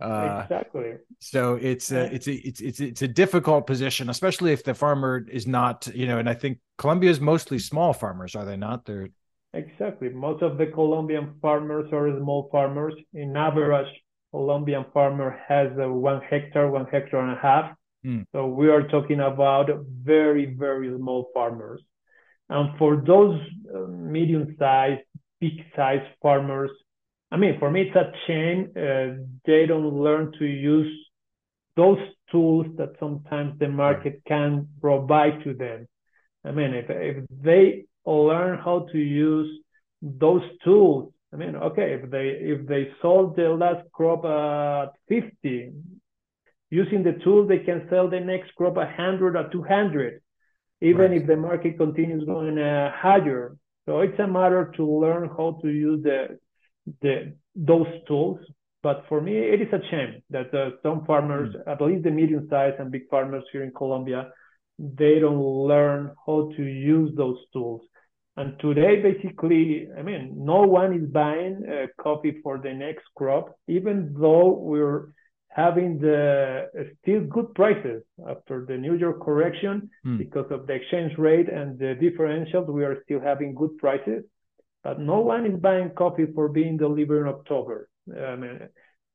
uh, 0.00 0.42
exactly 0.44 0.94
so 1.18 1.56
it's 1.56 1.92
a, 1.92 2.14
it's 2.14 2.28
a 2.28 2.32
it's 2.32 2.60
it's 2.60 2.80
it's 2.80 3.02
a 3.02 3.08
difficult 3.08 3.66
position 3.66 4.08
especially 4.08 4.52
if 4.52 4.64
the 4.64 4.74
farmer 4.74 5.24
is 5.30 5.46
not 5.46 5.86
you 5.94 6.06
know 6.06 6.18
and 6.18 6.30
i 6.30 6.34
think 6.34 6.58
colombia 6.78 7.10
is 7.10 7.20
mostly 7.20 7.58
small 7.58 7.92
farmers 7.92 8.34
are 8.34 8.44
they 8.44 8.56
not 8.56 8.84
they're 8.86 9.08
exactly 9.52 10.08
most 10.08 10.42
of 10.42 10.58
the 10.58 10.66
colombian 10.66 11.34
farmers 11.42 11.88
are 11.92 12.16
small 12.18 12.48
farmers 12.52 12.94
in 13.14 13.36
average 13.36 13.92
colombian 14.30 14.84
farmer 14.94 15.38
has 15.48 15.68
one 15.76 16.20
hectare 16.30 16.70
one 16.70 16.86
hectare 16.86 17.20
and 17.20 17.36
a 17.36 17.40
half 17.40 17.74
Mm. 18.04 18.24
So 18.32 18.46
we 18.46 18.68
are 18.68 18.88
talking 18.88 19.20
about 19.20 19.68
very, 20.02 20.54
very 20.58 20.94
small 20.96 21.30
farmers. 21.34 21.82
And 22.48 22.76
for 22.78 23.02
those 23.06 23.38
uh, 23.74 23.86
medium-sized, 23.88 25.02
big-sized 25.40 26.08
farmers, 26.22 26.70
I 27.30 27.36
mean, 27.36 27.58
for 27.58 27.70
me, 27.70 27.82
it's 27.82 27.96
a 27.96 28.12
shame 28.26 28.72
uh, 28.76 29.22
they 29.46 29.66
don't 29.66 30.02
learn 30.02 30.32
to 30.38 30.44
use 30.44 30.92
those 31.76 31.98
tools 32.32 32.66
that 32.76 32.94
sometimes 32.98 33.58
the 33.58 33.68
market 33.68 34.22
can 34.26 34.68
provide 34.80 35.44
to 35.44 35.54
them. 35.54 35.86
I 36.44 36.50
mean, 36.50 36.74
if, 36.74 36.86
if 36.88 37.24
they 37.30 37.84
learn 38.10 38.58
how 38.58 38.86
to 38.92 38.98
use 38.98 39.50
those 40.02 40.42
tools, 40.64 41.12
I 41.32 41.36
mean, 41.36 41.54
okay, 41.56 41.94
if 41.94 42.10
they 42.10 42.28
if 42.40 42.66
they 42.66 42.90
sold 43.00 43.36
the 43.36 43.50
last 43.50 43.84
crop 43.92 44.24
at 44.24 44.92
50, 45.08 45.72
Using 46.70 47.02
the 47.02 47.18
tool, 47.24 47.46
they 47.46 47.58
can 47.58 47.86
sell 47.90 48.08
the 48.08 48.20
next 48.20 48.54
crop 48.54 48.76
at 48.76 48.96
100 48.96 49.36
or 49.36 49.50
200, 49.50 50.22
even 50.80 50.96
right. 50.96 51.20
if 51.20 51.26
the 51.26 51.36
market 51.36 51.76
continues 51.76 52.24
going 52.24 52.58
uh, 52.58 52.92
higher. 52.94 53.56
So 53.86 54.00
it's 54.00 54.18
a 54.20 54.26
matter 54.28 54.72
to 54.76 54.84
learn 54.86 55.28
how 55.28 55.58
to 55.62 55.68
use 55.68 56.04
the, 56.04 56.38
the 57.02 57.34
those 57.56 57.88
tools. 58.06 58.38
But 58.84 59.04
for 59.08 59.20
me, 59.20 59.36
it 59.36 59.60
is 59.60 59.72
a 59.72 59.80
shame 59.90 60.22
that 60.30 60.54
uh, 60.54 60.70
some 60.80 61.04
farmers, 61.06 61.54
mm. 61.54 61.72
at 61.72 61.82
least 61.82 62.04
the 62.04 62.12
medium 62.12 62.46
sized 62.48 62.78
and 62.78 62.92
big 62.92 63.08
farmers 63.10 63.44
here 63.50 63.64
in 63.64 63.72
Colombia, 63.72 64.30
they 64.78 65.18
don't 65.18 65.42
learn 65.42 66.12
how 66.24 66.52
to 66.56 66.62
use 66.62 67.10
those 67.16 67.38
tools. 67.52 67.82
And 68.40 68.58
today, 68.58 69.02
basically, 69.02 69.88
I 69.98 70.02
mean, 70.02 70.32
no 70.36 70.62
one 70.62 70.94
is 70.94 71.06
buying 71.10 71.62
uh, 71.66 71.86
coffee 72.02 72.40
for 72.42 72.58
the 72.58 72.72
next 72.72 73.04
crop, 73.14 73.56
even 73.68 74.14
though 74.18 74.48
we're 74.70 75.08
having 75.48 75.98
the 75.98 76.68
still 77.02 77.22
good 77.36 77.54
prices 77.54 78.02
after 78.28 78.64
the 78.66 78.76
New 78.76 78.94
York 78.94 79.20
correction 79.22 79.90
mm. 80.06 80.16
because 80.16 80.46
of 80.50 80.66
the 80.66 80.74
exchange 80.74 81.12
rate 81.18 81.48
and 81.48 81.78
the 81.78 81.96
differentials. 82.00 82.66
We 82.68 82.84
are 82.84 83.02
still 83.04 83.20
having 83.20 83.54
good 83.54 83.76
prices, 83.78 84.24
but 84.84 85.00
no 85.00 85.20
one 85.20 85.44
is 85.46 85.58
buying 85.60 85.90
coffee 85.90 86.26
for 86.34 86.48
being 86.48 86.76
delivered 86.76 87.22
in 87.26 87.34
October. 87.34 87.88
Um, 88.16 88.60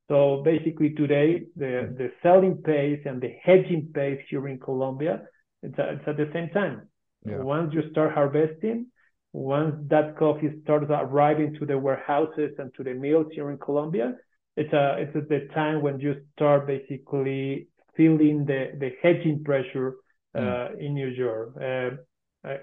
so 0.10 0.44
basically, 0.44 0.92
today 0.92 1.46
the 1.56 1.66
mm. 1.66 1.98
the 1.98 2.12
selling 2.22 2.58
pace 2.58 3.02
and 3.06 3.22
the 3.22 3.34
hedging 3.44 3.90
pace 3.94 4.22
here 4.30 4.48
in 4.48 4.60
Colombia 4.60 5.22
it's, 5.66 5.76
it's 5.78 6.08
at 6.08 6.18
the 6.18 6.30
same 6.34 6.50
time. 6.50 6.88
Yeah. 7.26 7.40
Once 7.40 7.74
you 7.74 7.82
start 7.92 8.14
harvesting, 8.14 8.88
once 9.36 9.76
that 9.90 10.18
coffee 10.18 10.50
starts 10.64 10.86
arriving 10.90 11.54
to 11.60 11.66
the 11.66 11.78
warehouses 11.78 12.52
and 12.58 12.74
to 12.74 12.84
the 12.86 12.94
mills 12.94 13.28
here 13.32 13.52
in 13.52 13.58
Colombia, 13.58 14.16
it's 14.56 14.72
a 14.72 14.96
it's 14.98 15.14
at 15.14 15.28
the 15.28 15.50
time 15.54 15.82
when 15.82 16.00
you 16.00 16.16
start 16.34 16.66
basically 16.66 17.68
feeling 17.98 18.46
the 18.46 18.72
the 18.80 18.92
hedging 19.04 19.44
pressure 19.44 19.96
uh, 20.34 20.40
mm. 20.40 20.80
in 20.80 20.94
New 20.94 21.08
York. 21.08 21.54
Uh, 21.58 21.90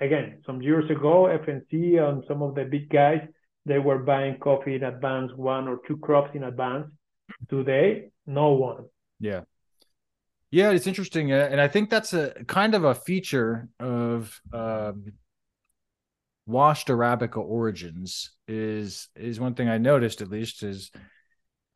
again, 0.00 0.40
some 0.46 0.62
years 0.62 0.90
ago, 0.90 1.28
FNC 1.44 2.00
and 2.00 2.24
some 2.26 2.40
of 2.40 2.54
the 2.54 2.64
big 2.64 2.88
guys 2.88 3.20
they 3.66 3.78
were 3.78 3.98
buying 3.98 4.38
coffee 4.38 4.74
in 4.74 4.82
advance, 4.82 5.30
one 5.36 5.68
or 5.68 5.78
two 5.86 5.98
crops 5.98 6.30
in 6.34 6.42
advance. 6.42 6.86
Today, 7.48 8.08
no 8.26 8.52
one. 8.52 8.86
Yeah. 9.20 9.42
Yeah, 10.50 10.70
it's 10.70 10.86
interesting, 10.86 11.32
uh, 11.32 11.48
and 11.50 11.60
I 11.60 11.68
think 11.68 11.88
that's 11.88 12.12
a 12.12 12.44
kind 12.46 12.74
of 12.74 12.84
a 12.84 12.94
feature 12.94 13.68
of 13.78 14.40
um, 14.52 15.12
washed 16.46 16.88
arabica 16.88 17.38
origins. 17.38 18.30
Is 18.48 19.08
is 19.16 19.40
one 19.40 19.54
thing 19.54 19.68
I 19.68 19.78
noticed 19.78 20.20
at 20.20 20.30
least 20.30 20.62
is 20.62 20.90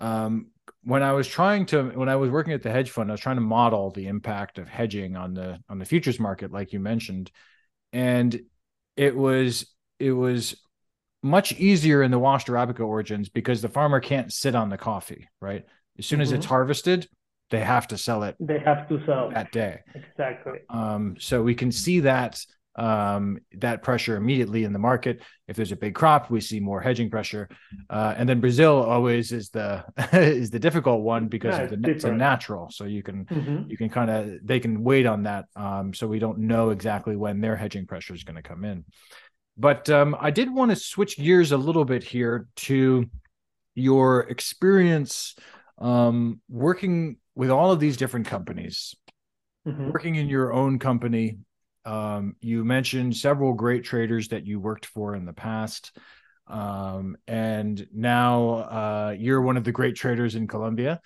um, 0.01 0.49
when 0.85 1.03
I 1.03 1.13
was 1.13 1.27
trying 1.27 1.67
to 1.67 1.85
when 1.91 2.09
I 2.09 2.17
was 2.17 2.31
working 2.31 2.53
at 2.53 2.63
the 2.63 2.71
hedge 2.71 2.91
fund, 2.91 3.11
I 3.11 3.15
was 3.15 3.21
trying 3.21 3.37
to 3.37 3.43
model 3.43 3.91
the 3.91 4.07
impact 4.07 4.59
of 4.59 4.69
hedging 4.69 5.17
on 5.17 5.35
the 5.35 5.59
on 5.69 5.79
the 5.79 5.85
futures 5.85 6.21
market, 6.21 6.53
like 6.53 6.73
you 6.73 6.81
mentioned, 6.81 7.31
and 7.93 8.41
it 8.97 9.17
was 9.17 9.67
it 9.99 10.13
was 10.13 10.57
much 11.23 11.53
easier 11.53 12.03
in 12.03 12.11
the 12.11 12.19
washed 12.19 12.47
arabica 12.47 12.87
origins 12.87 13.29
because 13.29 13.63
the 13.63 13.69
farmer 13.69 14.01
can't 14.01 14.33
sit 14.33 14.55
on 14.55 14.69
the 14.69 14.79
coffee, 14.79 15.29
right? 15.41 15.65
As 15.99 16.07
soon 16.07 16.19
mm-hmm. 16.19 16.23
as 16.23 16.33
it's 16.33 16.45
mm-hmm. 16.45 16.55
harvested, 16.55 17.09
they 17.51 17.61
have 17.61 17.89
to 17.89 17.99
sell 17.99 18.23
it. 18.23 18.37
They 18.39 18.59
have 18.59 18.89
to 18.89 19.05
sell 19.07 19.31
that 19.31 19.51
day. 19.53 19.81
Exactly. 19.95 20.61
Um, 20.69 21.17
so 21.19 21.43
we 21.43 21.55
can 21.55 21.73
see 21.73 22.01
that 22.01 22.45
um, 22.77 23.39
that 23.55 23.83
pressure 23.83 24.17
immediately 24.17 24.65
in 24.65 24.73
the 24.73 24.79
market. 24.79 25.23
If 25.49 25.57
there's 25.57 25.73
a 25.73 25.77
big 25.77 25.95
crop, 25.95 26.31
we 26.31 26.41
see 26.41 26.61
more 26.61 26.81
hedging 26.81 27.11
pressure. 27.11 27.49
Uh, 27.89 28.15
and 28.17 28.29
then 28.29 28.41
Brazil 28.41 28.83
always 28.83 29.33
is 29.33 29.51
the 29.51 29.85
is 30.13 30.51
the 30.51 30.59
difficult 30.59 31.03
one 31.03 31.29
because 31.29 31.57
yeah, 31.59 31.65
of 31.65 31.83
the 31.83 31.91
it's 31.91 32.05
a 32.05 32.13
natural, 32.13 32.71
so 32.71 32.85
you 32.85 33.03
can 33.03 33.25
mm-hmm. 33.25 33.71
you 33.71 33.77
can 33.77 33.89
kind 33.89 34.11
of 34.11 34.39
they 34.43 34.61
can 34.61 34.85
wait 34.85 35.07
on 35.07 35.25
that. 35.25 35.47
Um, 35.57 35.95
so 35.95 36.07
we 36.07 36.19
don't 36.19 36.39
know 36.39 36.71
exactly 36.71 37.17
when 37.17 37.41
their 37.41 37.57
hedging 37.57 37.87
pressure 37.87 38.15
is 38.15 38.25
going 38.25 38.37
to 38.37 38.43
come 38.43 38.65
in. 38.65 38.85
But 39.57 39.89
um, 39.89 40.17
I 40.21 40.31
did 40.31 40.53
want 40.53 40.71
to 40.71 40.77
switch 40.77 41.17
gears 41.17 41.53
a 41.53 41.57
little 41.57 41.87
bit 41.87 42.05
here 42.05 42.47
to 42.57 43.07
your 43.75 44.21
experience 44.21 45.35
um, 45.79 46.41
working 46.49 47.17
with 47.35 47.51
all 47.51 47.73
of 47.73 47.81
these 47.81 47.97
different 47.97 48.27
companies, 48.27 48.95
mm-hmm. 49.67 49.91
working 49.91 50.17
in 50.17 50.29
your 50.29 50.53
own 50.53 50.79
company 50.79 51.39
um, 51.87 52.37
you 52.41 52.65
mentioned 52.65 53.17
several 53.17 53.55
great 53.55 53.85
traders 53.85 54.29
that 54.29 54.47
you 54.47 54.61
worked 54.61 54.87
for 54.87 55.15
in 55.15 55.25
the 55.25 55.33
past. 55.33 55.97
Um, 56.49 57.17
and 57.27 57.87
now 57.95 58.51
uh, 58.55 59.17
you're 59.19 59.41
one 59.41 59.57
of 59.57 59.65
the 59.65 59.73
great 59.73 59.97
traders 59.97 60.35
in 60.35 60.47
Colombia. 60.47 61.01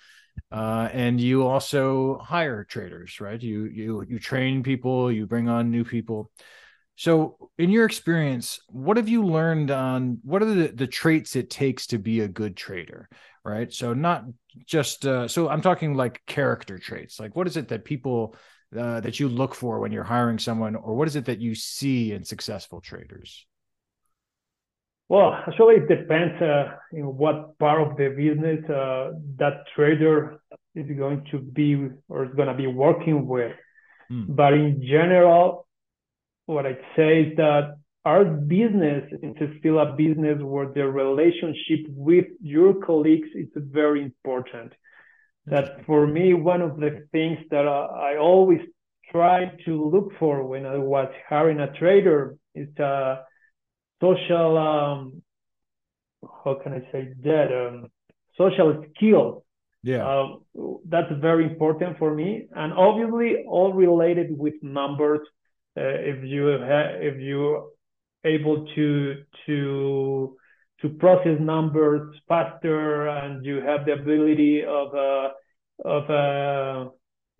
uh, 0.51 0.89
and 0.93 1.19
you 1.21 1.47
also 1.47 2.17
hire 2.19 2.63
traders, 2.65 3.21
right? 3.21 3.41
You 3.41 3.65
you 3.65 4.05
you 4.07 4.19
train 4.19 4.63
people, 4.63 5.11
you 5.11 5.25
bring 5.27 5.49
on 5.49 5.71
new 5.71 5.83
people. 5.85 6.31
So, 6.95 7.49
in 7.57 7.71
your 7.71 7.85
experience, 7.85 8.59
what 8.67 8.97
have 8.97 9.09
you 9.09 9.25
learned 9.25 9.71
on 9.71 10.19
what 10.23 10.43
are 10.43 10.53
the, 10.53 10.67
the 10.67 10.87
traits 10.87 11.35
it 11.35 11.49
takes 11.49 11.87
to 11.87 11.97
be 11.97 12.19
a 12.19 12.27
good 12.27 12.55
trader, 12.55 13.09
right? 13.43 13.71
So, 13.73 13.93
not 13.93 14.25
just 14.67 15.05
uh, 15.05 15.27
so 15.27 15.49
I'm 15.49 15.61
talking 15.61 15.95
like 15.95 16.21
character 16.27 16.77
traits. 16.77 17.19
Like, 17.19 17.35
what 17.35 17.47
is 17.47 17.57
it 17.57 17.69
that 17.69 17.85
people 17.85 18.35
uh, 18.77 18.99
that 19.01 19.19
you 19.19 19.27
look 19.27 19.53
for 19.55 19.79
when 19.79 19.91
you're 19.91 20.03
hiring 20.03 20.39
someone, 20.39 20.75
or 20.75 20.95
what 20.95 21.07
is 21.07 21.15
it 21.15 21.25
that 21.25 21.39
you 21.39 21.55
see 21.55 22.13
in 22.13 22.23
successful 22.23 22.81
traders? 22.81 23.45
Well, 25.09 25.33
actually, 25.33 25.75
it 25.75 25.89
depends 25.89 26.41
uh, 26.41 26.71
in 26.93 27.03
what 27.17 27.57
part 27.59 27.81
of 27.81 27.97
the 27.97 28.09
business 28.09 28.63
uh, 28.69 29.11
that 29.37 29.65
trader 29.75 30.39
is 30.73 30.85
going 30.97 31.25
to 31.31 31.39
be 31.39 31.89
or 32.07 32.25
is 32.25 32.33
going 32.35 32.47
to 32.47 32.53
be 32.53 32.67
working 32.67 33.27
with. 33.27 33.51
Hmm. 34.07 34.23
But 34.29 34.53
in 34.53 34.81
general, 34.81 35.67
what 36.45 36.65
I'd 36.65 36.79
say 36.95 37.23
is 37.23 37.37
that 37.37 37.75
our 38.05 38.23
business 38.23 39.03
is 39.21 39.49
still 39.59 39.79
a 39.79 39.93
business 39.93 40.41
where 40.41 40.71
the 40.73 40.87
relationship 40.87 41.87
with 41.89 42.25
your 42.41 42.75
colleagues 42.75 43.27
is 43.35 43.49
very 43.55 44.01
important. 44.01 44.73
That 45.47 45.85
for 45.85 46.05
me, 46.05 46.33
one 46.33 46.61
of 46.61 46.77
the 46.77 47.07
things 47.11 47.39
that 47.49 47.67
I 47.67 48.17
always 48.17 48.61
try 49.11 49.51
to 49.65 49.89
look 49.89 50.11
for 50.19 50.43
when 50.43 50.65
I 50.65 50.77
was 50.77 51.09
hiring 51.27 51.59
a 51.59 51.71
trader 51.73 52.35
is 52.53 52.69
a 52.77 53.23
social 54.01 54.57
um, 54.57 55.21
how 56.43 56.55
can 56.55 56.73
I 56.73 56.91
say 56.91 57.13
that 57.23 57.47
um, 57.51 57.91
social 58.37 58.83
skills. 58.95 59.43
Yeah, 59.83 60.05
uh, 60.05 60.27
that's 60.87 61.11
very 61.19 61.45
important 61.45 61.97
for 61.97 62.13
me, 62.13 62.47
and 62.55 62.71
obviously 62.73 63.43
all 63.47 63.73
related 63.73 64.37
with 64.37 64.53
numbers. 64.61 65.27
Uh, 65.75 65.81
if 65.81 66.23
you 66.23 66.45
have, 66.45 67.01
if 67.01 67.19
you 67.19 67.71
able 68.23 68.67
to 68.75 69.23
to 69.47 70.37
to 70.81 70.89
process 70.89 71.37
numbers 71.39 72.15
faster, 72.27 73.07
and 73.07 73.45
you 73.45 73.61
have 73.61 73.85
the 73.85 73.93
ability 73.93 74.63
of 74.63 74.93
uh, 74.95 75.29
of 75.85 76.09
uh, 76.09 76.89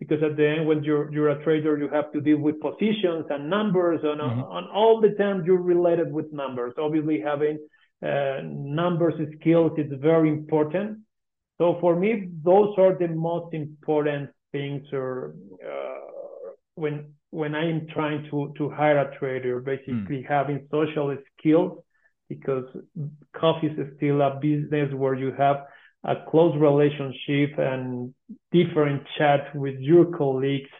because 0.02 0.22
at 0.22 0.36
the 0.36 0.48
end 0.48 0.66
when 0.66 0.82
you're 0.82 1.12
you're 1.12 1.30
a 1.30 1.44
trader 1.44 1.78
you 1.78 1.88
have 1.88 2.12
to 2.12 2.20
deal 2.20 2.38
with 2.38 2.60
positions 2.60 3.24
and 3.30 3.48
numbers 3.48 4.00
and 4.02 4.20
mm-hmm. 4.20 4.40
on 4.40 4.64
all 4.72 5.00
the 5.00 5.10
time 5.10 5.44
you're 5.44 5.62
related 5.62 6.12
with 6.12 6.32
numbers 6.32 6.72
obviously 6.78 7.20
having 7.20 7.58
uh, 8.04 8.40
numbers 8.42 9.14
skills 9.38 9.72
is 9.78 9.90
very 10.00 10.28
important 10.28 10.98
so 11.58 11.78
for 11.80 11.94
me 11.94 12.28
those 12.42 12.74
are 12.78 12.98
the 12.98 13.08
most 13.08 13.54
important 13.54 14.28
things 14.50 14.82
or 14.92 15.34
uh, 15.64 16.50
when 16.74 17.12
when 17.30 17.54
i'm 17.54 17.86
trying 17.94 18.26
to 18.28 18.52
to 18.58 18.68
hire 18.70 18.98
a 18.98 19.18
trader 19.18 19.60
basically 19.60 20.22
mm. 20.22 20.28
having 20.28 20.66
social 20.70 21.16
skills 21.38 21.78
because 22.34 22.64
coffee 23.36 23.68
is 23.68 23.88
still 23.96 24.20
a 24.22 24.38
business 24.40 24.92
where 24.94 25.14
you 25.14 25.32
have 25.32 25.58
a 26.04 26.14
close 26.30 26.54
relationship 26.58 27.50
and 27.58 28.14
different 28.50 29.02
chat 29.16 29.54
with 29.54 29.78
your 29.78 30.06
colleagues 30.16 30.70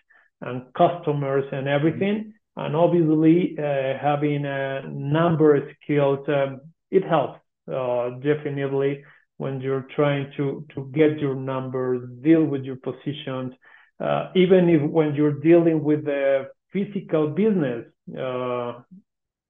and 0.40 0.62
customers 0.74 1.44
and 1.52 1.68
everything. 1.68 2.34
And 2.56 2.76
obviously, 2.76 3.56
uh, 3.58 3.98
having 4.08 4.44
a 4.44 4.82
number 4.88 5.50
skills, 5.82 6.20
um, 6.28 6.60
it 6.90 7.04
helps 7.04 7.40
uh, 7.72 8.10
definitely 8.30 9.04
when 9.38 9.60
you're 9.60 9.86
trying 9.96 10.32
to, 10.36 10.66
to 10.74 10.90
get 10.92 11.18
your 11.18 11.34
numbers, 11.34 12.08
deal 12.22 12.44
with 12.44 12.62
your 12.64 12.76
positions, 12.76 13.52
uh, 14.00 14.30
even 14.34 14.68
if 14.68 14.82
when 14.90 15.14
you're 15.14 15.40
dealing 15.40 15.82
with 15.82 16.04
the 16.04 16.48
physical 16.72 17.28
business, 17.28 17.84
uh, 18.18 18.72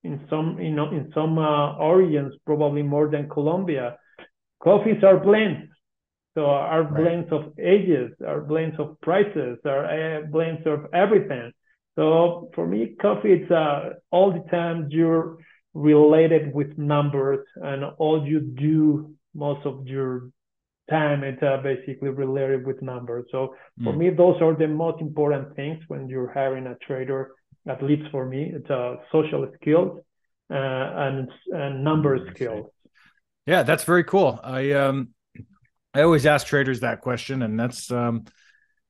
in 0.05 0.21
some 0.29 0.59
you 0.61 0.73
know 0.73 0.91
in 0.91 1.11
some 1.15 1.39
uh, 1.39 1.77
origins, 1.77 2.35
probably 2.45 2.83
more 2.83 3.09
than 3.09 3.29
Colombia, 3.29 3.97
coffees 4.63 5.03
are 5.05 5.19
blends. 5.19 5.69
So 6.35 6.47
our 6.47 6.85
right. 6.85 7.03
blends 7.03 7.33
of 7.33 7.53
ages, 7.59 8.11
our 8.27 8.41
blends 8.41 8.79
of 8.79 8.99
prices, 9.03 9.59
our 9.67 9.85
uh, 9.85 10.21
blends 10.23 10.67
of 10.67 10.87
everything. 10.95 11.53
So 11.95 12.51
for 12.55 12.67
me, 12.67 12.97
coffee, 13.01 13.33
it's 13.33 13.51
uh, 13.51 13.91
all 14.11 14.33
the 14.33 14.49
time 14.51 14.89
you're 14.91 15.37
related 15.75 16.55
with 16.55 16.77
numbers 16.79 17.47
and 17.57 17.85
all 17.99 18.27
you 18.27 18.41
do 18.41 19.15
most 19.35 19.67
of 19.67 19.87
your 19.87 20.31
time, 20.91 21.23
it's 21.25 21.43
uh, 21.43 21.59
basically 21.63 22.11
related 22.11 22.67
with 22.67 22.83
numbers. 22.83 23.27
So 23.31 23.55
for 23.83 23.93
mm. 23.93 23.99
me, 23.99 24.11
those 24.11 24.41
are 24.43 24.55
the 24.55 24.69
most 24.69 25.01
important 25.01 25.55
things 25.57 25.83
when 25.89 26.09
you're 26.09 26.33
hiring 26.33 26.67
a 26.67 26.77
trader, 26.87 27.33
at 27.67 27.83
least 27.83 28.11
for 28.11 28.27
me, 28.27 28.51
it's 28.55 28.71
a 28.71 28.97
social 29.11 29.51
skills 29.61 30.01
uh, 30.51 30.55
and, 30.55 31.29
and 31.53 31.85
number 31.85 32.29
skills. 32.35 32.67
Yeah, 33.47 33.63
that's 33.63 33.85
very 33.85 34.05
cool. 34.05 34.39
I 34.43 34.73
um 34.73 35.09
I 35.95 36.03
always 36.03 36.27
ask 36.27 36.47
traders 36.47 36.81
that 36.81 37.01
question, 37.01 37.43
and 37.43 37.59
that's 37.59 37.91
um 37.91 38.25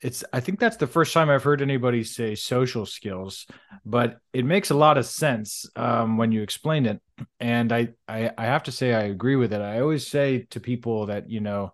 it's 0.02 0.24
I 0.32 0.40
think 0.40 0.58
that's 0.58 0.76
the 0.76 0.86
first 0.86 1.14
time 1.14 1.30
I've 1.30 1.44
heard 1.44 1.62
anybody 1.62 2.02
say 2.02 2.34
social 2.34 2.84
skills, 2.86 3.46
but 3.84 4.18
it 4.32 4.44
makes 4.44 4.70
a 4.70 4.74
lot 4.74 4.98
of 4.98 5.06
sense 5.06 5.64
um, 5.76 6.16
when 6.16 6.32
you 6.32 6.42
explain 6.42 6.86
it. 6.86 7.00
And 7.38 7.72
I, 7.72 7.90
I 8.08 8.30
I 8.36 8.44
have 8.46 8.64
to 8.64 8.72
say 8.72 8.92
I 8.92 9.04
agree 9.04 9.36
with 9.36 9.52
it. 9.52 9.60
I 9.60 9.80
always 9.80 10.06
say 10.06 10.46
to 10.50 10.60
people 10.60 11.06
that 11.06 11.30
you 11.30 11.40
know, 11.40 11.72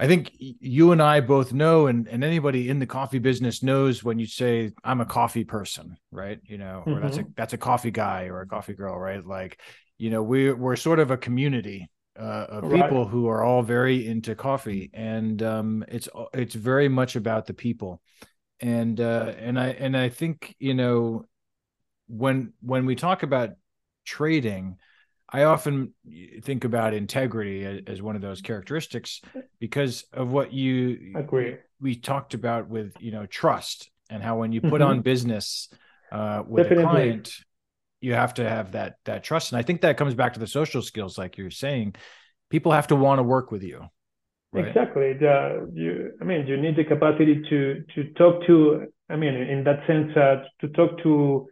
I 0.00 0.06
think 0.06 0.32
you 0.38 0.92
and 0.92 1.02
I 1.02 1.20
both 1.20 1.52
know, 1.52 1.86
and 1.86 2.08
and 2.08 2.24
anybody 2.24 2.70
in 2.70 2.78
the 2.78 2.86
coffee 2.86 3.18
business 3.18 3.62
knows 3.62 4.02
when 4.02 4.18
you 4.18 4.26
say 4.26 4.72
I'm 4.82 5.02
a 5.02 5.06
coffee 5.06 5.44
person, 5.44 5.98
right? 6.10 6.40
You 6.44 6.56
know, 6.56 6.82
mm-hmm. 6.86 6.96
or 6.96 7.00
that's 7.00 7.18
a 7.18 7.20
mm-hmm. 7.20 7.32
that's 7.36 7.52
a 7.52 7.58
coffee 7.58 7.90
guy 7.90 8.24
or 8.24 8.40
a 8.40 8.46
coffee 8.46 8.72
girl, 8.72 8.98
right? 8.98 9.24
Like 9.24 9.60
you 10.00 10.08
know 10.08 10.22
we 10.22 10.50
we're 10.50 10.76
sort 10.76 10.98
of 10.98 11.10
a 11.10 11.18
community 11.18 11.90
uh, 12.18 12.46
of 12.48 12.64
right. 12.64 12.82
people 12.82 13.06
who 13.06 13.28
are 13.28 13.44
all 13.44 13.62
very 13.62 14.06
into 14.06 14.34
coffee 14.34 14.90
and 14.94 15.42
um, 15.42 15.84
it's 15.88 16.08
it's 16.32 16.54
very 16.54 16.88
much 16.88 17.16
about 17.16 17.46
the 17.46 17.54
people 17.54 18.00
and 18.60 19.00
uh, 19.00 19.32
and 19.38 19.60
i 19.60 19.68
and 19.68 19.96
i 19.96 20.08
think 20.08 20.54
you 20.58 20.74
know 20.74 21.24
when 22.08 22.52
when 22.62 22.86
we 22.86 22.96
talk 22.96 23.22
about 23.22 23.50
trading 24.04 24.76
i 25.32 25.44
often 25.44 25.94
think 26.42 26.64
about 26.64 26.94
integrity 26.94 27.82
as, 27.86 28.00
one 28.02 28.16
of 28.16 28.22
those 28.22 28.40
characteristics 28.40 29.20
because 29.58 30.04
of 30.12 30.30
what 30.30 30.52
you 30.52 31.12
agree 31.16 31.56
we 31.80 31.96
talked 31.96 32.34
about 32.34 32.68
with 32.68 32.92
you 33.00 33.10
know 33.10 33.26
trust 33.26 33.90
and 34.10 34.22
how 34.22 34.38
when 34.38 34.52
you 34.52 34.60
put 34.60 34.80
mm-hmm. 34.80 34.90
on 34.90 35.00
business 35.00 35.68
uh, 36.12 36.42
with 36.46 36.64
Definitely. 36.64 36.84
a 36.84 36.88
client 36.88 37.32
you 38.00 38.14
have 38.14 38.34
to 38.34 38.48
have 38.48 38.72
that 38.72 38.96
that 39.04 39.22
trust 39.24 39.52
and 39.52 39.58
i 39.58 39.62
think 39.62 39.80
that 39.82 39.96
comes 39.96 40.14
back 40.14 40.34
to 40.34 40.40
the 40.40 40.46
social 40.46 40.82
skills 40.82 41.18
like 41.18 41.36
you're 41.36 41.50
saying 41.50 41.94
people 42.50 42.72
have 42.72 42.86
to 42.88 42.96
want 42.96 43.18
to 43.18 43.22
work 43.22 43.50
with 43.50 43.62
you 43.62 43.84
right? 44.52 44.68
exactly 44.68 45.12
the, 45.14 45.70
you 45.72 46.12
i 46.20 46.24
mean 46.24 46.46
you 46.46 46.56
need 46.56 46.76
the 46.76 46.84
capacity 46.84 47.42
to 47.48 47.84
to 47.94 48.12
talk 48.14 48.44
to 48.46 48.86
i 49.08 49.16
mean 49.16 49.34
in 49.34 49.64
that 49.64 49.86
sense 49.86 50.16
uh, 50.16 50.42
to 50.60 50.68
talk 50.68 51.02
to 51.02 51.46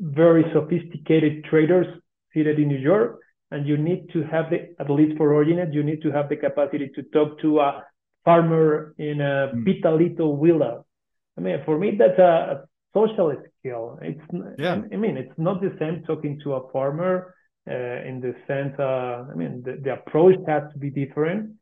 very 0.00 0.44
sophisticated 0.54 1.44
traders 1.44 1.86
seated 2.32 2.58
in 2.58 2.68
new 2.68 2.78
york 2.78 3.20
and 3.50 3.66
you 3.66 3.76
need 3.76 4.08
to 4.12 4.22
have 4.22 4.50
the 4.50 4.74
at 4.78 4.90
least 4.90 5.16
for 5.16 5.30
Originet, 5.30 5.74
you 5.74 5.82
need 5.82 6.02
to 6.02 6.10
have 6.10 6.28
the 6.28 6.36
capacity 6.36 6.90
to 6.94 7.02
talk 7.14 7.40
to 7.40 7.60
a 7.60 7.84
farmer 8.24 8.94
in 8.98 9.20
a 9.20 9.50
mm. 9.54 9.64
Pitalito 9.64 10.40
villa. 10.40 10.84
I 11.36 11.40
mean, 11.40 11.62
for 11.64 11.78
me, 11.78 11.96
that's 11.98 12.18
a, 12.18 12.64
social 12.92 13.32
skill. 13.60 14.00
It's 14.02 14.20
yeah. 14.58 14.82
I 14.92 14.96
mean, 14.96 15.16
it's 15.16 15.38
not 15.38 15.60
the 15.60 15.72
same 15.78 16.02
talking 16.04 16.40
to 16.42 16.54
a 16.54 16.72
farmer 16.72 17.36
uh, 17.70 18.02
in 18.08 18.20
the 18.20 18.34
sense. 18.48 18.74
Uh, 18.80 19.26
I 19.30 19.34
mean, 19.36 19.62
the, 19.64 19.80
the 19.80 19.92
approach 19.92 20.34
has 20.48 20.64
to 20.72 20.78
be 20.78 20.90
different, 20.90 21.52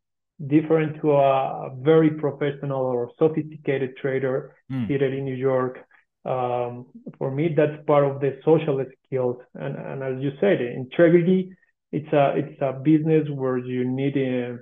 different 0.46 1.02
to 1.02 1.12
a 1.12 1.70
very 1.80 2.12
professional 2.12 2.80
or 2.80 3.10
sophisticated 3.18 3.98
trader 3.98 4.54
mm. 4.72 4.86
here 4.86 5.04
in 5.04 5.26
New 5.26 5.34
York. 5.34 5.84
Um, 6.28 6.86
for 7.18 7.30
me, 7.30 7.54
that's 7.56 7.78
part 7.86 8.04
of 8.04 8.20
the 8.20 8.38
social 8.44 8.84
skills, 9.06 9.36
and 9.54 9.74
and 9.76 10.02
as 10.02 10.22
you 10.22 10.32
said, 10.40 10.60
integrity. 10.60 11.40
It's 11.90 12.12
a 12.12 12.34
it's 12.36 12.60
a 12.60 12.72
business 12.72 13.26
where 13.30 13.56
you 13.56 13.80
need 14.00 14.16
uh, 14.16 14.58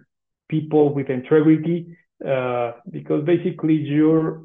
people 0.48 0.94
with 0.94 1.08
integrity 1.10 1.96
uh, 2.24 2.72
because 2.90 3.24
basically 3.24 3.74
you're 3.74 4.44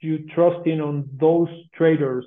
you 0.00 0.26
trusting 0.34 0.80
on 0.80 1.08
those 1.18 1.48
traders 1.74 2.26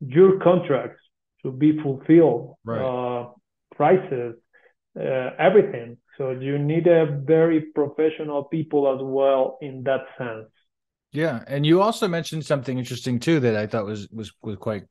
your 0.00 0.38
contracts 0.40 1.00
to 1.42 1.50
be 1.50 1.78
fulfilled, 1.82 2.56
right. 2.64 2.82
uh, 2.82 3.30
prices, 3.74 4.34
uh, 4.98 5.30
everything. 5.38 5.96
So 6.18 6.30
you 6.30 6.58
need 6.58 6.86
a 6.86 7.06
very 7.24 7.60
professional 7.74 8.44
people 8.44 8.92
as 8.94 9.00
well 9.02 9.58
in 9.60 9.82
that 9.84 10.02
sense. 10.18 10.50
Yeah, 11.12 11.42
and 11.46 11.64
you 11.64 11.80
also 11.80 12.08
mentioned 12.08 12.44
something 12.44 12.78
interesting 12.78 13.20
too 13.20 13.40
that 13.40 13.56
I 13.56 13.66
thought 13.66 13.86
was 13.86 14.08
was 14.10 14.32
was 14.42 14.56
quite 14.56 14.84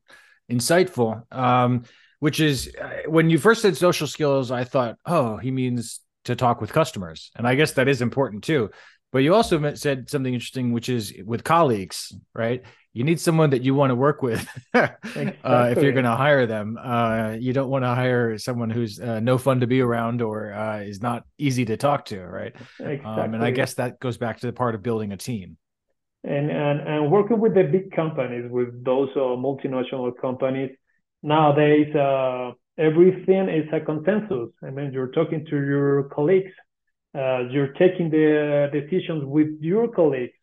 insightful. 0.50 1.22
Um, 1.32 1.84
which 2.18 2.40
is 2.40 2.72
uh, 2.80 3.08
when 3.08 3.28
you 3.28 3.38
first 3.38 3.60
said 3.60 3.76
social 3.76 4.06
skills, 4.06 4.50
I 4.50 4.64
thought, 4.64 4.96
oh, 5.04 5.36
he 5.36 5.50
means 5.50 6.00
to 6.24 6.34
talk 6.34 6.62
with 6.62 6.72
customers, 6.72 7.30
and 7.36 7.46
I 7.46 7.54
guess 7.54 7.72
that 7.72 7.88
is 7.88 8.00
important 8.00 8.42
too 8.42 8.70
but 9.16 9.22
you 9.22 9.34
also 9.34 9.74
said 9.74 10.10
something 10.10 10.34
interesting, 10.34 10.72
which 10.72 10.90
is 10.90 11.14
with 11.24 11.44
colleagues, 11.44 12.12
right? 12.34 12.62
You 12.92 13.02
need 13.02 13.18
someone 13.18 13.48
that 13.48 13.62
you 13.62 13.74
want 13.74 13.90
to 13.90 13.94
work 13.94 14.20
with 14.20 14.46
exactly. 14.74 15.38
uh, 15.44 15.72
if 15.74 15.82
you're 15.82 15.92
going 15.92 16.04
to 16.04 16.16
hire 16.16 16.46
them. 16.46 16.78
Uh, 16.78 17.36
you 17.38 17.52
don't 17.52 17.70
want 17.70 17.84
to 17.84 17.88
hire 17.88 18.36
someone 18.36 18.68
who's 18.68 19.00
uh, 19.00 19.20
no 19.20 19.38
fun 19.38 19.60
to 19.60 19.66
be 19.66 19.80
around 19.80 20.22
or 20.22 20.52
uh, 20.52 20.80
is 20.80 21.00
not 21.00 21.24
easy 21.38 21.64
to 21.64 21.76
talk 21.76 22.04
to, 22.06 22.20
right? 22.20 22.54
Exactly. 22.78 23.04
Um, 23.04 23.32
and 23.32 23.42
I 23.44 23.52
guess 23.52 23.74
that 23.74 24.00
goes 24.00 24.18
back 24.18 24.40
to 24.40 24.46
the 24.46 24.52
part 24.52 24.74
of 24.74 24.82
building 24.82 25.12
a 25.12 25.16
team. 25.16 25.56
And 26.26 26.50
and 26.50 26.80
and 26.80 27.12
working 27.12 27.40
with 27.40 27.54
the 27.54 27.62
big 27.62 27.92
companies, 27.92 28.50
with 28.50 28.84
those 28.84 29.10
uh, 29.14 29.38
multinational 29.48 30.12
companies, 30.20 30.70
nowadays 31.22 31.94
uh, 31.94 32.52
everything 32.76 33.48
is 33.48 33.68
a 33.72 33.80
consensus. 33.80 34.50
I 34.62 34.70
mean, 34.70 34.92
you're 34.92 35.12
talking 35.12 35.46
to 35.50 35.56
your 35.56 36.04
colleagues 36.14 36.52
uh, 37.16 37.48
you're 37.50 37.72
taking 37.78 38.10
the 38.10 38.68
decisions 38.72 39.24
with 39.24 39.48
your 39.60 39.88
colleagues. 39.88 40.34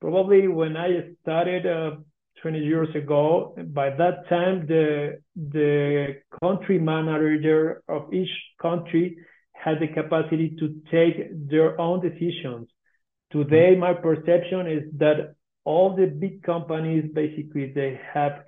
Probably 0.00 0.46
when 0.46 0.76
I 0.76 0.88
started 1.22 1.66
uh, 1.66 1.96
20 2.42 2.58
years 2.60 2.94
ago, 2.94 3.56
by 3.72 3.90
that 3.90 4.28
time 4.28 4.66
the 4.66 5.20
the 5.36 6.16
country 6.40 6.78
manager 6.78 7.82
of 7.88 8.12
each 8.12 8.30
country 8.60 9.16
had 9.52 9.80
the 9.80 9.88
capacity 9.88 10.56
to 10.60 10.80
take 10.90 11.16
their 11.50 11.80
own 11.80 12.00
decisions. 12.00 12.68
Today, 13.32 13.76
my 13.76 13.94
perception 13.94 14.66
is 14.66 14.84
that 14.98 15.34
all 15.64 15.96
the 15.96 16.06
big 16.06 16.42
companies 16.42 17.04
basically 17.14 17.72
they 17.72 17.98
have 18.12 18.42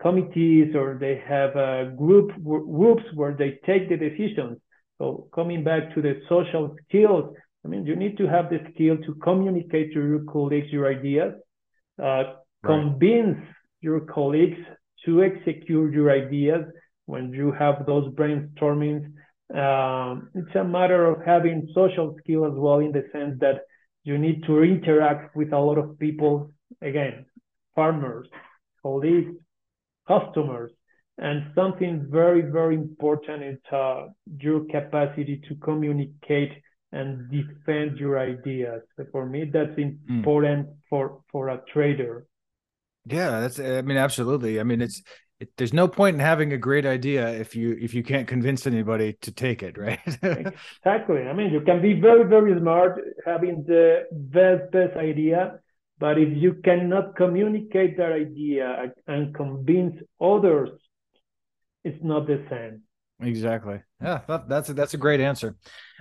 committees 0.00 0.74
or 0.76 0.96
they 1.00 1.20
have 1.26 1.56
uh, 1.56 1.90
group 1.96 2.30
groups 2.44 3.02
where 3.14 3.34
they 3.34 3.58
take 3.66 3.88
the 3.88 3.96
decisions 3.96 4.58
so 4.98 5.28
coming 5.32 5.62
back 5.62 5.94
to 5.94 6.02
the 6.02 6.20
social 6.28 6.74
skills, 6.84 7.32
I 7.64 7.68
mean, 7.68 7.86
you 7.86 7.96
need 7.96 8.18
to 8.18 8.26
have 8.26 8.50
the 8.50 8.58
skill 8.74 8.96
to 8.98 9.14
communicate 9.22 9.92
to 9.94 10.00
your 10.00 10.24
colleagues 10.24 10.66
your 10.70 10.88
ideas, 10.88 11.34
uh, 12.00 12.04
right. 12.04 12.34
convince 12.64 13.38
your 13.80 14.00
colleagues 14.00 14.58
to 15.06 15.22
execute 15.22 15.94
your 15.94 16.10
ideas 16.10 16.64
when 17.06 17.32
you 17.32 17.52
have 17.52 17.86
those 17.86 18.12
brainstormings. 18.14 19.04
Um, 19.54 20.30
it's 20.34 20.54
a 20.56 20.64
matter 20.64 21.06
of 21.06 21.24
having 21.24 21.68
social 21.74 22.16
skill 22.18 22.44
as 22.44 22.54
well, 22.54 22.80
in 22.80 22.92
the 22.92 23.04
sense 23.12 23.38
that 23.40 23.60
you 24.08 24.16
need 24.16 24.42
to 24.44 24.62
interact 24.62 25.36
with 25.36 25.52
a 25.52 25.58
lot 25.58 25.76
of 25.76 25.98
people. 25.98 26.50
Again, 26.80 27.26
farmers, 27.74 28.26
colleagues, 28.82 29.32
customers, 30.06 30.70
and 31.18 31.52
something 31.54 32.06
very, 32.08 32.40
very 32.40 32.76
important 32.76 33.42
is 33.42 33.58
uh, 33.70 34.06
your 34.40 34.60
capacity 34.76 35.42
to 35.48 35.54
communicate 35.56 36.52
and 36.92 37.30
defend 37.30 37.98
your 37.98 38.18
ideas. 38.18 38.80
For 39.12 39.26
me, 39.26 39.50
that's 39.52 39.74
hmm. 39.74 39.90
important 40.08 40.68
mm. 40.68 40.74
for 40.88 41.20
for 41.30 41.50
a 41.50 41.60
trader. 41.72 42.26
Yeah, 43.04 43.40
that's. 43.40 43.60
I 43.60 43.82
mean, 43.82 43.98
absolutely. 43.98 44.58
I 44.58 44.62
mean, 44.62 44.80
it's. 44.80 45.02
It, 45.40 45.56
there's 45.56 45.72
no 45.72 45.86
point 45.86 46.14
in 46.14 46.20
having 46.20 46.52
a 46.52 46.58
great 46.58 46.84
idea 46.84 47.28
if 47.30 47.54
you 47.54 47.76
if 47.80 47.94
you 47.94 48.02
can't 48.02 48.26
convince 48.26 48.66
anybody 48.66 49.12
to 49.20 49.30
take 49.30 49.62
it, 49.62 49.78
right? 49.78 50.00
exactly. 50.22 51.22
I 51.22 51.32
mean, 51.32 51.52
you 51.52 51.60
can 51.60 51.80
be 51.80 52.00
very 52.00 52.24
very 52.24 52.58
smart 52.58 53.00
having 53.24 53.64
the 53.66 54.06
best 54.10 54.70
best 54.72 54.96
idea, 54.96 55.60
but 55.98 56.18
if 56.18 56.36
you 56.36 56.54
cannot 56.64 57.14
communicate 57.16 57.96
that 57.98 58.12
idea 58.12 58.92
and 59.06 59.34
convince 59.34 59.94
others 60.20 60.70
it's 61.84 62.02
not 62.02 62.26
the 62.26 62.44
same. 62.50 62.82
Exactly. 63.20 63.80
Yeah, 64.00 64.20
that, 64.28 64.48
that's 64.48 64.68
a, 64.68 64.74
that's 64.74 64.94
a 64.94 64.98
great 64.98 65.20
answer. 65.20 65.56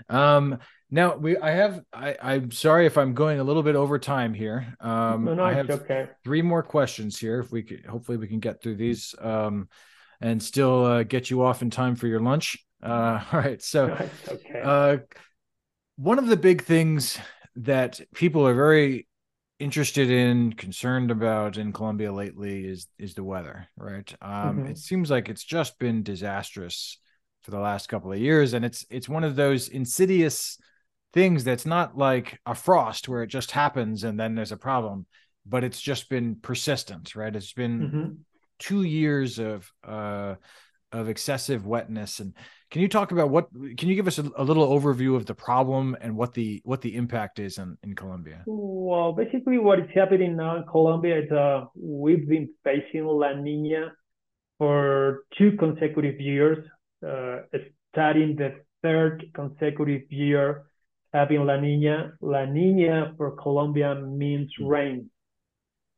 Um, 0.09 0.59
now 0.89 1.15
we, 1.15 1.37
I 1.37 1.51
have, 1.51 1.83
I, 1.91 2.15
I'm 2.21 2.51
sorry 2.51 2.85
if 2.85 2.97
I'm 2.97 3.13
going 3.13 3.39
a 3.39 3.43
little 3.43 3.63
bit 3.63 3.75
over 3.75 3.99
time 3.99 4.33
here. 4.33 4.75
Um, 4.79 5.25
no, 5.25 5.33
no, 5.33 5.43
I 5.43 5.53
have 5.53 5.69
okay. 5.69 6.07
three 6.23 6.41
more 6.41 6.63
questions 6.63 7.19
here. 7.19 7.39
If 7.39 7.51
we 7.51 7.63
could, 7.63 7.85
hopefully 7.85 8.17
we 8.17 8.27
can 8.27 8.39
get 8.39 8.61
through 8.61 8.77
these, 8.77 9.13
um, 9.19 9.67
and 10.21 10.41
still 10.41 10.85
uh, 10.85 11.03
get 11.03 11.29
you 11.29 11.43
off 11.43 11.61
in 11.61 11.69
time 11.69 11.95
for 11.95 12.07
your 12.07 12.21
lunch. 12.21 12.57
Uh, 12.81 13.21
all 13.33 13.39
right. 13.39 13.61
So, 13.61 13.97
okay. 14.27 14.61
uh, 14.63 14.97
one 15.97 16.19
of 16.19 16.27
the 16.27 16.37
big 16.37 16.63
things 16.63 17.17
that 17.57 17.99
people 18.13 18.47
are 18.47 18.55
very 18.55 19.07
interested 19.59 20.11
in, 20.11 20.53
concerned 20.53 21.11
about 21.11 21.57
in 21.57 21.73
Colombia 21.73 22.13
lately 22.13 22.65
is 22.65 22.87
is 22.97 23.13
the 23.13 23.23
weather, 23.23 23.67
right? 23.75 24.13
Um, 24.21 24.31
mm-hmm. 24.31 24.65
It 24.67 24.77
seems 24.77 25.09
like 25.09 25.29
it's 25.29 25.43
just 25.43 25.79
been 25.79 26.03
disastrous 26.03 26.99
for 27.43 27.51
the 27.51 27.59
last 27.59 27.89
couple 27.89 28.11
of 28.11 28.19
years, 28.19 28.53
and 28.53 28.63
it's 28.63 28.85
it's 28.89 29.09
one 29.09 29.23
of 29.23 29.35
those 29.35 29.69
insidious 29.69 30.57
things 31.13 31.43
that's 31.43 31.65
not 31.65 31.97
like 31.97 32.39
a 32.45 32.55
frost 32.55 33.07
where 33.07 33.23
it 33.23 33.27
just 33.27 33.51
happens 33.51 34.03
and 34.03 34.19
then 34.19 34.35
there's 34.35 34.51
a 34.51 34.57
problem, 34.57 35.05
but 35.45 35.63
it's 35.63 35.81
just 35.81 36.09
been 36.09 36.35
persistent, 36.35 37.15
right? 37.15 37.35
It's 37.35 37.53
been 37.53 37.79
mm-hmm. 37.79 38.11
two 38.59 38.83
years 38.83 39.39
of 39.39 39.71
uh, 39.87 40.35
of 40.93 41.09
excessive 41.09 41.65
wetness 41.65 42.19
and 42.19 42.33
can 42.69 42.81
you 42.81 42.89
talk 42.89 43.11
about 43.11 43.29
what 43.29 43.47
can 43.77 43.87
you 43.87 43.95
give 43.95 44.07
us 44.07 44.19
a, 44.19 44.29
a, 44.35 44.43
little 44.43 44.67
overview 44.67 45.15
of 45.15 45.25
the 45.25 45.33
problem 45.33 45.95
and 46.01 46.15
what 46.15 46.33
the 46.33 46.61
what 46.65 46.81
the 46.81 46.95
impact 46.95 47.39
is 47.39 47.57
in, 47.57 47.77
in 47.83 47.95
Colombia? 47.95 48.43
Well, 48.45 49.13
basically 49.13 49.57
what 49.57 49.79
is 49.79 49.89
happening 49.93 50.35
now 50.35 50.57
in 50.57 50.63
Colombia 50.63 51.23
is 51.23 51.31
uh, 51.31 51.65
we've 51.75 52.27
been 52.27 52.49
facing 52.63 53.05
La 53.05 53.33
Nina 53.33 53.93
for 54.57 55.23
two 55.37 55.53
consecutive 55.57 56.19
years, 56.19 56.65
uh, 57.07 57.37
starting 57.93 58.35
the 58.35 58.55
third 58.83 59.25
consecutive 59.33 60.11
year 60.11 60.66
having 61.17 61.45
La 61.45 61.57
Nina. 61.57 62.13
La 62.21 62.45
Nina 62.45 63.13
for 63.17 63.31
Colombia 63.31 63.95
means 63.95 64.51
rain. 64.59 65.09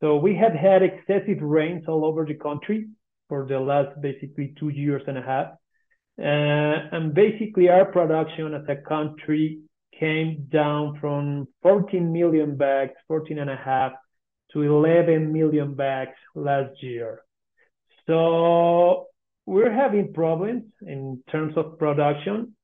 So 0.02 0.16
we 0.16 0.36
have 0.36 0.54
had 0.54 0.82
excessive 0.82 1.42
rains 1.42 1.84
all 1.90 2.06
over 2.06 2.26
the 2.26 2.36
country 2.36 2.88
for 3.28 3.46
the 3.46 3.60
last 3.60 4.02
basically 4.02 4.56
two 4.60 4.70
years 4.70 5.04
and 5.08 5.18
a 5.18 5.22
half. 5.22 5.48
Uh, 6.18 6.96
and 6.96 7.14
basically, 7.14 7.68
our 7.70 7.86
production 7.86 8.54
as 8.54 8.66
a 8.70 8.78
country 8.94 9.60
came 10.00 10.48
down 10.52 10.98
from 11.02 11.48
14 11.64 12.14
million 12.20 12.56
bags, 12.56 12.94
14 13.08 13.40
and 13.40 13.50
a 13.50 13.56
half, 13.56 13.92
to 14.52 14.62
11 14.62 15.32
million 15.34 15.76
bags 15.76 16.18
last 16.34 16.82
year. 16.82 17.22
So 18.08 19.08
we're 19.46 19.72
having 19.84 20.14
problems 20.14 20.64
in 20.82 21.22
terms 21.32 21.54
of 21.58 21.78
production, 21.78 22.56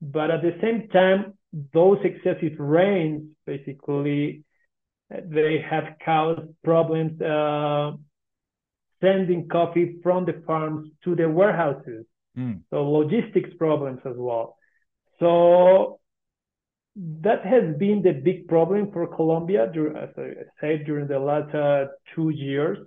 but 0.00 0.30
at 0.30 0.42
the 0.42 0.56
same 0.62 0.88
time, 0.88 1.34
those 1.72 1.98
excessive 2.04 2.58
rains 2.58 3.22
basically 3.46 4.44
they 5.10 5.64
have 5.68 5.84
caused 6.04 6.48
problems 6.62 7.20
uh, 7.20 7.92
sending 9.00 9.48
coffee 9.48 9.96
from 10.02 10.24
the 10.24 10.42
farms 10.46 10.88
to 11.04 11.14
the 11.14 11.28
warehouses. 11.28 12.06
Mm. 12.36 12.60
So 12.70 12.90
logistics 12.90 13.50
problems 13.58 14.00
as 14.04 14.14
well. 14.16 14.56
So 15.20 16.00
that 16.96 17.44
has 17.44 17.76
been 17.76 18.02
the 18.02 18.12
big 18.12 18.48
problem 18.48 18.90
for 18.92 19.06
Colombia, 19.06 19.64
as 19.64 20.08
I 20.16 20.30
said, 20.60 20.86
during 20.86 21.06
the 21.08 21.18
last 21.18 21.54
uh, 21.54 21.86
two 22.14 22.30
years. 22.30 22.78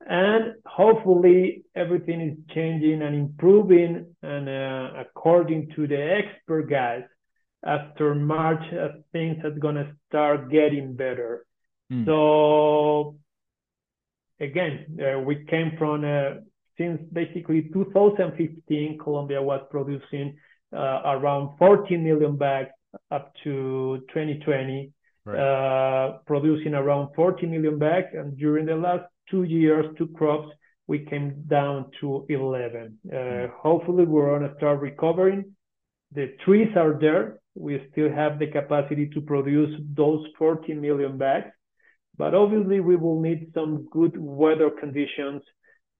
And 0.00 0.54
hopefully 0.64 1.64
everything 1.74 2.20
is 2.20 2.54
changing 2.54 3.02
and 3.02 3.14
improving. 3.14 4.14
And 4.22 4.48
uh, 4.48 5.00
according 5.00 5.70
to 5.76 5.86
the 5.86 6.22
expert 6.22 6.70
guys, 6.70 7.02
after 7.64 8.14
March, 8.14 8.62
uh, 8.72 8.88
things 9.12 9.44
are 9.44 9.50
going 9.50 9.74
to 9.76 9.92
start 10.08 10.50
getting 10.50 10.94
better. 10.94 11.44
Mm. 11.92 12.06
So 12.06 13.16
again, 14.40 14.98
uh, 15.00 15.20
we 15.20 15.44
came 15.44 15.72
from 15.78 16.04
uh, 16.04 16.40
since 16.76 17.00
basically 17.12 17.68
2015, 17.72 18.98
Colombia 19.02 19.42
was 19.42 19.60
producing 19.70 20.36
uh, 20.72 21.00
around 21.04 21.56
14 21.58 22.02
million 22.02 22.36
bags 22.36 22.70
up 23.10 23.32
to 23.44 24.04
2020, 24.08 24.92
right. 25.24 25.38
uh, 25.38 26.18
producing 26.26 26.74
around 26.74 27.14
40 27.14 27.46
million 27.46 27.78
bags. 27.78 28.08
And 28.12 28.36
during 28.36 28.66
the 28.66 28.76
last 28.76 29.04
two 29.30 29.42
years, 29.42 29.86
two 29.98 30.08
crops, 30.08 30.48
we 30.86 31.00
came 31.00 31.44
down 31.48 31.90
to 32.00 32.24
11. 32.28 32.98
Uh, 33.06 33.14
mm. 33.14 33.50
Hopefully, 33.60 34.04
we're 34.04 34.38
going 34.38 34.48
to 34.48 34.56
start 34.56 34.80
recovering. 34.80 35.54
The 36.14 36.34
trees 36.44 36.68
are 36.76 36.98
there. 36.98 37.40
We 37.58 37.86
still 37.92 38.10
have 38.10 38.38
the 38.38 38.46
capacity 38.46 39.08
to 39.14 39.20
produce 39.20 39.80
those 39.94 40.24
40 40.38 40.74
million 40.74 41.18
bags. 41.18 41.50
But 42.16 42.34
obviously, 42.34 42.80
we 42.80 42.96
will 42.96 43.20
need 43.20 43.50
some 43.54 43.88
good 43.90 44.16
weather 44.16 44.70
conditions 44.70 45.42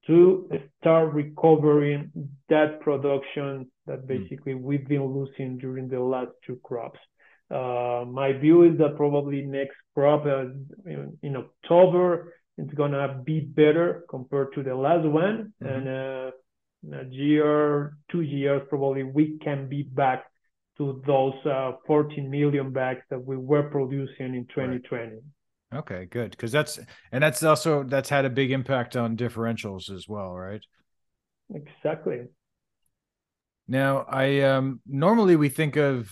to 0.07 0.49
start 0.81 1.13
recovering 1.13 2.11
that 2.49 2.81
production 2.81 3.71
that 3.87 4.01
hmm. 4.01 4.07
basically 4.07 4.55
we've 4.55 4.89
been 4.89 5.05
losing 5.05 5.59
during 5.59 5.89
the 5.89 6.01
last 6.01 6.31
two 6.47 6.59
crops. 6.63 6.99
Uh, 7.51 8.05
my 8.07 8.33
view 8.33 8.63
is 8.65 8.77
that 8.79 8.97
probably 8.97 9.43
next 9.43 9.77
crop 9.95 10.27
uh, 10.27 10.45
in, 10.85 11.17
in, 11.23 11.35
October 11.37 12.35
it's 12.59 12.75
gonna 12.75 13.23
be 13.25 13.41
better 13.41 14.05
compared 14.11 14.53
to 14.53 14.63
the 14.63 14.75
last 14.75 15.07
one, 15.07 15.53
mm-hmm. 15.63 15.67
and 15.67 15.89
uh, 15.89 16.31
a 17.01 17.05
year, 17.09 17.97
two 18.11 18.21
years 18.21 18.63
probably 18.69 19.05
we 19.05 19.39
can 19.39 19.69
be 19.69 19.83
back 19.83 20.25
to 20.79 21.03
those 21.07 21.35
uh, 21.45 21.73
14 21.87 22.31
million 22.31 22.73
bags 22.73 23.03
that 23.11 23.25
we 23.25 23.37
were 23.37 23.65
producing 23.65 24.35
in 24.35 24.47
2020. 24.47 25.05
Right. 25.05 25.21
Okay, 25.75 26.07
good. 26.07 26.31
Because 26.31 26.51
that's 26.51 26.79
and 27.13 27.23
that's 27.23 27.43
also 27.43 27.83
that's 27.83 28.09
had 28.09 28.25
a 28.25 28.31
big 28.31 28.53
impact 28.53 28.97
on 28.97 29.17
differentials 29.17 29.91
as 29.91 30.09
well, 30.09 30.33
right? 30.35 30.65
Exactly. 31.53 32.23
Now, 33.67 34.07
I 34.09 34.41
um 34.41 34.81
normally 34.87 35.37
we 35.37 35.51
think 35.51 35.77
of 35.77 36.11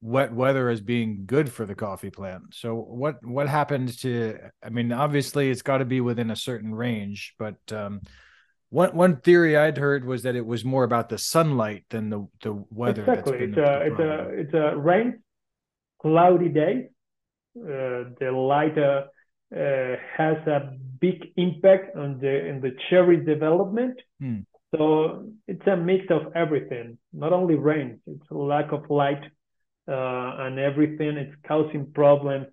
wet 0.00 0.32
weather 0.32 0.68
as 0.68 0.80
being 0.80 1.24
good 1.24 1.50
for 1.50 1.64
the 1.64 1.74
coffee 1.74 2.10
plant. 2.10 2.54
So 2.54 2.74
what 2.74 3.24
what 3.24 3.48
happened 3.48 3.98
to 4.00 4.38
I 4.62 4.68
mean, 4.68 4.92
obviously 4.92 5.50
it's 5.50 5.62
got 5.62 5.78
to 5.78 5.86
be 5.86 6.02
within 6.02 6.30
a 6.30 6.36
certain 6.36 6.74
range, 6.74 7.34
but 7.38 7.56
um 7.72 8.02
one 8.70 8.94
one 8.94 9.16
theory 9.16 9.56
I'd 9.56 9.78
heard 9.78 10.04
was 10.04 10.22
that 10.22 10.36
it 10.36 10.46
was 10.46 10.64
more 10.64 10.84
about 10.84 11.08
the 11.08 11.18
sunlight 11.18 11.84
than 11.90 12.10
the 12.10 12.28
the 12.42 12.64
weather. 12.70 13.02
Exactly. 13.02 13.38
It's 13.38 13.56
a, 13.56 13.80
it's 13.86 14.00
a 14.00 14.28
it's 14.40 14.54
a 14.54 14.76
rain, 14.76 15.22
cloudy 16.02 16.48
day 16.48 16.90
uh, 17.58 18.14
the 18.20 18.30
light 18.30 18.78
uh, 18.78 19.04
uh, 19.54 19.96
has 20.16 20.36
a 20.46 20.76
big 21.00 21.32
impact 21.36 21.96
on 21.96 22.18
the 22.20 22.46
in 22.46 22.60
the 22.60 22.76
cherry 22.88 23.24
development. 23.24 23.98
Hmm. 24.20 24.40
So 24.74 25.30
it's 25.46 25.66
a 25.66 25.76
mix 25.76 26.04
of 26.10 26.32
everything, 26.34 26.98
not 27.12 27.32
only 27.32 27.54
rain, 27.54 28.00
it's 28.06 28.30
a 28.30 28.34
lack 28.34 28.70
of 28.72 28.90
light 28.90 29.24
uh, 29.88 30.44
and 30.44 30.58
everything. 30.58 31.16
It's 31.16 31.34
causing 31.46 31.90
problems 31.92 32.46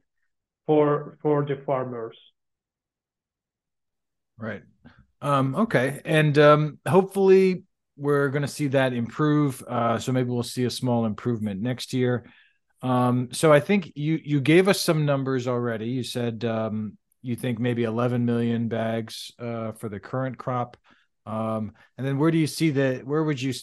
for 0.65 1.17
for 1.21 1.45
the 1.45 1.61
farmers. 1.65 2.17
Right. 4.37 4.63
Um, 5.25 5.55
okay. 5.55 6.01
And 6.05 6.37
um, 6.37 6.77
hopefully 6.87 7.63
we're 7.97 8.29
going 8.29 8.43
to 8.43 8.47
see 8.47 8.67
that 8.67 8.93
improve. 8.93 9.63
Uh, 9.67 9.97
so 9.97 10.11
maybe 10.11 10.29
we'll 10.29 10.43
see 10.43 10.65
a 10.65 10.69
small 10.69 11.05
improvement 11.07 11.61
next 11.61 11.93
year. 11.93 12.29
Um, 12.83 13.29
so 13.31 13.51
I 13.51 13.59
think 13.59 13.91
you 13.95 14.19
you 14.23 14.39
gave 14.39 14.67
us 14.67 14.79
some 14.79 15.03
numbers 15.03 15.47
already. 15.47 15.87
You 15.87 16.03
said 16.03 16.45
um, 16.45 16.99
you 17.23 17.35
think 17.35 17.57
maybe 17.57 17.85
11 17.85 18.23
million 18.23 18.67
bags 18.67 19.31
uh, 19.39 19.71
for 19.71 19.89
the 19.89 19.99
current 19.99 20.37
crop. 20.37 20.77
Um, 21.25 21.71
and 21.97 22.05
then 22.05 22.19
where 22.19 22.29
do 22.29 22.37
you 22.37 22.45
see 22.45 22.69
the 22.69 23.01
where 23.03 23.23
would 23.23 23.41
you 23.41 23.55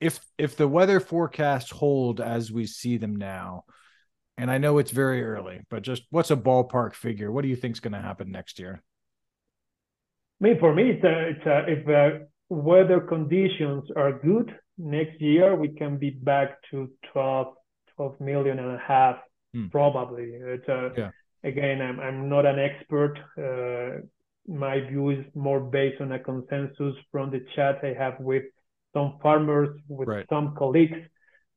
if 0.00 0.18
if 0.38 0.56
the 0.56 0.66
weather 0.66 0.98
forecasts 0.98 1.70
hold 1.70 2.22
as 2.22 2.50
we 2.50 2.64
see 2.64 2.96
them 2.96 3.16
now? 3.16 3.64
And 4.38 4.50
I 4.50 4.56
know 4.56 4.78
it's 4.78 4.92
very 4.92 5.22
early, 5.22 5.60
but 5.68 5.82
just 5.82 6.04
what's 6.08 6.30
a 6.30 6.36
ballpark 6.36 6.94
figure? 6.94 7.30
What 7.30 7.42
do 7.42 7.48
you 7.48 7.56
think 7.56 7.76
is 7.76 7.80
going 7.80 7.92
to 7.92 8.00
happen 8.00 8.30
next 8.30 8.58
year? 8.58 8.82
I 10.42 10.44
mean, 10.44 10.58
for 10.58 10.74
me, 10.74 10.90
it's 10.90 11.04
a, 11.04 11.28
it's 11.28 11.46
a, 11.46 11.64
if 11.68 11.88
uh, 11.88 12.24
weather 12.48 13.00
conditions 13.00 13.84
are 13.94 14.12
good 14.12 14.52
next 14.76 15.20
year, 15.20 15.54
we 15.54 15.68
can 15.68 15.98
be 15.98 16.10
back 16.10 16.58
to 16.70 16.90
12 17.12 17.54
12 17.96 18.20
million 18.20 18.58
and 18.58 18.72
a 18.72 18.82
half 18.84 19.16
hmm. 19.52 19.68
probably. 19.68 20.24
It's 20.24 20.66
a, 20.66 20.90
yeah. 20.96 21.10
again, 21.44 21.80
I'm 21.80 22.00
I'm 22.00 22.28
not 22.28 22.44
an 22.46 22.58
expert. 22.58 23.18
Uh, 23.38 24.02
my 24.48 24.80
view 24.80 25.10
is 25.10 25.24
more 25.34 25.60
based 25.60 26.00
on 26.00 26.10
a 26.10 26.18
consensus 26.18 26.96
from 27.12 27.30
the 27.30 27.44
chat 27.54 27.78
I 27.84 27.94
have 27.96 28.18
with 28.18 28.42
some 28.92 29.18
farmers, 29.22 29.78
with 29.88 30.08
right. 30.08 30.26
some 30.28 30.56
colleagues. 30.58 30.98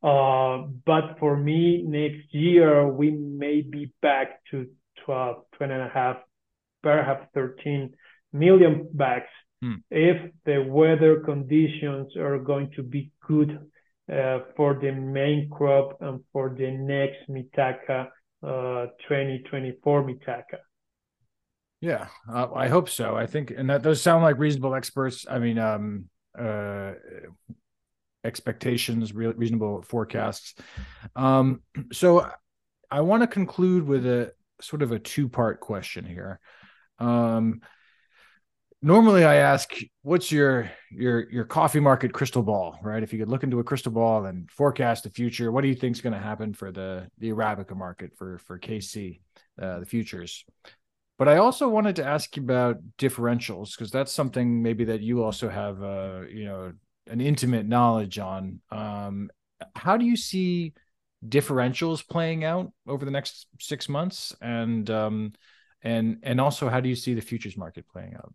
Uh, 0.03 0.67
but 0.85 1.17
for 1.19 1.35
me, 1.35 1.81
next 1.81 2.31
year 2.31 2.87
we 2.87 3.09
may 3.09 3.61
be 3.61 3.91
back 4.03 4.41
to 4.51 4.67
12, 5.05 5.43
12 5.57 5.71
and 5.71 5.81
a 5.81 5.89
half, 5.91 6.17
perhaps 6.83 7.25
13 7.33 7.91
million 8.35 8.89
bags 8.93 9.33
hmm. 9.61 9.75
if 9.89 10.31
the 10.45 10.61
weather 10.61 11.21
conditions 11.21 12.15
are 12.17 12.39
going 12.39 12.69
to 12.75 12.83
be 12.83 13.11
good 13.27 13.59
uh, 14.11 14.39
for 14.55 14.77
the 14.79 14.91
main 14.91 15.49
crop 15.49 15.97
and 16.01 16.19
for 16.31 16.53
the 16.57 16.69
next 16.71 17.27
Mitaca 17.29 18.07
uh, 18.43 18.87
2024 19.07 20.03
Mitaca. 20.03 20.59
Yeah, 21.81 22.07
uh, 22.31 22.47
I 22.53 22.67
hope 22.67 22.89
so. 22.89 23.15
I 23.15 23.25
think, 23.25 23.51
and 23.51 23.69
that 23.69 23.83
those 23.83 24.01
sound 24.01 24.23
like 24.23 24.37
reasonable 24.37 24.75
experts. 24.75 25.25
I 25.29 25.39
mean, 25.39 25.59
um, 25.59 26.05
uh, 26.37 26.93
expectations, 28.23 29.13
re- 29.13 29.27
reasonable 29.27 29.81
forecasts. 29.81 30.55
Um, 31.15 31.61
so, 31.91 32.29
I 32.89 33.01
want 33.01 33.23
to 33.23 33.27
conclude 33.27 33.85
with 33.85 34.05
a 34.05 34.33
sort 34.61 34.81
of 34.81 34.91
a 34.91 34.99
two 34.99 35.27
part 35.27 35.59
question 35.59 36.05
here. 36.05 36.39
Um, 36.99 37.61
normally 38.81 39.23
I 39.23 39.35
ask, 39.35 39.73
what's 40.03 40.31
your 40.31 40.71
your 40.91 41.29
your 41.31 41.45
coffee 41.45 41.79
market 41.79 42.13
crystal 42.13 42.43
ball, 42.43 42.79
right? 42.81 43.03
If 43.03 43.13
you 43.13 43.19
could 43.19 43.29
look 43.29 43.43
into 43.43 43.59
a 43.59 43.63
crystal 43.63 43.91
ball 43.91 44.25
and 44.25 44.49
forecast 44.51 45.03
the 45.03 45.09
future, 45.09 45.51
what 45.51 45.61
do 45.61 45.67
you 45.67 45.75
think 45.75 45.95
is 45.95 46.01
going 46.01 46.13
to 46.13 46.19
happen 46.19 46.53
for 46.53 46.71
the 46.71 47.09
the 47.17 47.29
Arabica 47.31 47.75
market 47.75 48.15
for 48.15 48.37
for 48.39 48.59
KC, 48.59 49.21
uh, 49.61 49.79
the 49.79 49.85
futures? 49.85 50.45
But 51.17 51.29
I 51.29 51.37
also 51.37 51.69
wanted 51.69 51.95
to 51.97 52.05
ask 52.05 52.35
you 52.35 52.43
about 52.43 52.77
differentials 52.97 53.71
because 53.71 53.89
that's 53.89 54.11
something 54.11 54.61
maybe 54.61 54.83
that 54.85 55.01
you 55.01 55.23
also 55.23 55.47
have, 55.47 55.81
uh, 55.81 56.21
you 56.29 56.43
know, 56.43 56.73
an 57.07 57.21
intimate 57.21 57.65
knowledge 57.65 58.19
on. 58.19 58.59
Um, 58.69 59.29
how 59.75 59.95
do 59.95 60.05
you 60.05 60.17
see 60.17 60.73
differentials 61.25 62.05
playing 62.07 62.43
out 62.43 62.73
over 62.85 63.05
the 63.05 63.11
next 63.11 63.47
six 63.59 63.87
months, 63.87 64.35
and 64.41 64.89
um, 64.89 65.33
and 65.81 66.17
and 66.23 66.41
also 66.41 66.67
how 66.67 66.81
do 66.81 66.89
you 66.89 66.95
see 66.95 67.13
the 67.13 67.21
futures 67.21 67.55
market 67.55 67.87
playing 67.87 68.15
out? 68.15 68.33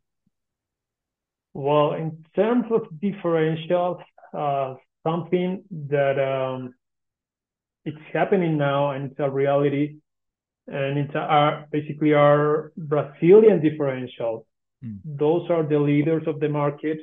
Well, 1.55 1.95
in 1.95 2.25
terms 2.37 2.67
of 2.71 2.83
differentials, 3.03 4.03
uh, 4.37 4.75
something 5.03 5.65
that 5.89 6.19
um, 6.19 6.75
it's 7.85 7.99
happening 8.13 8.57
now 8.57 8.93
and 8.93 9.11
it's 9.11 9.21
a 9.21 9.29
reality, 9.29 9.97
and 10.69 10.99
it's 10.99 11.15
our 11.15 11.67
basically 11.73 12.15
our 12.15 12.73
Brazilian 12.77 13.61
differentials. 13.61 14.45
Mm. 14.85 14.99
Those 15.05 15.51
are 15.51 15.65
the 15.65 15.79
leaders 15.79 16.23
of 16.27 16.39
the 16.39 16.49
market, 16.49 16.99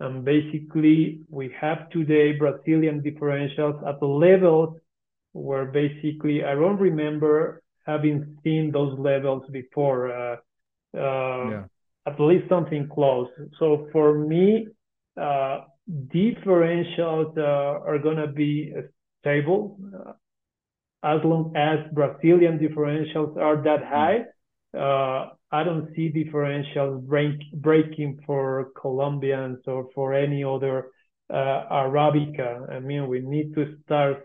and 0.00 0.24
basically 0.24 1.20
we 1.28 1.54
have 1.60 1.90
today 1.90 2.32
Brazilian 2.32 3.02
differentials 3.02 3.86
at 3.86 4.00
the 4.00 4.06
levels 4.06 4.78
where 5.32 5.66
basically 5.66 6.44
I 6.44 6.54
don't 6.54 6.80
remember 6.80 7.62
having 7.84 8.38
seen 8.42 8.70
those 8.70 8.98
levels 8.98 9.42
before. 9.50 10.12
Uh, 10.12 10.36
uh, 10.96 11.50
yeah 11.50 11.64
at 12.06 12.18
least 12.20 12.48
something 12.48 12.88
close. 12.92 13.28
So 13.58 13.88
for 13.92 14.18
me, 14.18 14.68
uh, 15.20 15.60
differentials 16.14 17.36
uh, 17.36 17.88
are 17.88 17.98
going 17.98 18.16
to 18.16 18.28
be 18.28 18.72
stable 19.20 19.78
uh, 19.94 20.12
as 21.04 21.20
long 21.24 21.52
as 21.56 21.78
Brazilian 21.92 22.58
differentials 22.58 23.36
are 23.36 23.62
that 23.62 23.80
hmm. 23.80 23.94
high. 23.94 24.18
Uh, 24.76 25.30
I 25.50 25.64
don't 25.64 25.94
see 25.94 26.10
differentials 26.10 27.06
break, 27.06 27.38
breaking 27.52 28.20
for 28.24 28.70
Colombians 28.80 29.58
or 29.66 29.88
for 29.94 30.14
any 30.14 30.42
other 30.42 30.86
uh, 31.28 31.34
Arabica. 31.70 32.70
I 32.70 32.80
mean, 32.80 33.06
we 33.06 33.20
need 33.20 33.54
to 33.54 33.76
start 33.84 34.24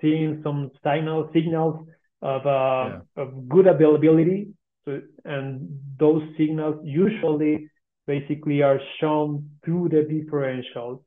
seeing 0.00 0.40
some 0.42 0.70
signal 0.82 1.30
signals 1.34 1.86
of, 2.22 2.46
uh, 2.46 2.48
yeah. 2.48 3.00
of 3.16 3.48
good 3.48 3.66
availability 3.66 4.48
so, 4.84 5.00
and 5.24 5.80
those 5.98 6.22
signals 6.36 6.80
usually 6.84 7.68
basically 8.06 8.62
are 8.62 8.80
shown 9.00 9.50
through 9.64 9.88
the 9.88 10.04
differentials. 10.04 11.00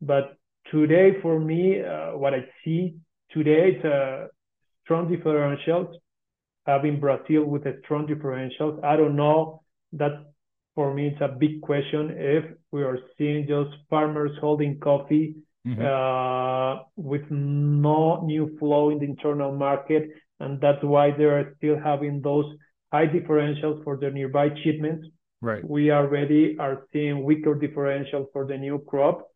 But 0.00 0.36
today, 0.70 1.20
for 1.20 1.38
me, 1.38 1.82
uh, 1.82 2.16
what 2.16 2.34
I 2.34 2.46
see 2.64 2.96
today 3.30 3.72
is 3.76 3.84
a 3.84 4.28
strong 4.84 5.08
differentials. 5.14 5.94
Having 6.66 7.00
Brazil 7.00 7.44
with 7.44 7.64
a 7.66 7.78
strong 7.84 8.06
differentials, 8.06 8.82
I 8.84 8.96
don't 8.96 9.16
know. 9.16 9.62
That 9.92 10.26
for 10.74 10.92
me, 10.92 11.08
it's 11.08 11.20
a 11.20 11.28
big 11.28 11.62
question. 11.62 12.14
If 12.14 12.44
we 12.72 12.82
are 12.82 12.98
seeing 13.16 13.46
just 13.46 13.70
farmers 13.88 14.32
holding 14.38 14.78
coffee 14.78 15.36
mm-hmm. 15.66 15.80
uh, 15.80 16.84
with 16.96 17.22
no 17.30 18.22
new 18.24 18.56
flow 18.58 18.90
in 18.90 18.98
the 18.98 19.06
internal 19.06 19.52
market, 19.52 20.10
and 20.40 20.60
that's 20.60 20.82
why 20.82 21.10
they 21.10 21.24
are 21.24 21.54
still 21.56 21.78
having 21.82 22.20
those 22.20 22.46
high 22.92 23.06
differentials 23.06 23.82
for 23.84 23.96
the 23.96 24.10
nearby 24.10 24.48
shipments. 24.62 25.06
Right. 25.40 25.64
We 25.68 25.92
already 25.92 26.56
are 26.58 26.86
seeing 26.92 27.22
weaker 27.22 27.54
differentials 27.54 28.26
for 28.32 28.46
the 28.46 28.56
new 28.56 28.78
crop 28.88 29.28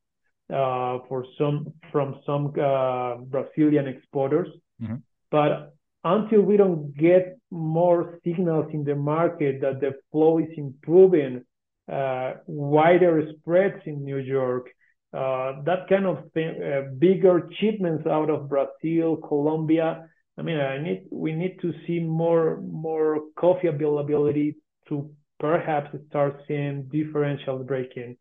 uh, 0.52 0.98
for 1.08 1.24
some 1.38 1.72
from 1.90 2.20
some 2.26 2.52
uh, 2.60 3.16
Brazilian 3.16 3.86
exporters. 3.86 4.48
Mm-hmm. 4.82 4.96
But 5.30 5.74
until 6.04 6.42
we 6.42 6.56
don't 6.56 6.96
get 6.96 7.38
more 7.50 8.18
signals 8.24 8.66
in 8.72 8.84
the 8.84 8.96
market 8.96 9.60
that 9.60 9.80
the 9.80 9.92
flow 10.10 10.38
is 10.38 10.48
improving, 10.56 11.44
uh, 11.90 12.32
wider 12.46 13.30
spreads 13.38 13.80
in 13.86 14.04
New 14.04 14.18
York, 14.18 14.68
uh, 15.14 15.62
that 15.64 15.88
kind 15.88 16.06
of 16.06 16.30
thing, 16.32 16.60
uh, 16.62 16.90
bigger 16.98 17.48
shipments 17.60 18.06
out 18.06 18.30
of 18.30 18.48
Brazil, 18.48 19.16
Colombia, 19.16 20.08
I 20.38 20.42
mean, 20.42 20.58
I 20.58 20.78
need 20.78 21.06
we 21.10 21.32
need 21.32 21.60
to 21.60 21.72
see 21.86 22.00
more 22.00 22.60
more 22.62 23.20
coffee 23.36 23.68
availability 23.68 24.56
to 24.88 25.10
perhaps 25.38 25.90
start 26.08 26.40
seeing 26.48 26.84
differentials 26.84 27.66
breaking. 27.66 28.16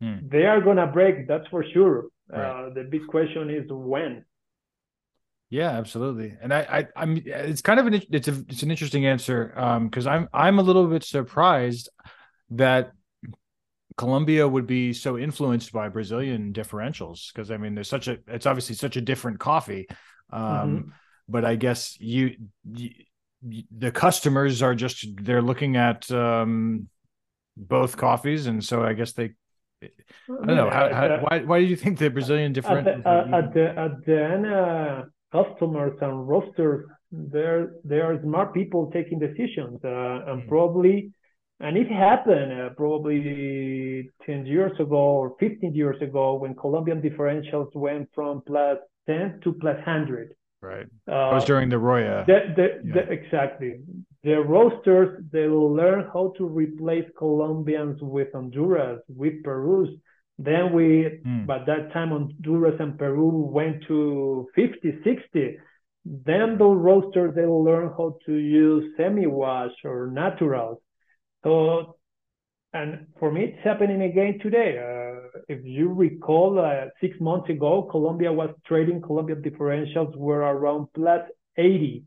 Hmm. 0.00 0.16
They 0.22 0.46
are 0.46 0.60
gonna 0.60 0.86
break, 0.86 1.28
that's 1.28 1.46
for 1.48 1.64
sure. 1.72 2.06
Right. 2.28 2.40
Uh, 2.40 2.74
the 2.74 2.84
big 2.84 3.06
question 3.06 3.50
is 3.50 3.64
when. 3.68 4.24
Yeah, 5.50 5.70
absolutely. 5.70 6.34
And 6.42 6.52
I, 6.52 6.88
I 6.96 7.02
am 7.02 7.22
it's 7.24 7.62
kind 7.62 7.78
of 7.78 7.86
an 7.86 8.02
it's 8.10 8.28
a 8.28 8.44
it's 8.48 8.62
an 8.62 8.70
interesting 8.70 9.06
answer 9.06 9.52
um 9.56 9.88
because 9.88 10.06
I'm 10.06 10.28
I'm 10.32 10.58
a 10.58 10.62
little 10.62 10.86
bit 10.88 11.04
surprised 11.04 11.90
that 12.50 12.92
Colombia 13.96 14.48
would 14.48 14.66
be 14.66 14.92
so 14.92 15.16
influenced 15.16 15.70
by 15.70 15.88
Brazilian 15.88 16.52
differentials 16.52 17.32
because 17.32 17.52
I 17.52 17.58
mean 17.58 17.76
there's 17.76 17.88
such 17.88 18.08
a 18.08 18.18
it's 18.26 18.46
obviously 18.46 18.74
such 18.74 18.96
a 18.96 19.00
different 19.00 19.38
coffee. 19.38 19.86
Um 20.32 20.42
mm-hmm. 20.42 20.88
But 21.28 21.44
I 21.44 21.56
guess 21.56 21.96
you, 22.00 22.36
you 22.64 22.90
the 23.76 23.90
customers 23.90 24.62
are 24.62 24.74
just 24.74 25.06
they're 25.22 25.42
looking 25.42 25.76
at 25.76 26.10
um 26.10 26.88
both 27.56 27.96
coffees 27.96 28.46
and 28.46 28.64
so 28.64 28.82
I 28.82 28.94
guess 28.94 29.12
they 29.12 29.32
I 29.82 29.88
don't 30.46 30.56
know 30.56 30.70
how, 30.70 30.92
how 30.92 31.18
why 31.18 31.40
why 31.40 31.58
do 31.60 31.66
you 31.66 31.76
think 31.76 31.98
the 31.98 32.08
Brazilian 32.08 32.52
different? 32.52 32.88
at 32.88 33.04
the, 33.04 33.10
uh, 33.10 33.38
at 33.38 33.54
the, 33.54 33.78
at 33.78 34.06
the 34.06 34.24
end 34.24 34.46
uh, 34.46 35.02
customers 35.30 35.96
and 36.00 36.26
roasters 36.26 36.88
there 37.12 37.72
there 37.84 38.10
are 38.10 38.20
smart 38.22 38.54
people 38.54 38.90
taking 38.90 39.18
decisions 39.18 39.78
uh, 39.84 39.88
and 39.88 40.40
mm-hmm. 40.40 40.48
probably 40.48 41.12
and 41.60 41.76
it 41.76 41.90
happened 41.90 42.52
uh, 42.60 42.70
probably 42.70 44.10
10 44.26 44.46
years 44.46 44.72
ago 44.80 44.96
or 44.96 45.36
15 45.38 45.74
years 45.74 46.00
ago 46.02 46.34
when 46.34 46.54
Colombian 46.54 47.00
differentials 47.00 47.72
went 47.74 48.08
from 48.14 48.42
plus 48.46 48.78
10 49.06 49.40
to 49.44 49.52
plus 49.52 49.76
100. 49.76 50.34
Right. 50.64 50.86
Uh, 51.06 51.34
was 51.34 51.44
during 51.44 51.68
the 51.68 51.78
Roya. 51.78 52.24
The, 52.26 52.54
the, 52.56 52.68
yeah. 52.84 52.94
the, 52.94 53.12
exactly. 53.12 53.80
The 54.22 54.36
roasters, 54.40 55.22
they 55.30 55.46
will 55.48 55.74
learn 55.74 56.08
how 56.12 56.32
to 56.38 56.46
replace 56.46 57.04
Colombians 57.18 57.98
with 58.00 58.28
Honduras, 58.32 59.00
with 59.08 59.42
Peru's. 59.44 59.90
Then 60.38 60.72
we, 60.72 61.20
mm. 61.24 61.46
by 61.46 61.58
that 61.58 61.92
time, 61.92 62.10
Honduras 62.10 62.76
and 62.80 62.98
Peru 62.98 63.28
went 63.28 63.84
to 63.88 64.48
50, 64.54 65.00
60. 65.04 65.58
Then 66.06 66.56
the 66.58 66.64
roasters, 66.64 67.34
they 67.34 67.44
will 67.44 67.62
learn 67.62 67.88
how 67.96 68.16
to 68.24 68.34
use 68.34 68.94
semi-wash 68.96 69.72
or 69.84 70.10
naturals. 70.10 70.78
So, 71.44 71.96
and 72.74 73.06
for 73.20 73.30
me, 73.30 73.44
it's 73.44 73.64
happening 73.64 74.02
again 74.02 74.40
today. 74.42 74.76
Uh, 74.78 75.40
if 75.48 75.64
you 75.64 75.92
recall, 75.92 76.58
uh, 76.58 76.86
six 77.00 77.16
months 77.20 77.48
ago, 77.48 77.88
Colombia 77.88 78.32
was 78.32 78.50
trading, 78.66 79.00
Colombia 79.00 79.36
differentials 79.36 80.14
were 80.16 80.40
around 80.40 80.88
plus 80.92 81.22
80. 81.56 82.02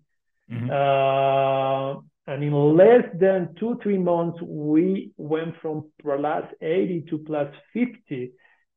Mm-hmm. 0.51 0.69
Uh, 0.69 2.01
and 2.29 2.43
in 2.43 2.53
less 2.75 3.05
than 3.17 3.55
two, 3.57 3.79
three 3.81 3.97
months, 3.97 4.39
we 4.41 5.11
went 5.15 5.55
from 5.61 5.85
plus 6.01 6.43
80 6.61 7.05
to 7.11 7.17
plus 7.19 7.47
50. 7.73 8.33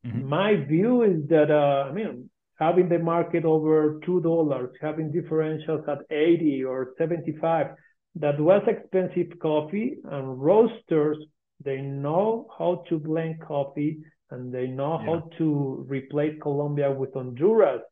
Mm-hmm. 0.06 0.28
My 0.28 0.64
view 0.64 1.02
is 1.02 1.28
that, 1.28 1.50
uh, 1.50 1.88
I 1.90 1.92
mean, 1.92 2.30
having 2.56 2.88
the 2.88 3.00
market 3.00 3.44
over 3.44 3.98
$2, 4.06 4.68
having 4.80 5.10
differentials 5.10 5.88
at 5.88 5.98
80 6.08 6.62
or 6.64 6.94
75, 6.96 7.66
that 8.16 8.38
was 8.38 8.62
expensive 8.68 9.38
coffee 9.40 9.96
and 10.04 10.40
roasters 10.40 11.18
they 11.62 11.78
know 11.78 12.46
how 12.58 12.84
to 12.88 12.98
blend 12.98 13.40
coffee 13.40 13.98
and 14.30 14.52
they 14.52 14.66
know 14.66 14.98
yeah. 15.00 15.06
how 15.06 15.30
to 15.38 15.84
replace 15.88 16.36
Colombia 16.40 16.90
with 16.90 17.12
Honduras. 17.14 17.82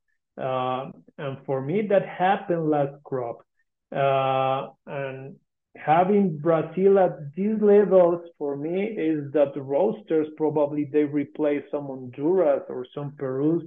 Uh, 0.41 0.91
and 1.19 1.39
for 1.45 1.61
me, 1.61 1.83
that 1.89 2.07
happened 2.07 2.71
last 2.71 3.03
crop. 3.05 3.39
Uh, 3.95 4.69
and 4.87 5.37
having 5.77 6.39
Brazil 6.39 6.99
at 6.99 7.35
these 7.35 7.61
levels 7.61 8.23
for 8.39 8.57
me 8.57 8.85
is 8.85 9.33
that 9.33 9.55
the 9.55 9.63
roasters 9.63 10.29
probably 10.37 10.89
they 10.93 11.05
replace 11.05 11.63
some 11.71 11.87
Honduras 11.87 12.63
or 12.69 12.87
some 12.95 13.13
Peru's 13.19 13.63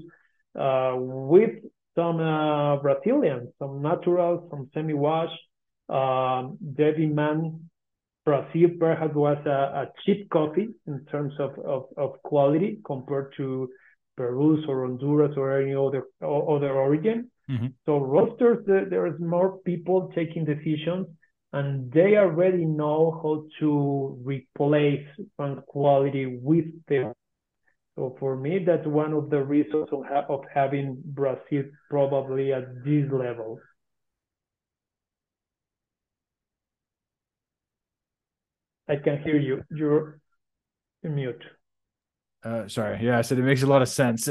uh, 0.58 0.96
with 0.98 1.52
some 1.96 2.20
uh, 2.20 2.78
Brazilians, 2.78 3.50
some 3.60 3.82
natural, 3.82 4.48
some 4.50 4.70
semi-wash, 4.74 5.32
um, 5.90 6.58
the 6.76 6.94
demand 6.98 7.60
Brazil 8.26 8.70
perhaps 8.80 9.16
was 9.16 9.38
a, 9.46 9.88
cheap 10.06 10.30
coffee 10.30 10.70
in 10.88 11.06
terms 11.06 11.34
of, 11.40 11.58
of, 11.60 11.86
of 11.98 12.22
quality 12.24 12.80
compared 12.86 13.34
to 13.38 13.70
Peru 14.16 14.64
or 14.68 14.86
Honduras 14.86 15.36
or 15.38 15.60
any 15.60 15.74
other 15.74 16.04
other 16.22 16.72
origin. 16.72 17.32
Mm-hmm. 17.50 17.68
So 17.86 17.98
roasters, 17.98 18.64
there 18.66 19.08
is 19.08 19.20
more 19.20 19.58
people 19.60 20.12
taking 20.14 20.46
decisions, 20.46 21.08
and 21.54 21.92
they 21.92 22.18
already 22.18 22.66
know 22.66 23.20
how 23.22 23.46
to 23.60 24.22
replace 24.24 25.06
quality 25.68 26.40
with 26.42 26.66
them. 26.88 27.14
So 27.96 28.16
for 28.20 28.38
me, 28.38 28.64
that's 28.66 28.88
one 28.88 29.14
of 29.14 29.30
the 29.30 29.44
reasons 29.44 29.88
of, 29.92 30.04
ha- 30.08 30.26
of 30.30 30.42
having 30.54 31.02
Brazil 31.04 31.64
probably 31.90 32.54
at 32.54 32.84
this 32.86 33.12
level. 33.12 33.60
I 38.92 38.98
can 38.98 39.22
hear 39.24 39.40
you. 39.40 39.64
You're 39.70 40.20
mute. 41.02 41.44
Uh, 42.44 42.68
sorry. 42.68 43.00
Yeah, 43.02 43.18
I 43.18 43.22
said 43.22 43.40
it 43.40 43.44
makes 43.44 43.64
a 43.64 43.68
lot 43.68 43.82
of 43.82 43.88
sense. 43.88 44.28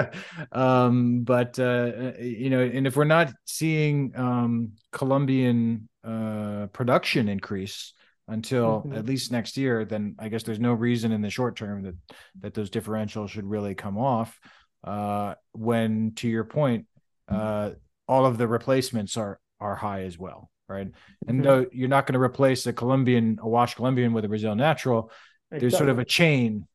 um, 0.52 1.20
but 1.22 1.58
uh, 1.60 2.12
you 2.18 2.50
know, 2.50 2.60
and 2.60 2.88
if 2.88 2.96
we're 2.96 3.04
not 3.04 3.32
seeing 3.44 4.12
um, 4.16 4.72
Colombian 4.90 5.88
uh, 6.02 6.66
production 6.72 7.28
increase 7.28 7.92
until 8.26 8.80
mm-hmm. 8.80 8.94
at 8.94 9.06
least 9.06 9.30
next 9.30 9.56
year, 9.56 9.84
then 9.84 10.16
I 10.18 10.28
guess 10.28 10.42
there's 10.42 10.58
no 10.58 10.72
reason 10.72 11.12
in 11.12 11.22
the 11.22 11.30
short 11.30 11.54
term 11.54 11.82
that 11.84 11.94
that 12.40 12.54
those 12.54 12.70
differentials 12.70 13.28
should 13.28 13.46
really 13.46 13.76
come 13.76 13.96
off. 13.96 14.40
Uh, 14.82 15.34
when, 15.52 16.14
to 16.16 16.28
your 16.28 16.44
point, 16.44 16.86
uh, 17.28 17.70
all 18.08 18.26
of 18.26 18.38
the 18.38 18.48
replacements 18.48 19.16
are 19.16 19.38
are 19.60 19.76
high 19.76 20.02
as 20.02 20.18
well 20.18 20.50
right? 20.70 20.88
And 21.26 21.42
mm-hmm. 21.42 21.76
you're 21.76 21.88
not 21.88 22.06
going 22.06 22.14
to 22.14 22.20
replace 22.20 22.66
a 22.66 22.72
Colombian, 22.72 23.38
a 23.42 23.48
wash 23.48 23.74
Colombian 23.74 24.12
with 24.12 24.24
a 24.24 24.28
Brazil 24.28 24.54
natural, 24.54 25.10
exactly. 25.50 25.58
there's 25.60 25.76
sort 25.76 25.90
of 25.90 25.98
a 25.98 26.04
chain, 26.04 26.66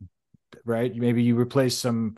right? 0.65 0.93
Maybe 0.93 1.23
you 1.23 1.39
replace 1.39 1.77
some 1.77 2.17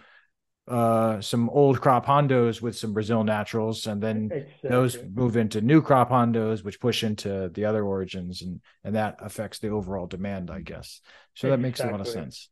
uh 0.67 1.21
some 1.21 1.49
old 1.51 1.79
crop 1.79 2.05
hondos 2.05 2.61
with 2.61 2.77
some 2.77 2.91
Brazil 2.91 3.23
naturals, 3.23 3.87
and 3.87 4.03
then 4.03 4.29
exactly. 4.33 4.69
those 4.69 4.97
move 5.13 5.37
into 5.37 5.61
new 5.61 5.81
crop 5.81 6.09
hondos, 6.09 6.61
which 6.61 6.81
push 6.81 7.05
into 7.05 7.49
the 7.53 7.63
other 7.63 7.85
origins, 7.85 8.41
and 8.41 8.59
and 8.83 8.95
that 8.95 9.15
affects 9.19 9.59
the 9.59 9.69
overall 9.69 10.07
demand, 10.07 10.51
I 10.51 10.59
guess. 10.59 10.99
So 11.35 11.49
that 11.51 11.59
makes 11.59 11.79
a 11.79 11.87
lot 11.87 12.01
of 12.01 12.07
sense. 12.07 12.49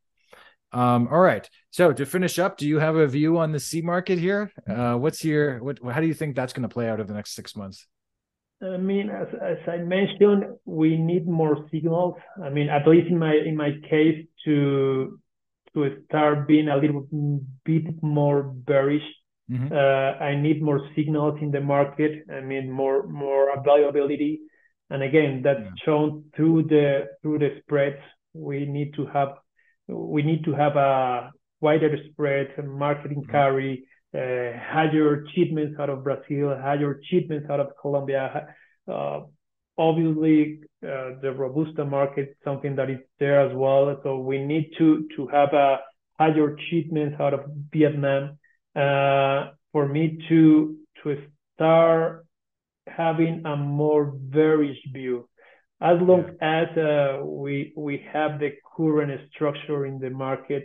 Um, 0.72 1.08
all 1.10 1.20
right. 1.20 1.50
So 1.72 1.94
to 1.94 2.06
finish 2.06 2.38
up, 2.38 2.58
do 2.58 2.68
you 2.68 2.80
have 2.80 2.98
a 2.98 3.08
view 3.08 3.38
on 3.38 3.54
the 3.54 3.60
C 3.60 3.82
market 3.82 4.20
here? 4.20 4.52
Uh, 4.70 4.96
what's 4.96 5.24
your 5.24 5.64
what? 5.64 5.80
How 5.84 6.02
do 6.02 6.08
you 6.08 6.14
think 6.14 6.36
that's 6.36 6.54
going 6.54 6.68
to 6.68 6.74
play 6.74 6.90
out 6.90 7.00
over 7.00 7.08
the 7.08 7.14
next 7.14 7.34
six 7.34 7.56
months? 7.56 7.88
I 8.74 8.78
mean, 8.78 9.10
as, 9.10 9.28
as 9.42 9.58
I 9.68 9.78
mentioned, 9.78 10.46
we 10.66 10.98
need 10.98 11.28
more 11.28 11.68
signals. 11.72 12.16
I 12.44 12.50
mean, 12.50 12.70
at 12.70 12.88
least 12.88 13.08
in 13.10 13.20
my 13.20 13.34
in 13.34 13.56
my 13.56 13.72
case, 13.90 14.26
to 14.46 15.20
to 15.74 16.04
start 16.06 16.48
being 16.48 16.70
a 16.70 16.78
little 16.78 17.08
bit 17.64 18.02
more 18.02 18.44
bearish. 18.44 19.04
Mm-hmm. 19.52 19.72
Uh, 19.72 20.24
I 20.24 20.42
need 20.42 20.62
more 20.62 20.82
signals 20.96 21.38
in 21.42 21.52
the 21.52 21.62
market. 21.62 22.24
I 22.32 22.42
mean, 22.42 22.72
more 22.72 23.08
more 23.08 23.54
availability, 23.54 24.42
and 24.90 25.04
again, 25.04 25.42
that's 25.44 25.60
yeah. 25.62 25.86
shown 25.86 26.26
through 26.36 26.64
the 26.64 27.08
through 27.22 27.40
the 27.40 27.60
spreads. 27.62 28.02
We 28.34 28.66
need 28.66 28.94
to 28.96 29.06
have 29.08 29.36
we 29.88 30.24
need 30.24 30.44
to 30.46 30.54
have 30.54 30.76
a 30.76 31.32
wider 31.62 31.96
spread, 32.12 32.48
marketing 32.66 33.22
mm-hmm. 33.22 33.32
carry, 33.32 33.86
uh, 34.16 34.58
higher 34.72 35.26
shipments 35.34 35.78
out 35.80 35.90
of 35.90 36.04
Brazil, 36.04 36.56
higher 36.58 37.02
shipments 37.10 37.50
out 37.50 37.60
of 37.60 37.68
Colombia. 37.82 38.48
Uh, 38.88 39.22
obviously, 39.78 40.62
uh, 40.84 41.20
the 41.22 41.34
Robusta 41.36 41.84
market, 41.84 42.38
something 42.44 42.78
that 42.78 42.90
is 42.90 43.00
there 43.20 43.42
as 43.42 43.54
well. 43.54 44.00
So 44.04 44.20
we 44.20 44.38
need 44.40 44.72
to 44.78 45.08
to 45.18 45.28
have 45.28 45.54
a 45.54 45.80
higher 46.18 46.56
shipments 46.70 47.20
out 47.20 47.34
of 47.34 47.42
Vietnam 47.74 48.38
for 48.74 49.88
me 49.88 50.18
to 50.30 50.78
to 51.04 51.18
start 51.56 52.26
having 52.88 53.46
a 53.46 53.58
more 53.58 54.06
bearish 54.06 54.80
view. 54.94 55.28
As 55.82 55.98
long 56.00 56.38
yeah. 56.42 56.64
as 56.64 57.22
we 57.26 57.74
we 57.76 58.06
have 58.14 58.40
the 58.40 58.52
current 58.78 59.12
structure 59.34 59.86
in 59.86 60.00
the 60.00 60.10
market, 60.10 60.64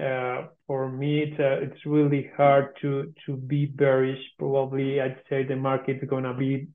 uh, 0.00 0.46
for 0.66 0.90
me, 0.90 1.20
it's, 1.20 1.38
uh, 1.38 1.60
it's 1.60 1.84
really 1.84 2.30
hard 2.36 2.76
to 2.80 3.12
to 3.26 3.36
be 3.36 3.66
bearish. 3.66 4.20
Probably, 4.38 5.00
I'd 5.00 5.20
say 5.28 5.44
the 5.44 5.56
market's 5.56 6.04
gonna 6.08 6.34
be 6.34 6.68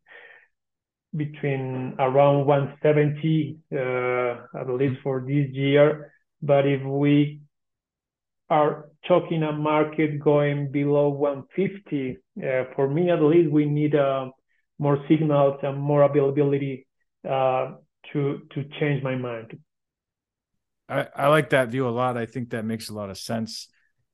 between 1.16 1.96
around 1.98 2.46
170, 2.46 3.58
uh, 3.74 4.60
at 4.60 4.70
least 4.70 5.02
for 5.02 5.22
this 5.22 5.50
year. 5.52 6.12
But 6.42 6.68
if 6.68 6.84
we 6.86 7.42
are 8.50 8.86
talking 9.08 9.44
a 9.44 9.52
market 9.52 10.20
going 10.20 10.72
below 10.72 11.10
150, 11.10 12.18
uh, 12.38 12.74
for 12.76 12.88
me 12.88 13.10
at 13.10 13.22
least, 13.22 13.52
we 13.52 13.66
need 13.66 13.96
uh, 13.96 14.30
more 14.78 15.04
signals 15.10 15.60
and 15.64 15.80
more 15.80 16.04
availability 16.04 16.86
uh, 17.28 17.74
to 18.14 18.42
to 18.54 18.64
change 18.80 19.02
my 19.04 19.16
mind. 19.16 19.58
I, 20.90 21.08
I 21.16 21.28
like 21.28 21.50
that 21.52 21.70
view 21.70 21.88
a 21.88 21.90
lot. 21.90 22.18
I 22.18 22.26
think 22.26 22.52
that 22.52 22.66
makes 22.66 22.90
a 22.90 22.94
lot 22.94 23.10
of 23.10 23.18
sense. 23.18 23.68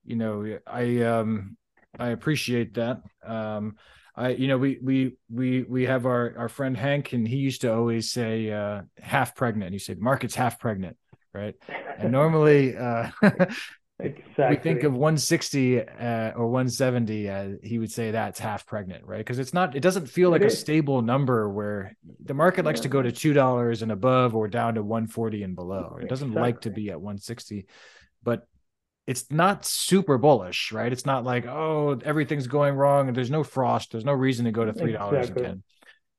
You 0.05 0.15
know, 0.15 0.59
I 0.67 1.01
um 1.01 1.57
I 1.99 2.09
appreciate 2.09 2.73
that. 2.75 3.01
Um 3.25 3.75
I, 4.15 4.29
you 4.29 4.47
know, 4.47 4.57
we 4.57 4.77
we 4.81 5.17
we 5.31 5.63
we 5.63 5.85
have 5.85 6.05
our 6.05 6.35
our 6.37 6.49
friend 6.49 6.77
Hank, 6.77 7.13
and 7.13 7.27
he 7.27 7.37
used 7.37 7.61
to 7.61 7.73
always 7.73 8.11
say 8.11 8.51
uh, 8.51 8.83
half 8.99 9.35
pregnant. 9.35 9.73
He 9.73 9.79
said 9.79 9.99
market's 9.99 10.35
half 10.35 10.59
pregnant, 10.59 10.97
right? 11.33 11.55
And 11.97 12.11
normally, 12.11 12.77
uh, 12.77 13.09
exactly. 14.03 14.45
we 14.49 14.55
think 14.55 14.83
of 14.83 14.93
160 14.93 15.81
uh, 15.81 16.31
or 16.35 16.47
170. 16.47 17.29
Uh, 17.29 17.49
he 17.63 17.79
would 17.79 17.91
say 17.91 18.11
that's 18.11 18.39
half 18.39 18.65
pregnant, 18.65 19.05
right? 19.05 19.19
Because 19.19 19.39
it's 19.39 19.53
not. 19.53 19.75
It 19.75 19.81
doesn't 19.81 20.07
feel 20.07 20.29
like 20.29 20.43
a 20.43 20.49
stable 20.49 21.01
number 21.01 21.49
where 21.49 21.95
the 22.23 22.33
market 22.33 22.65
likes 22.65 22.81
to 22.81 22.89
go 22.89 23.01
to 23.01 23.11
two 23.11 23.33
dollars 23.33 23.81
and 23.81 23.91
above 23.91 24.35
or 24.35 24.47
down 24.47 24.75
to 24.75 24.83
140 24.83 25.43
and 25.43 25.55
below. 25.55 25.97
It 26.01 26.09
doesn't 26.09 26.29
exactly. 26.29 26.51
like 26.51 26.61
to 26.61 26.69
be 26.69 26.89
at 26.89 27.01
160, 27.01 27.65
but 28.23 28.47
it's 29.05 29.29
not 29.29 29.65
super 29.65 30.17
bullish, 30.17 30.71
right? 30.71 30.91
It's 30.91 31.05
not 31.05 31.23
like, 31.23 31.45
oh, 31.45 31.99
everything's 32.03 32.47
going 32.47 32.75
wrong 32.75 33.07
and 33.07 33.17
there's 33.17 33.31
no 33.31 33.43
frost. 33.43 33.91
There's 33.91 34.05
no 34.05 34.13
reason 34.13 34.45
to 34.45 34.51
go 34.51 34.65
to 34.65 34.73
three 34.73 34.93
dollars 34.93 35.29
exactly. 35.29 35.45
again. 35.45 35.63